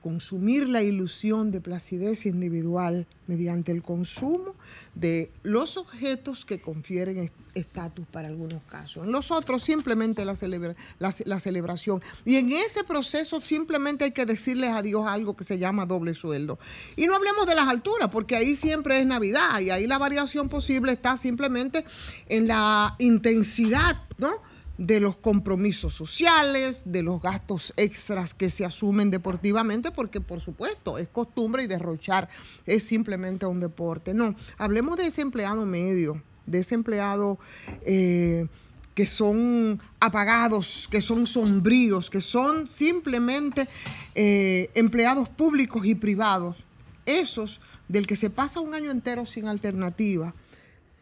[0.00, 4.54] consumir la ilusión de placidez individual mediante el consumo
[4.94, 9.04] de los objetos que confieren estatus para algunos casos.
[9.04, 12.00] En los otros simplemente la, celebra, la, la, celebración.
[12.24, 16.14] Y en ese proceso simplemente hay que decirles a Dios algo que se llama doble
[16.14, 16.58] sueldo.
[16.96, 20.48] Y no hablemos de las alturas, porque ahí siempre es Navidad y ahí la variación
[20.48, 21.84] posible está simplemente
[22.28, 24.40] en la intensidad, ¿no?
[24.78, 30.98] De los compromisos sociales, de los gastos extras que se asumen deportivamente, porque por supuesto
[30.98, 32.28] es costumbre y derrochar
[32.64, 34.14] es simplemente un deporte.
[34.14, 37.38] No, hablemos de ese empleado medio, de ese empleado
[37.82, 38.46] eh,
[38.94, 43.68] que son apagados, que son sombríos, que son simplemente
[44.14, 46.56] eh, empleados públicos y privados,
[47.04, 50.34] esos del que se pasa un año entero sin alternativa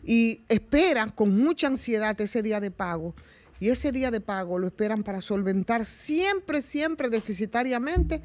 [0.02, 3.14] y esperan con mucha ansiedad ese día de pago
[3.60, 8.22] y ese día de pago lo esperan para solventar siempre, siempre deficitariamente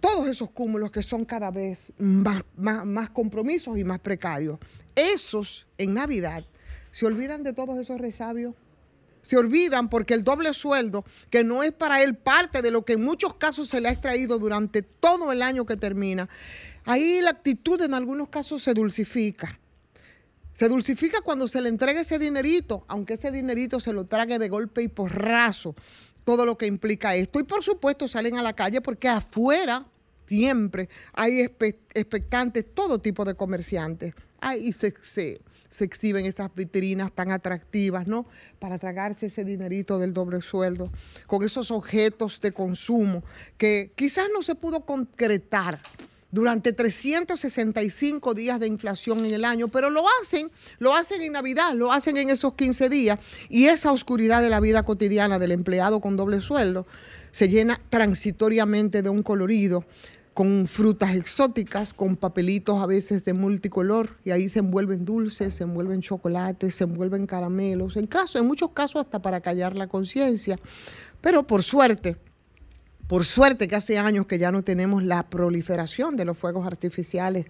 [0.00, 4.58] todos esos cúmulos que son cada vez más, más, compromisos y más precarios.
[4.94, 6.44] Esos en Navidad
[6.90, 8.54] se olvidan de todos esos resabios.
[9.22, 12.94] Se olvidan porque el doble sueldo, que no es para él parte de lo que
[12.94, 16.28] en muchos casos se le ha extraído durante todo el año que termina,
[16.84, 19.58] ahí la actitud en algunos casos se dulcifica.
[20.58, 24.48] Se dulcifica cuando se le entrega ese dinerito, aunque ese dinerito se lo trague de
[24.48, 25.76] golpe y porrazo,
[26.24, 27.38] todo lo que implica esto.
[27.38, 29.86] Y por supuesto salen a la calle porque afuera
[30.26, 31.42] siempre hay
[31.94, 34.14] expectantes, todo tipo de comerciantes.
[34.40, 38.26] Ahí se, se, se, exhiben esas vitrinas tan atractivas, ¿no?
[38.58, 40.90] Para tragarse ese dinerito del doble sueldo,
[41.28, 43.22] con esos objetos de consumo
[43.58, 45.80] que quizás no se pudo concretar
[46.30, 51.74] durante 365 días de inflación en el año, pero lo hacen, lo hacen en Navidad,
[51.74, 53.18] lo hacen en esos 15 días
[53.48, 56.86] y esa oscuridad de la vida cotidiana del empleado con doble sueldo
[57.30, 59.84] se llena transitoriamente de un colorido
[60.38, 65.64] con frutas exóticas, con papelitos a veces de multicolor, y ahí se envuelven dulces, se
[65.64, 70.56] envuelven chocolates, se envuelven caramelos, en, caso, en muchos casos hasta para callar la conciencia.
[71.20, 72.18] Pero por suerte,
[73.08, 77.46] por suerte que hace años que ya no tenemos la proliferación de los fuegos artificiales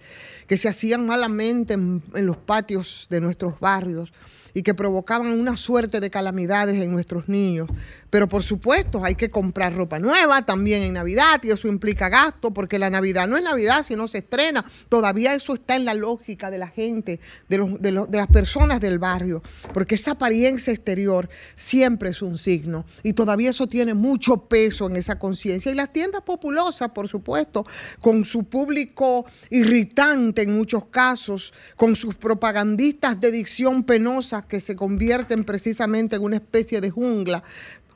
[0.47, 4.11] que se hacían malamente en, los patios de nuestros barrios
[4.53, 7.69] y que provocaban una suerte de calamidades en nuestros niños.
[8.09, 12.51] Pero por supuesto hay que comprar ropa nueva también en Navidad y eso implica gasto
[12.51, 14.65] porque la Navidad no es Navidad si no se estrena.
[14.89, 18.27] Todavía eso está en la lógica de la gente, de, los, de, los, de las
[18.27, 19.43] personas del barrio,
[19.73, 24.95] porque esa apariencia exterior siempre es un signo y todavía eso tiene mucho peso en
[24.95, 25.71] esa conciencia.
[25.71, 27.65] Y las tiendas populosas, por supuesto,
[28.01, 34.75] con su público irritante en muchos casos, con sus propagandistas de dicción penosa que se
[34.75, 37.43] convierten precisamente en una especie de jungla.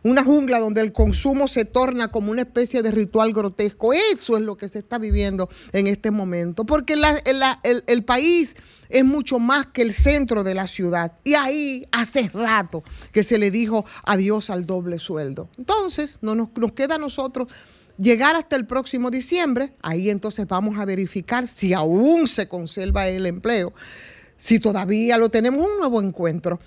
[0.04, 3.94] Una jungla donde el consumo se torna como una especie de ritual grotesco.
[3.94, 6.66] Eso es lo que se está viviendo en este momento.
[6.66, 6.96] Porque
[7.88, 8.56] el país
[8.90, 11.14] es mucho más que el centro de la ciudad.
[11.24, 12.84] Y ahí hace rato
[13.14, 15.50] que se le dijo adiós al doble sueldo.
[15.58, 17.48] Entonces, no nos, nos queda a nosotros
[17.98, 19.72] llegar hasta el próximo diciembre.
[19.82, 23.74] Ahí entonces vamos a verificar si aún se conserva el empleo,
[24.44, 26.60] si todavía lo tenemos un nuevo encuentro.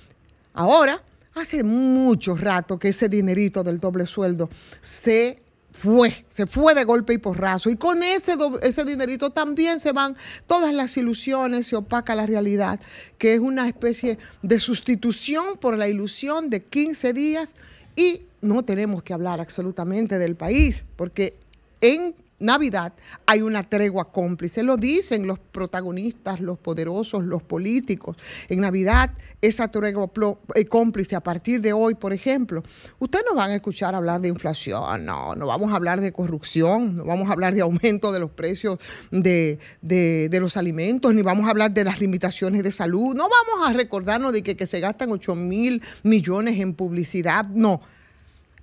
[0.55, 1.03] Ahora,
[1.35, 4.49] hace mucho rato que ese dinerito del doble sueldo
[4.81, 5.43] se
[5.73, 7.69] fue, se fue de golpe y porrazo.
[7.69, 8.33] Y con ese,
[8.63, 10.17] ese dinerito también se van
[10.47, 12.81] todas las ilusiones, se opaca la realidad,
[13.19, 17.57] que es una especie de sustitución por la ilusión de 15 días
[17.95, 21.37] y no tenemos que hablar absolutamente del país, porque
[21.83, 22.93] en Navidad
[23.25, 24.63] hay una tregua cómplice.
[24.63, 28.17] Lo dicen los protagonistas, los poderosos, los políticos.
[28.49, 29.11] En Navidad,
[29.41, 30.11] esa tregua
[30.55, 32.63] eh, cómplice a partir de hoy, por ejemplo,
[32.99, 36.97] ustedes no van a escuchar hablar de inflación, no, no vamos a hablar de corrupción,
[36.97, 38.79] no vamos a hablar de aumento de los precios
[39.11, 43.25] de, de- de los alimentos, ni vamos a hablar de las limitaciones de salud, no
[43.29, 47.81] vamos a recordarnos de que, que se gastan 8 mil millones en publicidad, no.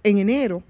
[0.03, 0.61] En enero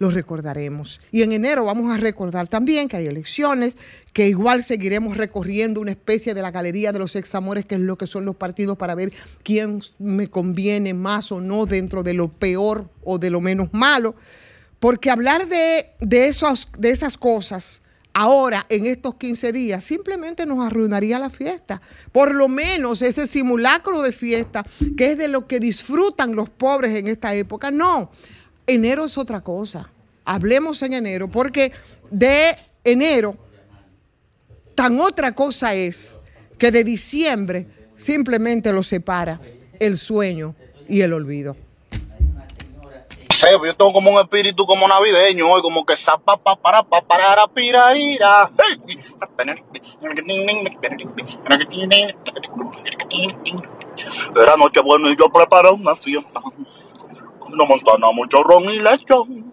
[0.00, 1.02] lo recordaremos.
[1.12, 3.74] Y en enero vamos a recordar también que hay elecciones,
[4.14, 7.98] que igual seguiremos recorriendo una especie de la galería de los examores, que es lo
[7.98, 9.12] que son los partidos, para ver
[9.42, 14.14] quién me conviene más o no dentro de lo peor o de lo menos malo.
[14.80, 17.82] Porque hablar de, de, esos, de esas cosas
[18.14, 21.82] ahora, en estos 15 días, simplemente nos arruinaría la fiesta.
[22.10, 24.64] Por lo menos ese simulacro de fiesta,
[24.96, 27.70] que es de lo que disfrutan los pobres en esta época.
[27.70, 28.10] No,
[28.66, 29.90] enero es otra cosa.
[30.24, 31.72] Hablemos en enero, porque
[32.10, 33.36] de enero,
[34.74, 36.18] tan otra cosa es
[36.58, 37.66] que de diciembre
[37.96, 39.40] simplemente lo separa
[39.78, 40.54] el sueño
[40.88, 41.56] y el olvido.
[43.40, 46.38] yo tengo como un espíritu como navideño, como que zapa.
[57.52, 59.44] Una montana, mucho ron y lechón.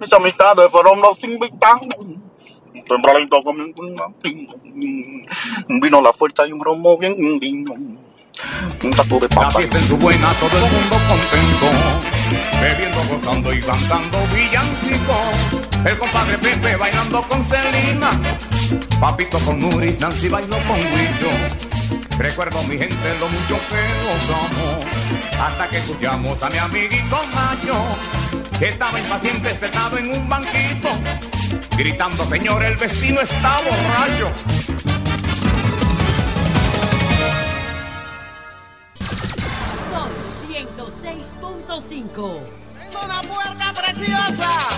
[0.00, 1.88] Mis amistades fueron los invitados.
[2.88, 5.26] Tempranito comí un.
[5.80, 7.14] Vino la fuerza y un romo bien.
[8.82, 9.50] Un tatu de La papa.
[9.52, 11.66] fiesta en su buena, todo el mundo contento.
[12.60, 15.86] Bebiendo, gozando y cantando villancicos.
[15.86, 18.10] El compadre Pepe bailando con Celina.
[19.00, 21.30] Papito con Nuris, Nancy bailó con Huicho.
[22.18, 24.83] Recuerdo mi gente lo mucho que los amo.
[25.38, 27.74] Hasta que escuchamos a mi amiguito Mayo.
[28.58, 30.90] Que estaba impaciente sentado en un banquito.
[31.76, 34.32] Gritando, señor, el vecino está borracho.
[39.90, 40.10] Son
[40.48, 42.40] 106.5.
[43.04, 44.73] Una puerca preciosa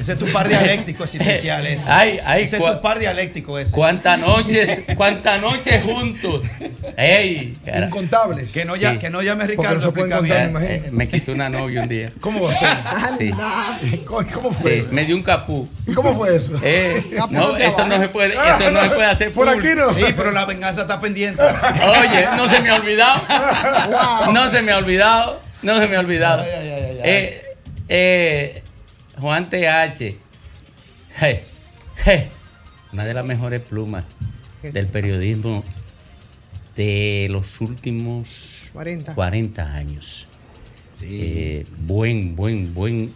[0.00, 1.90] Ese es tu par dialéctico existencial, ese.
[1.90, 3.76] Ay, ay, ese es tu par dialéctico ese.
[3.76, 6.40] Cuántas noches, cuántas noches juntos.
[6.96, 8.52] Ey, cara- Incontables.
[8.52, 8.98] Que no, ya, Sí.
[8.98, 9.74] que no llame Ricardo.
[9.76, 10.86] no se pueden explica contar, me imagino.
[10.86, 12.10] Eh, me quitó una novia un día.
[12.20, 12.68] ¿Cómo va a ser?
[13.18, 13.30] Sí,
[14.06, 14.94] ¿Cómo, cómo fue sí, eso?
[14.94, 15.68] me dio un capú.
[15.86, 16.58] ¿Y cómo fue eso?
[16.62, 19.80] Eh, no, eso no se puede, eso no se puede hacer Por aquí público.
[19.86, 19.92] no.
[19.92, 21.42] Sí, pero la venganza está pendiente.
[21.42, 23.20] Oye, no se me ha olvidado.
[24.32, 25.40] No se me ha olvidado.
[25.62, 26.42] No se me ha olvidado.
[26.46, 27.42] Eh,
[27.88, 28.62] eh,
[29.20, 29.98] Juan TH.
[31.20, 31.42] je,
[32.04, 32.28] je,
[32.92, 34.04] una de las mejores plumas
[34.62, 35.64] del periodismo
[36.76, 39.14] de los últimos 40.
[39.14, 40.28] 40 años.
[41.02, 43.12] Eh, buen, buen, buen,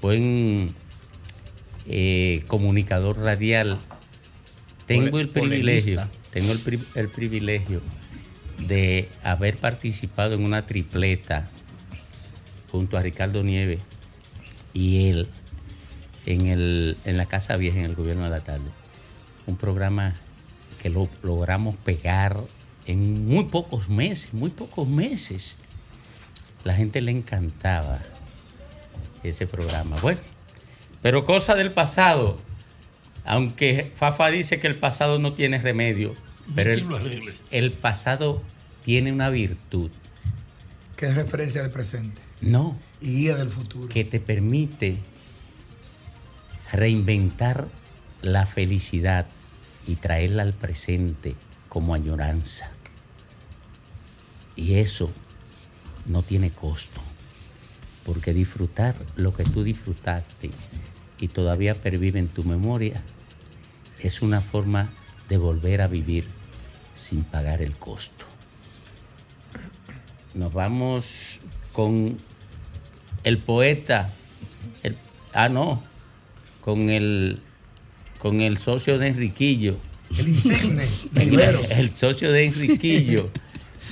[0.00, 0.74] buen
[1.86, 3.78] eh, comunicador radial.
[4.86, 7.80] Tengo el privilegio, tengo el, pri- el privilegio
[8.66, 11.48] de haber participado en una tripleta
[12.70, 13.80] junto a Ricardo Nieves
[14.72, 15.28] y él
[16.26, 18.70] en, el, en la Casa Vieja, en el gobierno de la tarde.
[19.46, 20.14] Un programa
[20.82, 22.38] que lo logramos pegar
[22.86, 25.56] en muy pocos meses, muy pocos meses.
[26.64, 28.00] La gente le encantaba
[29.22, 29.96] ese programa.
[30.00, 30.20] Bueno,
[31.02, 32.38] pero cosa del pasado.
[33.24, 36.14] Aunque Fafa dice que el pasado no tiene remedio,
[36.54, 36.72] pero
[37.50, 38.40] el, pasado
[38.84, 39.90] tiene una virtud.
[40.96, 43.88] Que es referencia del presente No, y guía del futuro.
[43.88, 44.98] que te permite
[46.72, 47.68] reinventar
[48.22, 49.26] la felicidad
[49.86, 51.36] y traerla al presente
[51.68, 52.70] como añoranza.
[54.56, 55.12] Y eso
[56.06, 57.00] no tiene costo,
[58.04, 60.50] porque disfrutar lo que tú disfrutaste
[61.20, 63.02] y todavía pervive en tu memoria
[64.00, 64.90] es una forma
[65.28, 66.26] de volver a vivir
[66.94, 68.24] sin pagar el costo.
[70.34, 71.40] Nos vamos
[71.72, 72.18] con
[73.24, 74.10] el poeta,
[74.82, 74.96] el-
[75.34, 75.82] ah no,
[76.66, 77.38] con el
[78.18, 79.76] con el socio de Enriquillo.
[80.18, 80.84] El insigne,
[81.14, 81.38] el,
[81.70, 83.30] el socio de Enriquillo,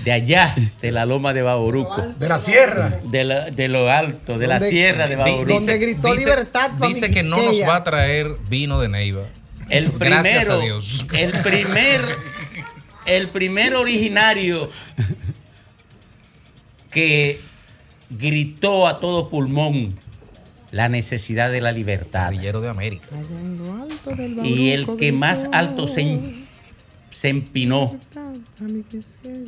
[0.04, 0.52] de allá,
[0.82, 2.02] de la loma de Baboruco.
[2.18, 2.98] De la sierra.
[3.04, 5.54] De, la- de lo alto, de la sierra de Baboruco.
[5.54, 9.22] donde gritó libertad pa' Dice mi que no nos va a traer vino de Neiva.
[9.70, 11.06] El Gracias primero, a Dios.
[11.12, 12.00] el primer,
[13.06, 14.68] el primer originario
[16.90, 17.40] que
[18.10, 19.96] gritó a todo pulmón
[20.74, 22.32] la necesidad de la libertad.
[22.32, 23.06] de América.
[24.42, 26.34] Y el que más alto se,
[27.10, 27.96] se empinó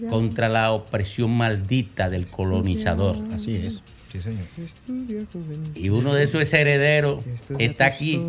[0.08, 3.16] contra la opresión maldita del colonizador.
[3.32, 3.82] Así es.
[4.12, 4.44] Sí, señor.
[5.74, 7.24] Y uno de esos herederos
[7.58, 8.22] está aquí,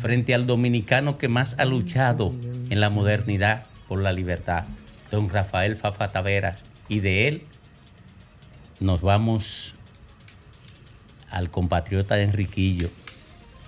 [0.00, 2.34] frente al dominicano que más ha luchado
[2.70, 4.64] en la modernidad por la libertad,
[5.10, 6.62] don Rafael Fafa Taveras.
[6.88, 7.42] Y de él
[8.80, 9.74] nos vamos
[11.30, 12.90] al compatriota de Enriquillo,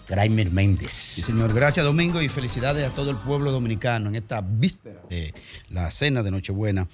[0.08, 0.92] Graimer Méndez.
[0.92, 1.54] Sí, señor.
[1.54, 5.32] Gracias, Domingo, y felicidades a todo el pueblo dominicano en esta víspera de
[5.70, 6.88] la cena de Nochebuena.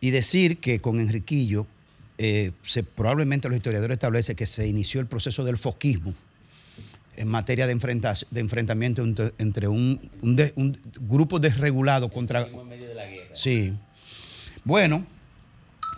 [0.00, 1.66] Y decir que con Enriquillo,
[2.18, 6.14] eh, se, probablemente los historiadores establecen que se inició el proceso del foquismo
[7.16, 7.74] en materia de,
[8.30, 12.46] de enfrentamiento entre, entre un, un de- un grupo desregulado contra...
[13.34, 13.72] Sí.
[14.64, 15.04] Bueno,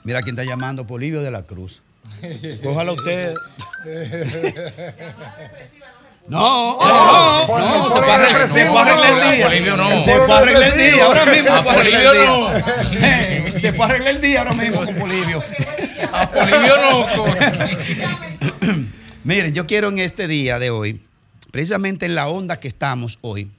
[0.05, 1.83] mira quién está llamando, Polivio de la Cruz.
[2.63, 3.35] Cójala usted.
[6.27, 9.47] No, no, no, se va a arreglar- el día.
[9.47, 10.03] Polibio no.
[10.03, 12.19] Se va a arreglar el día, ahora mismo A se va a arreglar Polibio el
[13.01, 13.05] día.
[13.55, 15.45] Eh, Se va a arreglar el día ahora mismo con Polibio.
[16.13, 17.07] A Polibio no.
[19.25, 21.01] Miren, yo quiero en este día de hoy,
[21.51, 23.51] precisamente en la onda que estamos hoy,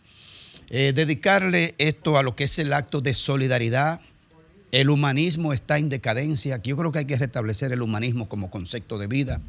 [0.71, 3.99] eh, dedicarle esto a lo que es el acto de solidaridad.
[4.71, 6.61] El humanismo está en decadencia.
[6.61, 9.41] Yo creo que hay que restablecer el humanismo como concepto de vida,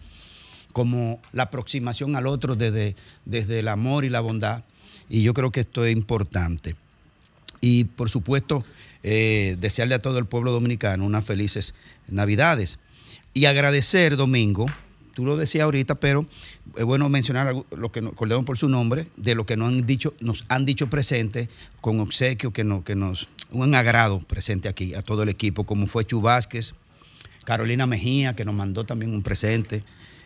[0.72, 4.62] como la aproximación al otro desde, desde el amor y la bondad.
[5.08, 6.76] Y yo creo que esto es importante.
[7.60, 8.64] Y por supuesto,
[9.02, 11.74] eh, desearle a todo el pueblo dominicano unas felices
[12.08, 12.78] Navidades.
[13.34, 14.66] Y agradecer, Domingo,
[15.16, 16.26] tú lo decías ahorita, pero
[16.76, 19.68] es bueno mencionar algo- lo que nos acordemos por su nombre, de lo que nos
[19.68, 21.48] han dicho, nos han dicho presente
[21.80, 25.86] con obsequio, que, no, que nos, un agrado presente aquí a todo el equipo, como
[25.86, 26.74] fue Chu Vázquez,
[27.46, 29.82] Carolina Mejía, que nos mandó también un presente,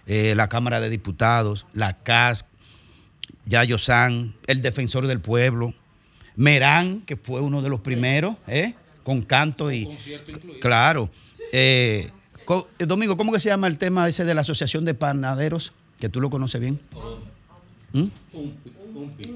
[0.07, 2.47] eh, la Cámara de Diputados, la CAS,
[3.47, 5.73] Yayo San, el defensor del pueblo,
[6.35, 8.75] Merán, que fue uno de los primeros, ¿eh?
[9.05, 9.87] con canto y...
[10.61, 11.11] Claro.
[11.53, 12.20] Eh, co- eh,
[12.79, 15.73] Domingo, ¿cómo que se llama el tema ese de la Asociación de Panaderos?
[15.99, 16.81] Que tú lo conoces bien.
[17.93, 18.05] ¿Mm?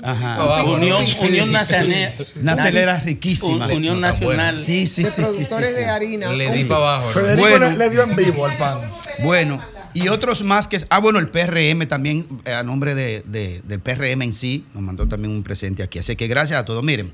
[0.03, 0.65] Ajá.
[0.65, 2.13] Unión, Unión Nacional.
[2.43, 3.67] Natalera riquísima.
[3.67, 4.59] Un- Unión Nacional.
[4.59, 5.03] Sí, sí, sí.
[5.05, 5.75] de sí, sí, productores sí.
[5.77, 6.33] de harina.
[6.33, 7.09] Le di para abajo.
[7.11, 7.71] Federico Bueno.
[7.71, 8.79] le, dio en vivo al pan.
[9.23, 9.61] Bueno,
[9.93, 10.79] y otros más que...
[10.91, 14.83] Ah, bueno, el PRM también, eh, a nombre de- de- del PRM en sí, nos
[14.83, 15.99] mandó también un presente aquí.
[15.99, 16.83] Así que gracias a todos.
[16.85, 17.13] Miren,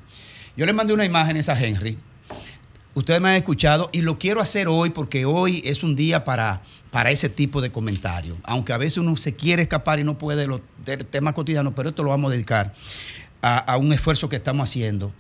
[0.56, 1.98] yo le mandé una imagen a Henry.
[2.94, 6.62] Ustedes me han escuchado y lo quiero hacer hoy porque hoy es un día para,
[6.90, 8.36] para ese tipo de comentarios.
[8.42, 10.60] Aunque a veces uno se quiere escapar y no puede de los
[11.10, 12.74] temas cotidianos, pero esto lo vamos a dedicar
[13.42, 15.12] a, a un esfuerzo que estamos haciendo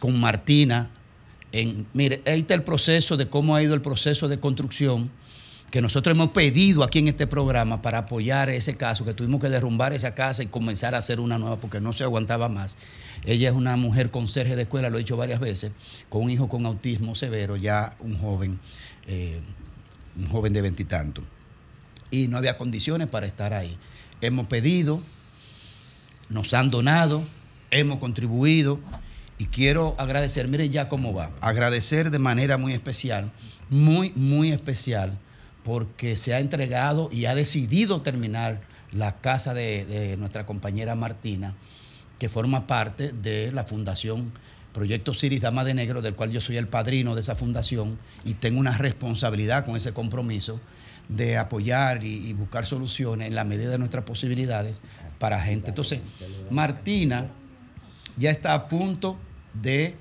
[0.00, 0.88] con Martina.
[1.52, 5.10] En, mire, ahí está el proceso de cómo ha ido el proceso de construcción
[5.70, 9.48] que nosotros hemos pedido aquí en este programa para apoyar ese caso, que tuvimos que
[9.48, 12.76] derrumbar esa casa y comenzar a hacer una nueva porque no se aguantaba más.
[13.24, 15.72] Ella es una mujer conserje de escuela, lo he dicho varias veces,
[16.08, 18.58] con un hijo con autismo severo, ya un joven,
[19.06, 19.40] eh,
[20.16, 21.24] un joven de veintitantos.
[22.10, 23.78] Y no había condiciones para estar ahí.
[24.20, 25.00] Hemos pedido,
[26.28, 27.22] nos han donado,
[27.70, 28.80] hemos contribuido
[29.38, 33.30] y quiero agradecer, miren ya cómo va, agradecer de manera muy especial,
[33.68, 35.16] muy, muy especial,
[35.62, 38.60] porque se ha entregado y ha decidido terminar
[38.92, 41.54] la casa de, nuestra compañera Martina,
[42.18, 44.32] que forma parte de la Fundación
[44.72, 48.34] Proyecto Ciris Dama de Negro, del cual yo soy el padrino de esa fundación y
[48.34, 50.60] tengo una responsabilidad con ese compromiso
[51.08, 54.80] de apoyar y, buscar soluciones en la medida de nuestras posibilidades
[55.18, 55.70] para gente.
[55.70, 56.00] Entonces,
[56.50, 57.26] Martina
[58.16, 59.18] ya está a punto
[59.54, 59.96] de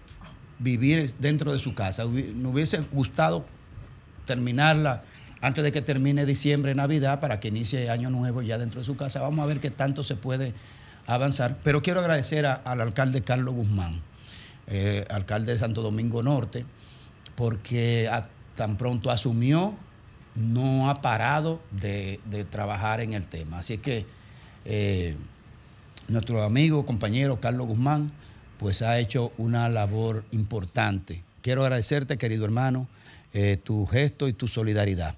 [0.60, 2.03] vivir dentro de su casa.
[2.03, 3.45] Nos hubiese gustado
[4.26, 5.03] terminarla
[5.41, 8.95] antes de que termine diciembre, Navidad, para que inicie año nuevo ya dentro de su
[8.95, 9.22] casa.
[9.22, 10.53] Vamos a ver qué tanto se puede
[11.07, 11.57] avanzar.
[11.64, 14.02] Pero quiero agradecer al alcalde Carlos Guzmán,
[14.68, 16.66] eh, alcalde de Santo Domingo Norte,
[17.36, 18.10] porque
[18.56, 19.76] tan pronto asumió,
[20.36, 23.60] no ha parado de, de trabajar en el tema.
[23.60, 24.06] Así que
[24.66, 25.16] eh,
[26.10, 28.11] nuestro amigo, compañero Carlos Guzmán,
[28.57, 31.24] pues ha hecho una labor importante.
[31.41, 32.90] Quiero agradecerte, querido hermano,
[33.34, 35.16] eh, tu gesto y tu solidaridad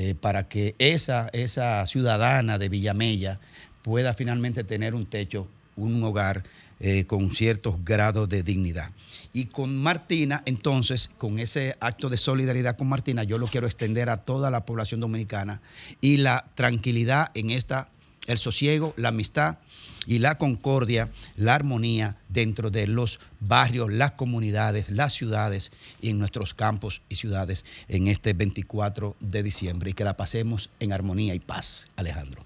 [0.00, 3.40] eh, para que esa, esa ciudadana de Villamella
[3.82, 6.44] pueda finalmente tener un techo, un hogar
[6.78, 8.92] eh, con ciertos grados de dignidad.
[9.32, 14.08] Y con Martina, entonces, con ese acto de solidaridad con Martina, yo lo quiero extender
[14.08, 15.60] a toda la población dominicana
[16.00, 17.88] y la tranquilidad en esta,
[18.28, 19.58] el sosiego, la amistad
[20.06, 25.70] y la concordia, la armonía dentro de los barrios, las comunidades, las ciudades
[26.00, 30.70] y en nuestros campos y ciudades en este 24 de diciembre y que la pasemos
[30.80, 32.42] en armonía y paz, Alejandro.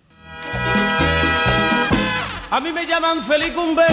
[2.50, 3.86] A mí me llaman Felicumbe,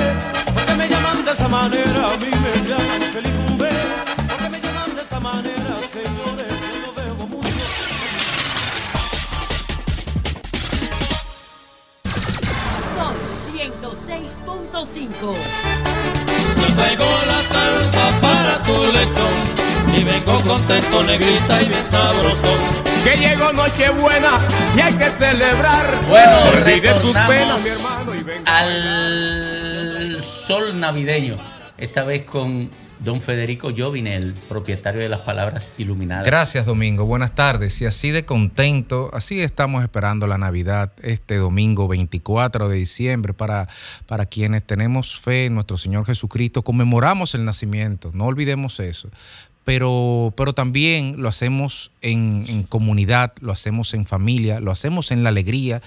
[0.54, 2.12] porque me llaman de esa manera.
[2.12, 3.70] A mí me llaman Felicumbe,
[4.28, 5.69] porque me llaman de esa manera,
[16.62, 19.34] Yo traigo la salsa para tu lechón
[19.98, 22.60] y vengo contento, negrita y bien sabrosón.
[23.04, 24.38] Que llegó Nochebuena
[24.76, 26.00] y hay que celebrar.
[26.08, 28.58] Bueno, retornamos penas, mi hermano, y venga.
[28.58, 31.38] al sol navideño,
[31.78, 32.70] esta vez con
[33.00, 36.26] don Federico Jovinel, propietario de las palabras iluminadas.
[36.26, 37.06] Gracias, Domingo.
[37.06, 37.82] Buenas tardes.
[37.82, 43.68] Y así de contento, así estamos esperando la Navidad este domingo 24 de diciembre para,
[44.06, 46.64] para quienes tenemos fe en nuestro Señor Jesucristo.
[46.64, 49.10] Conmemoramos el nacimiento, no olvidemos eso.
[49.64, 55.24] Pero, pero también lo hacemos en, en comunidad, lo hacemos en familia, lo hacemos en
[55.24, 55.82] la alegría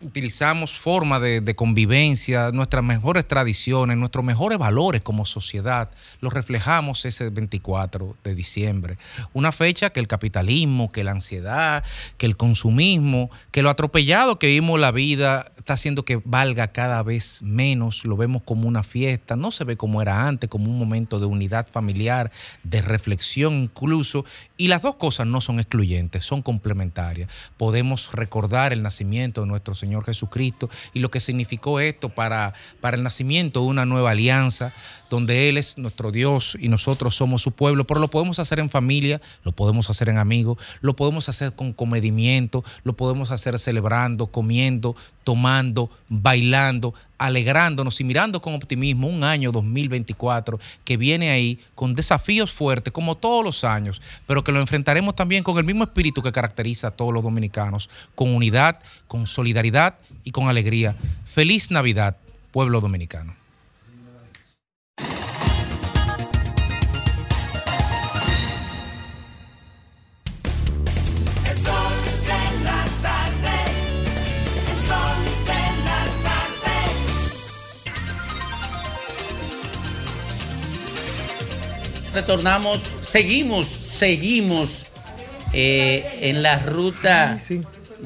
[0.00, 7.30] utilizamos formas de, convivencia, nuestras mejores tradiciones, nuestros mejores valores como sociedad, los reflejamos ese
[7.30, 8.98] 24 de diciembre.
[9.32, 11.82] Una fecha que el capitalismo, que la ansiedad,
[12.16, 17.02] que el consumismo, que lo atropellado que vimos la vida está haciendo que valga cada
[17.02, 20.78] vez menos, lo vemos como una fiesta, no se ve como era antes, como un
[20.78, 22.30] momento de unidad familiar,
[22.62, 24.24] de reflexión incluso,
[24.58, 27.30] y las dos cosas no son excluyentes, son complementarias.
[27.56, 32.96] Podemos recordar el nacimiento de nuestro Señor Jesucristo y lo que significó esto para, para
[32.96, 34.74] el nacimiento de una nueva alianza,
[35.10, 38.70] donde Él es nuestro Dios y nosotros somos su pueblo, pero lo podemos hacer en
[38.70, 44.26] familia, lo podemos hacer en amigos, lo podemos hacer con comedimiento, lo podemos hacer celebrando,
[44.26, 51.94] comiendo, tomando, bailando, alegrándonos y mirando con optimismo un año 2024 que viene ahí con
[51.94, 56.22] desafíos fuertes como todos los años, pero que lo enfrentaremos también con el mismo espíritu
[56.22, 60.96] que caracteriza a todos los dominicanos, con unidad, con solidaridad y con alegría.
[61.24, 62.16] Feliz Navidad,
[62.52, 63.37] pueblo dominicano.
[82.12, 84.86] Retornamos, seguimos, seguimos
[85.52, 87.36] eh, en la ruta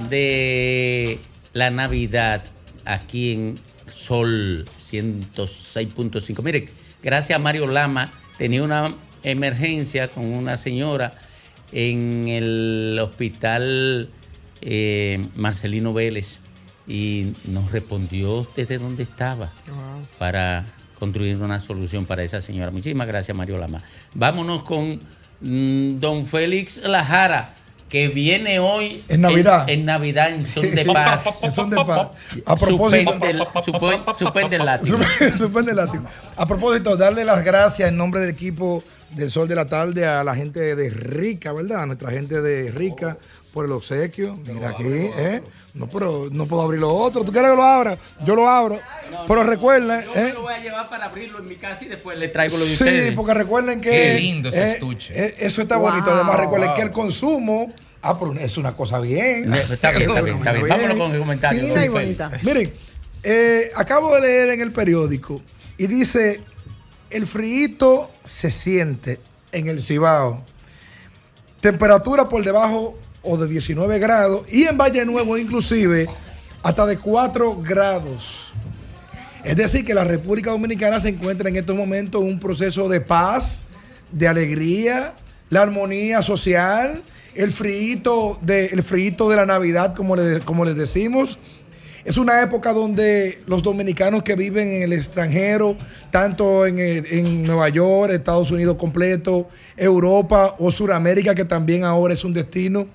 [0.09, 1.19] de
[1.53, 2.45] la Navidad
[2.85, 3.55] aquí en
[3.93, 6.43] Sol 106.5.
[6.43, 6.69] Mire,
[7.03, 11.12] gracias a Mario Lama, tenía una emergencia con una señora
[11.73, 14.09] en el hospital
[14.61, 16.41] eh, Marcelino Vélez
[16.87, 19.53] y nos respondió desde donde estaba
[20.19, 20.66] para
[21.03, 22.70] construir una solución para esa señora.
[22.70, 23.83] Muchísimas gracias, Mario Lama.
[24.15, 25.01] Vámonos con
[25.41, 27.55] mm, don Félix Lajara,
[27.89, 29.69] que viene hoy En Navidad.
[29.69, 31.43] En, en Navidad, en Son de Paz.
[31.43, 32.07] En Son de Paz.
[32.47, 34.99] A propósito- Suspende el, supo- suspende el látigo.
[35.39, 36.05] Suspende el látigo.
[36.37, 40.23] A propósito, darle las gracias en nombre del equipo del Sol de la Tarde a
[40.23, 41.83] la gente de Rica, ¿verdad?
[41.83, 43.19] A nuestra gente de Rica
[43.53, 44.37] por el obsequio.
[44.47, 45.43] Mira aquí, ¿eh?
[45.74, 47.23] No, pero no puedo abrir lo otro.
[47.24, 47.99] ¿Tú quieres que lo abra?
[48.24, 48.79] Yo lo abro.
[49.29, 50.33] pero recuerden, Yo me ¿eh?
[50.33, 52.70] lo voy a llevar para abrirlo en mi casa y después le traigo lo de
[52.70, 53.12] Sí, ustedes.
[53.12, 53.91] porque recuerden que.
[53.91, 55.12] Qué lindo ese eh, estuche.
[55.27, 55.91] eh, eso está Wow.
[55.91, 56.11] bonito.
[56.11, 56.77] Además, recuerden Wow.
[56.77, 57.73] que el consumo.
[58.03, 59.53] Ah, pero es una cosa bien.
[59.55, 60.69] Está bien, está bien, está bien.
[60.69, 61.62] Vámonos con el comentario.
[61.62, 62.33] Fina y bonita.
[62.43, 62.73] Miren,
[63.23, 65.41] eh, acabo de leer en el periódico
[65.79, 66.41] y dice:
[67.11, 69.20] el frío se siente
[69.53, 70.43] en el Cibao.
[71.61, 76.07] Temperatura por debajo o de 19 grados y en Valle Nuevo inclusive
[76.62, 78.53] hasta de 4 grados.
[79.44, 83.01] Es decir, que la República Dominicana se encuentra en estos momentos en un proceso de
[83.01, 83.65] paz,
[84.12, 85.15] de alegría,
[85.51, 87.03] la armonía social,
[87.35, 91.39] el frío de, el frío de la Navidad, como, le- como les decimos.
[92.05, 95.77] Es una época donde los dominicanos que viven en el extranjero,
[96.11, 102.24] tanto en, en Nueva York, Estados Unidos completo, Europa o Sudamérica, que también ahora es
[102.24, 102.86] un destino,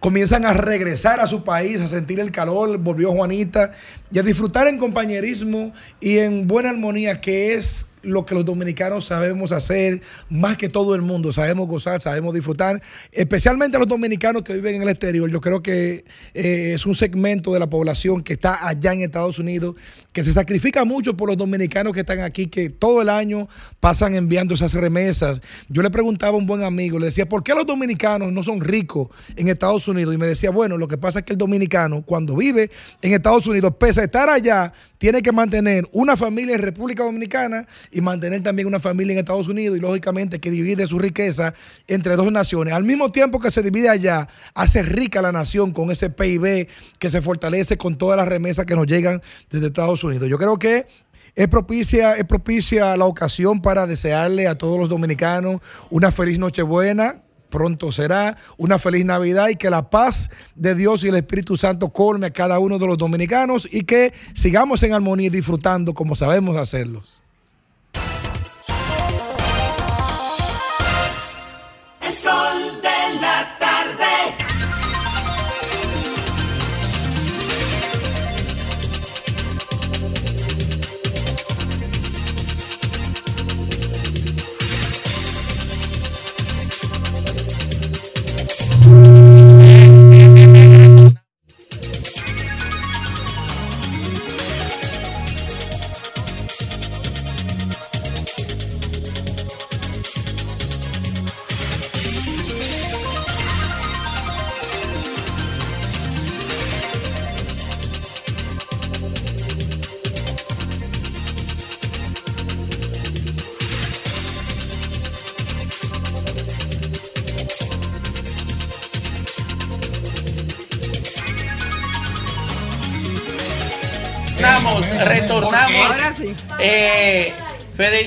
[0.00, 3.72] comienzan a regresar a su país, a sentir el calor, volvió Juanita,
[4.10, 9.06] y a disfrutar en compañerismo y en buena armonía, que es lo que los dominicanos
[9.06, 11.32] sabemos hacer más que todo el mundo.
[11.32, 12.80] Sabemos gozar, sabemos disfrutar,
[13.12, 15.30] especialmente los dominicanos que viven en el exterior.
[15.30, 16.04] Yo creo que
[16.34, 19.76] eh, es un segmento de la población que está allá en Estados Unidos,
[20.12, 23.48] que se sacrifica mucho por los dominicanos que están aquí, que todo el año
[23.80, 25.40] pasan enviando esas remesas.
[25.68, 28.60] Yo le preguntaba a un buen amigo, le decía, ¿por qué los dominicanos no son
[28.60, 30.14] ricos en Estados Unidos?
[30.14, 32.70] Y me decía, bueno, lo que pasa es que el dominicano, cuando vive
[33.02, 37.66] en Estados Unidos, pese a estar allá, tiene que mantener una familia en República Dominicana
[37.90, 41.54] y mantener también una familia en Estados Unidos y lógicamente que divide su riqueza
[41.86, 42.74] entre dos naciones.
[42.74, 47.10] Al mismo tiempo que se divide allá, hace rica la nación con ese PIB que
[47.10, 50.28] se fortalece con todas las remesas que nos llegan desde Estados Unidos.
[50.28, 50.86] Yo creo que
[51.34, 55.60] es propicia, es propicia la ocasión para desearle a todos los dominicanos
[55.90, 57.22] una feliz Nochebuena.
[57.48, 61.88] Pronto será una feliz Navidad y que la paz de Dios y el Espíritu Santo
[61.90, 66.14] colme a cada uno de los dominicanos y que sigamos en armonía y disfrutando como
[66.14, 67.22] sabemos hacerlos.
[72.08, 72.97] El sol de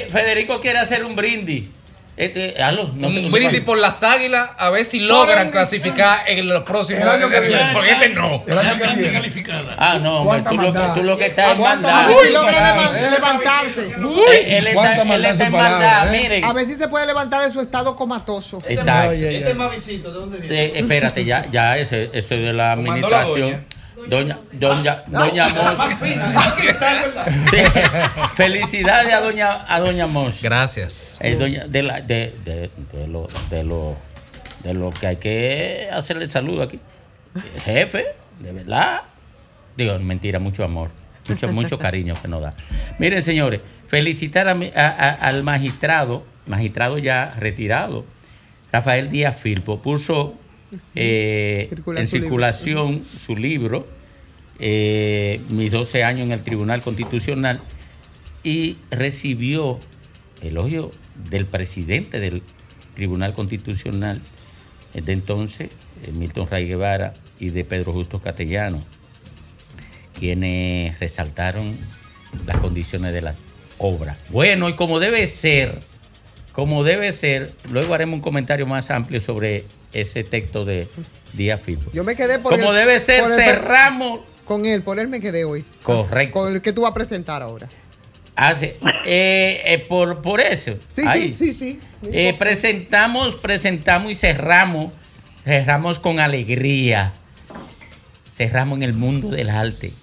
[0.10, 1.70] Federico quiere hacer un brindis.
[2.18, 6.62] Este, no te- un brindis por las águilas a ver si logran clasificar en los
[6.64, 7.70] próximos El año que viene.
[7.74, 8.44] porque este no
[9.78, 12.08] Ah, no, hombre, tú lo, que, tú lo que estás maldad.
[12.08, 13.86] ver si logra leva- levantarse.
[14.34, 16.44] Eh, él está- él está en maldad, miren.
[16.46, 18.60] A ver si se puede levantar de su estado comatoso.
[18.68, 19.12] Exacto.
[19.14, 20.64] Este es Mavisito, ¿de dónde viene?
[20.66, 23.66] Eh, espérate, ya, ya, eso es de la administración.
[24.10, 27.26] Doña, doña, doña está, ¿verdad?
[27.50, 27.58] Sí.
[28.36, 30.08] Felicidades a doña, a doña.
[30.42, 31.18] Gracias.
[31.20, 33.96] Eh, doña- de, la- de, de, de lo, de, lo,
[34.64, 36.80] de lo que hay que hacerle saludo aquí.
[37.64, 38.06] Jefe,
[38.40, 39.02] de verdad.
[39.78, 40.90] Digo, mentira, mucho amor.
[41.30, 42.54] Mucho, mucho cariño que nos da.
[42.98, 48.06] Miren, señores, felicitar a mi- a- a- al magistrado, magistrado ya retirado,
[48.72, 50.34] Rafael Díaz Filpo, puso
[50.96, 52.06] eh, en su libro.
[52.06, 53.88] circulación su libro,
[54.60, 57.62] eh, Mis 12 años en el Tribunal Constitucional,
[58.44, 59.80] y recibió
[60.42, 60.92] elogio
[61.30, 62.42] del presidente del
[62.96, 64.22] Tribunal Constitucional
[64.94, 65.70] de entonces,
[66.04, 68.80] eh, Milton Ray Guevara, y de Pedro Justo Castellano,
[70.20, 71.78] quienes resaltaron
[72.46, 73.36] las condiciones de la
[73.78, 74.16] obra.
[74.30, 75.80] Bueno, y como debe ser,
[76.52, 80.88] como debe ser, luego haremos un comentario más amplio sobre ese texto de
[81.34, 81.92] Díaz Filpo.
[81.94, 84.22] Yo me quedé por Como el- debe ser, por el- cerramos.
[84.46, 85.64] Con él, por él me quedé hoy.
[85.84, 86.40] Correcto.
[86.40, 87.70] Con el que tú vas a presentar ahora.
[88.36, 88.68] Ah, sí.
[89.06, 90.78] Eh, eh, por, por eso.
[90.94, 91.80] Sí, sí, sí, sí.
[92.12, 94.92] Eh, presentamos, presentamos y cerramos.
[95.46, 97.14] Cerramos con alegría.
[98.30, 99.94] Cerramos en el mundo del arte.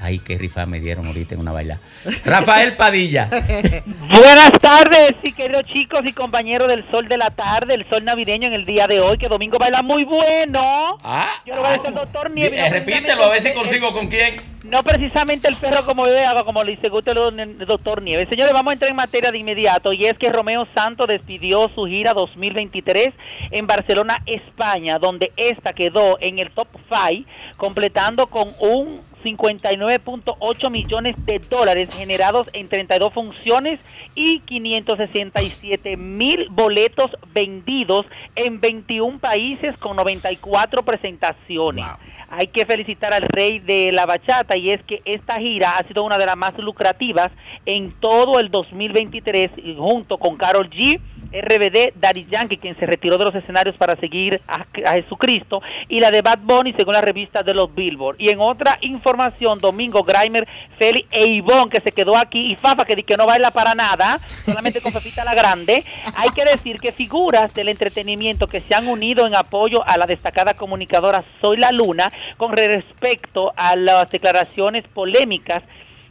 [0.00, 1.80] Ay, qué rifa me dieron ahorita en una baila.
[2.24, 3.28] Rafael Padilla.
[4.08, 8.48] Buenas tardes, y queridos chicos y compañeros del sol de la tarde, el sol navideño
[8.48, 10.98] en el día de hoy, que domingo baila muy bueno.
[11.46, 12.60] Yo le voy a decir al doctor Nieves.
[12.60, 14.36] Eh, repítelo, a ver si consigo con quién.
[14.64, 18.28] No precisamente el perro como yo hago, como le dice gusta el doctor Nieves.
[18.28, 21.84] Señores, vamos a entrar en materia de inmediato y es que Romeo Santos despidió su
[21.84, 23.14] gira 2023
[23.52, 31.16] en Barcelona, España, donde esta quedó en el top 5, completando con un 59.8 millones
[31.24, 33.80] de dólares generados en 32 funciones
[34.14, 41.84] y 567 mil boletos vendidos en 21 países con 94 presentaciones.
[42.28, 46.02] Hay que felicitar al rey de la bachata y es que esta gira ha sido
[46.02, 47.30] una de las más lucrativas
[47.66, 51.00] en todo el 2023 y junto con Carol G.
[51.40, 54.64] RBD, Daddy Yankee, quien se retiró de los escenarios para seguir a,
[54.94, 58.16] Jesucristo, y la de Bad Bunny, según la revista de los Billboard.
[58.18, 60.46] Y en otra información, Domingo Grimer,
[60.78, 64.18] Feli e Ivonne, que se quedó aquí, y Fafa, que, que no baila para nada,
[64.18, 65.84] solamente con Fafita la Grande.
[66.16, 70.06] Hay que decir que figuras del entretenimiento que se han unido en apoyo a la
[70.06, 75.62] destacada comunicadora Soy la Luna con respecto a las declaraciones polémicas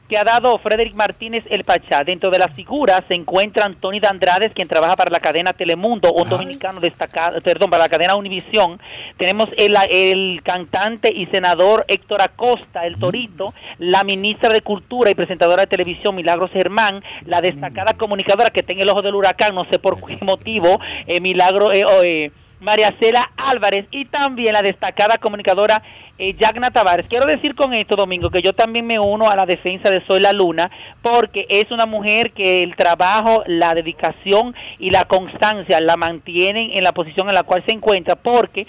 [0.08, 2.04] que ha dado Frederick Martínez El Pachá.
[2.04, 6.30] Dentro de las figuras se encuentran Tony Dandrades, quien trabaja para la cadena Telemundo, un
[6.30, 8.80] dominicano destacado, perdón, para la cadena Univisión.
[9.18, 15.16] Tenemos el, el cantante y senador Héctor Acosta, el Torito, la ministra de Cultura y
[15.16, 19.56] presentadora de televisión Milagros Germán, la destacada comunicadora que está en el ojo del huracán,
[19.56, 21.74] no sé por qué motivo, eh, Milagro...
[21.74, 22.32] eh, oh, eh,
[22.66, 25.84] María Cela Álvarez y también la destacada comunicadora
[26.18, 27.08] eh, Yagna Tavares.
[27.08, 30.20] Quiero decir con esto, Domingo, que yo también me uno a la defensa de Soy
[30.20, 30.72] la Luna,
[31.04, 36.84] porque es una mujer que el trabajo, la dedicación y la constancia la mantienen en
[36.84, 38.66] la posición en la cual se encuentra, porque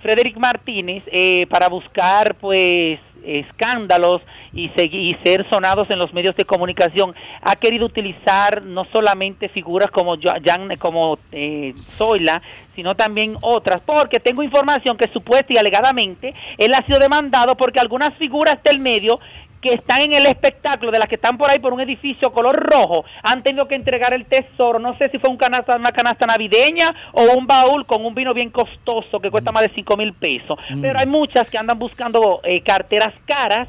[0.00, 4.22] Frederick Martínez, eh, para buscar pues escándalos
[4.52, 9.90] y, y ser sonados en los medios de comunicación, ha querido utilizar no solamente figuras
[9.90, 12.42] como Jan, como eh, Zoila,
[12.80, 17.78] sino también otras, porque tengo información que supuesta y alegadamente él ha sido demandado porque
[17.78, 19.20] algunas figuras del medio
[19.60, 22.56] que están en el espectáculo, de las que están por ahí por un edificio color
[22.56, 26.24] rojo, han tenido que entregar el tesoro, no sé si fue un canasta, una canasta
[26.24, 30.14] navideña o un baúl con un vino bien costoso que cuesta más de 5 mil
[30.14, 30.58] pesos.
[30.70, 30.80] Mm.
[30.80, 33.68] Pero hay muchas que andan buscando eh, carteras caras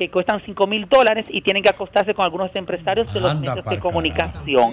[0.00, 3.54] que cuestan 5 mil dólares y tienen que acostarse con algunos empresarios de los Anda
[3.54, 4.72] medios de comunicación.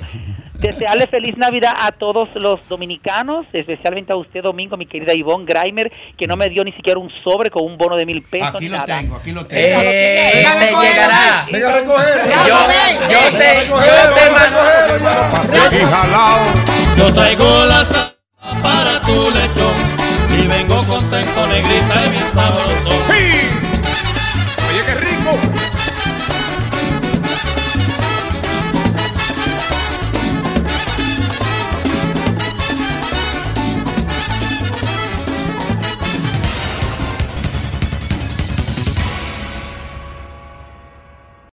[0.53, 5.91] Desearle feliz Navidad a todos los dominicanos, especialmente a usted, Domingo, mi querida Ivonne Grimer,
[6.17, 8.55] que no me dio ni siquiera un sobre con un bono de mil pesos.
[8.55, 8.99] Aquí ni lo nada.
[8.99, 9.61] tengo, aquí lo tengo.
[9.83, 11.45] Eh, Venga a te llegará.
[11.45, 11.51] ven.
[11.51, 12.33] Venga a recogerlo.
[12.47, 12.57] Yo,
[13.11, 13.75] yo te, yo
[14.15, 14.59] te mando.
[16.97, 18.15] Yo traigo la sal
[18.63, 19.75] para tu lechón
[20.41, 22.91] y vengo contento, negrita y bien sabroso.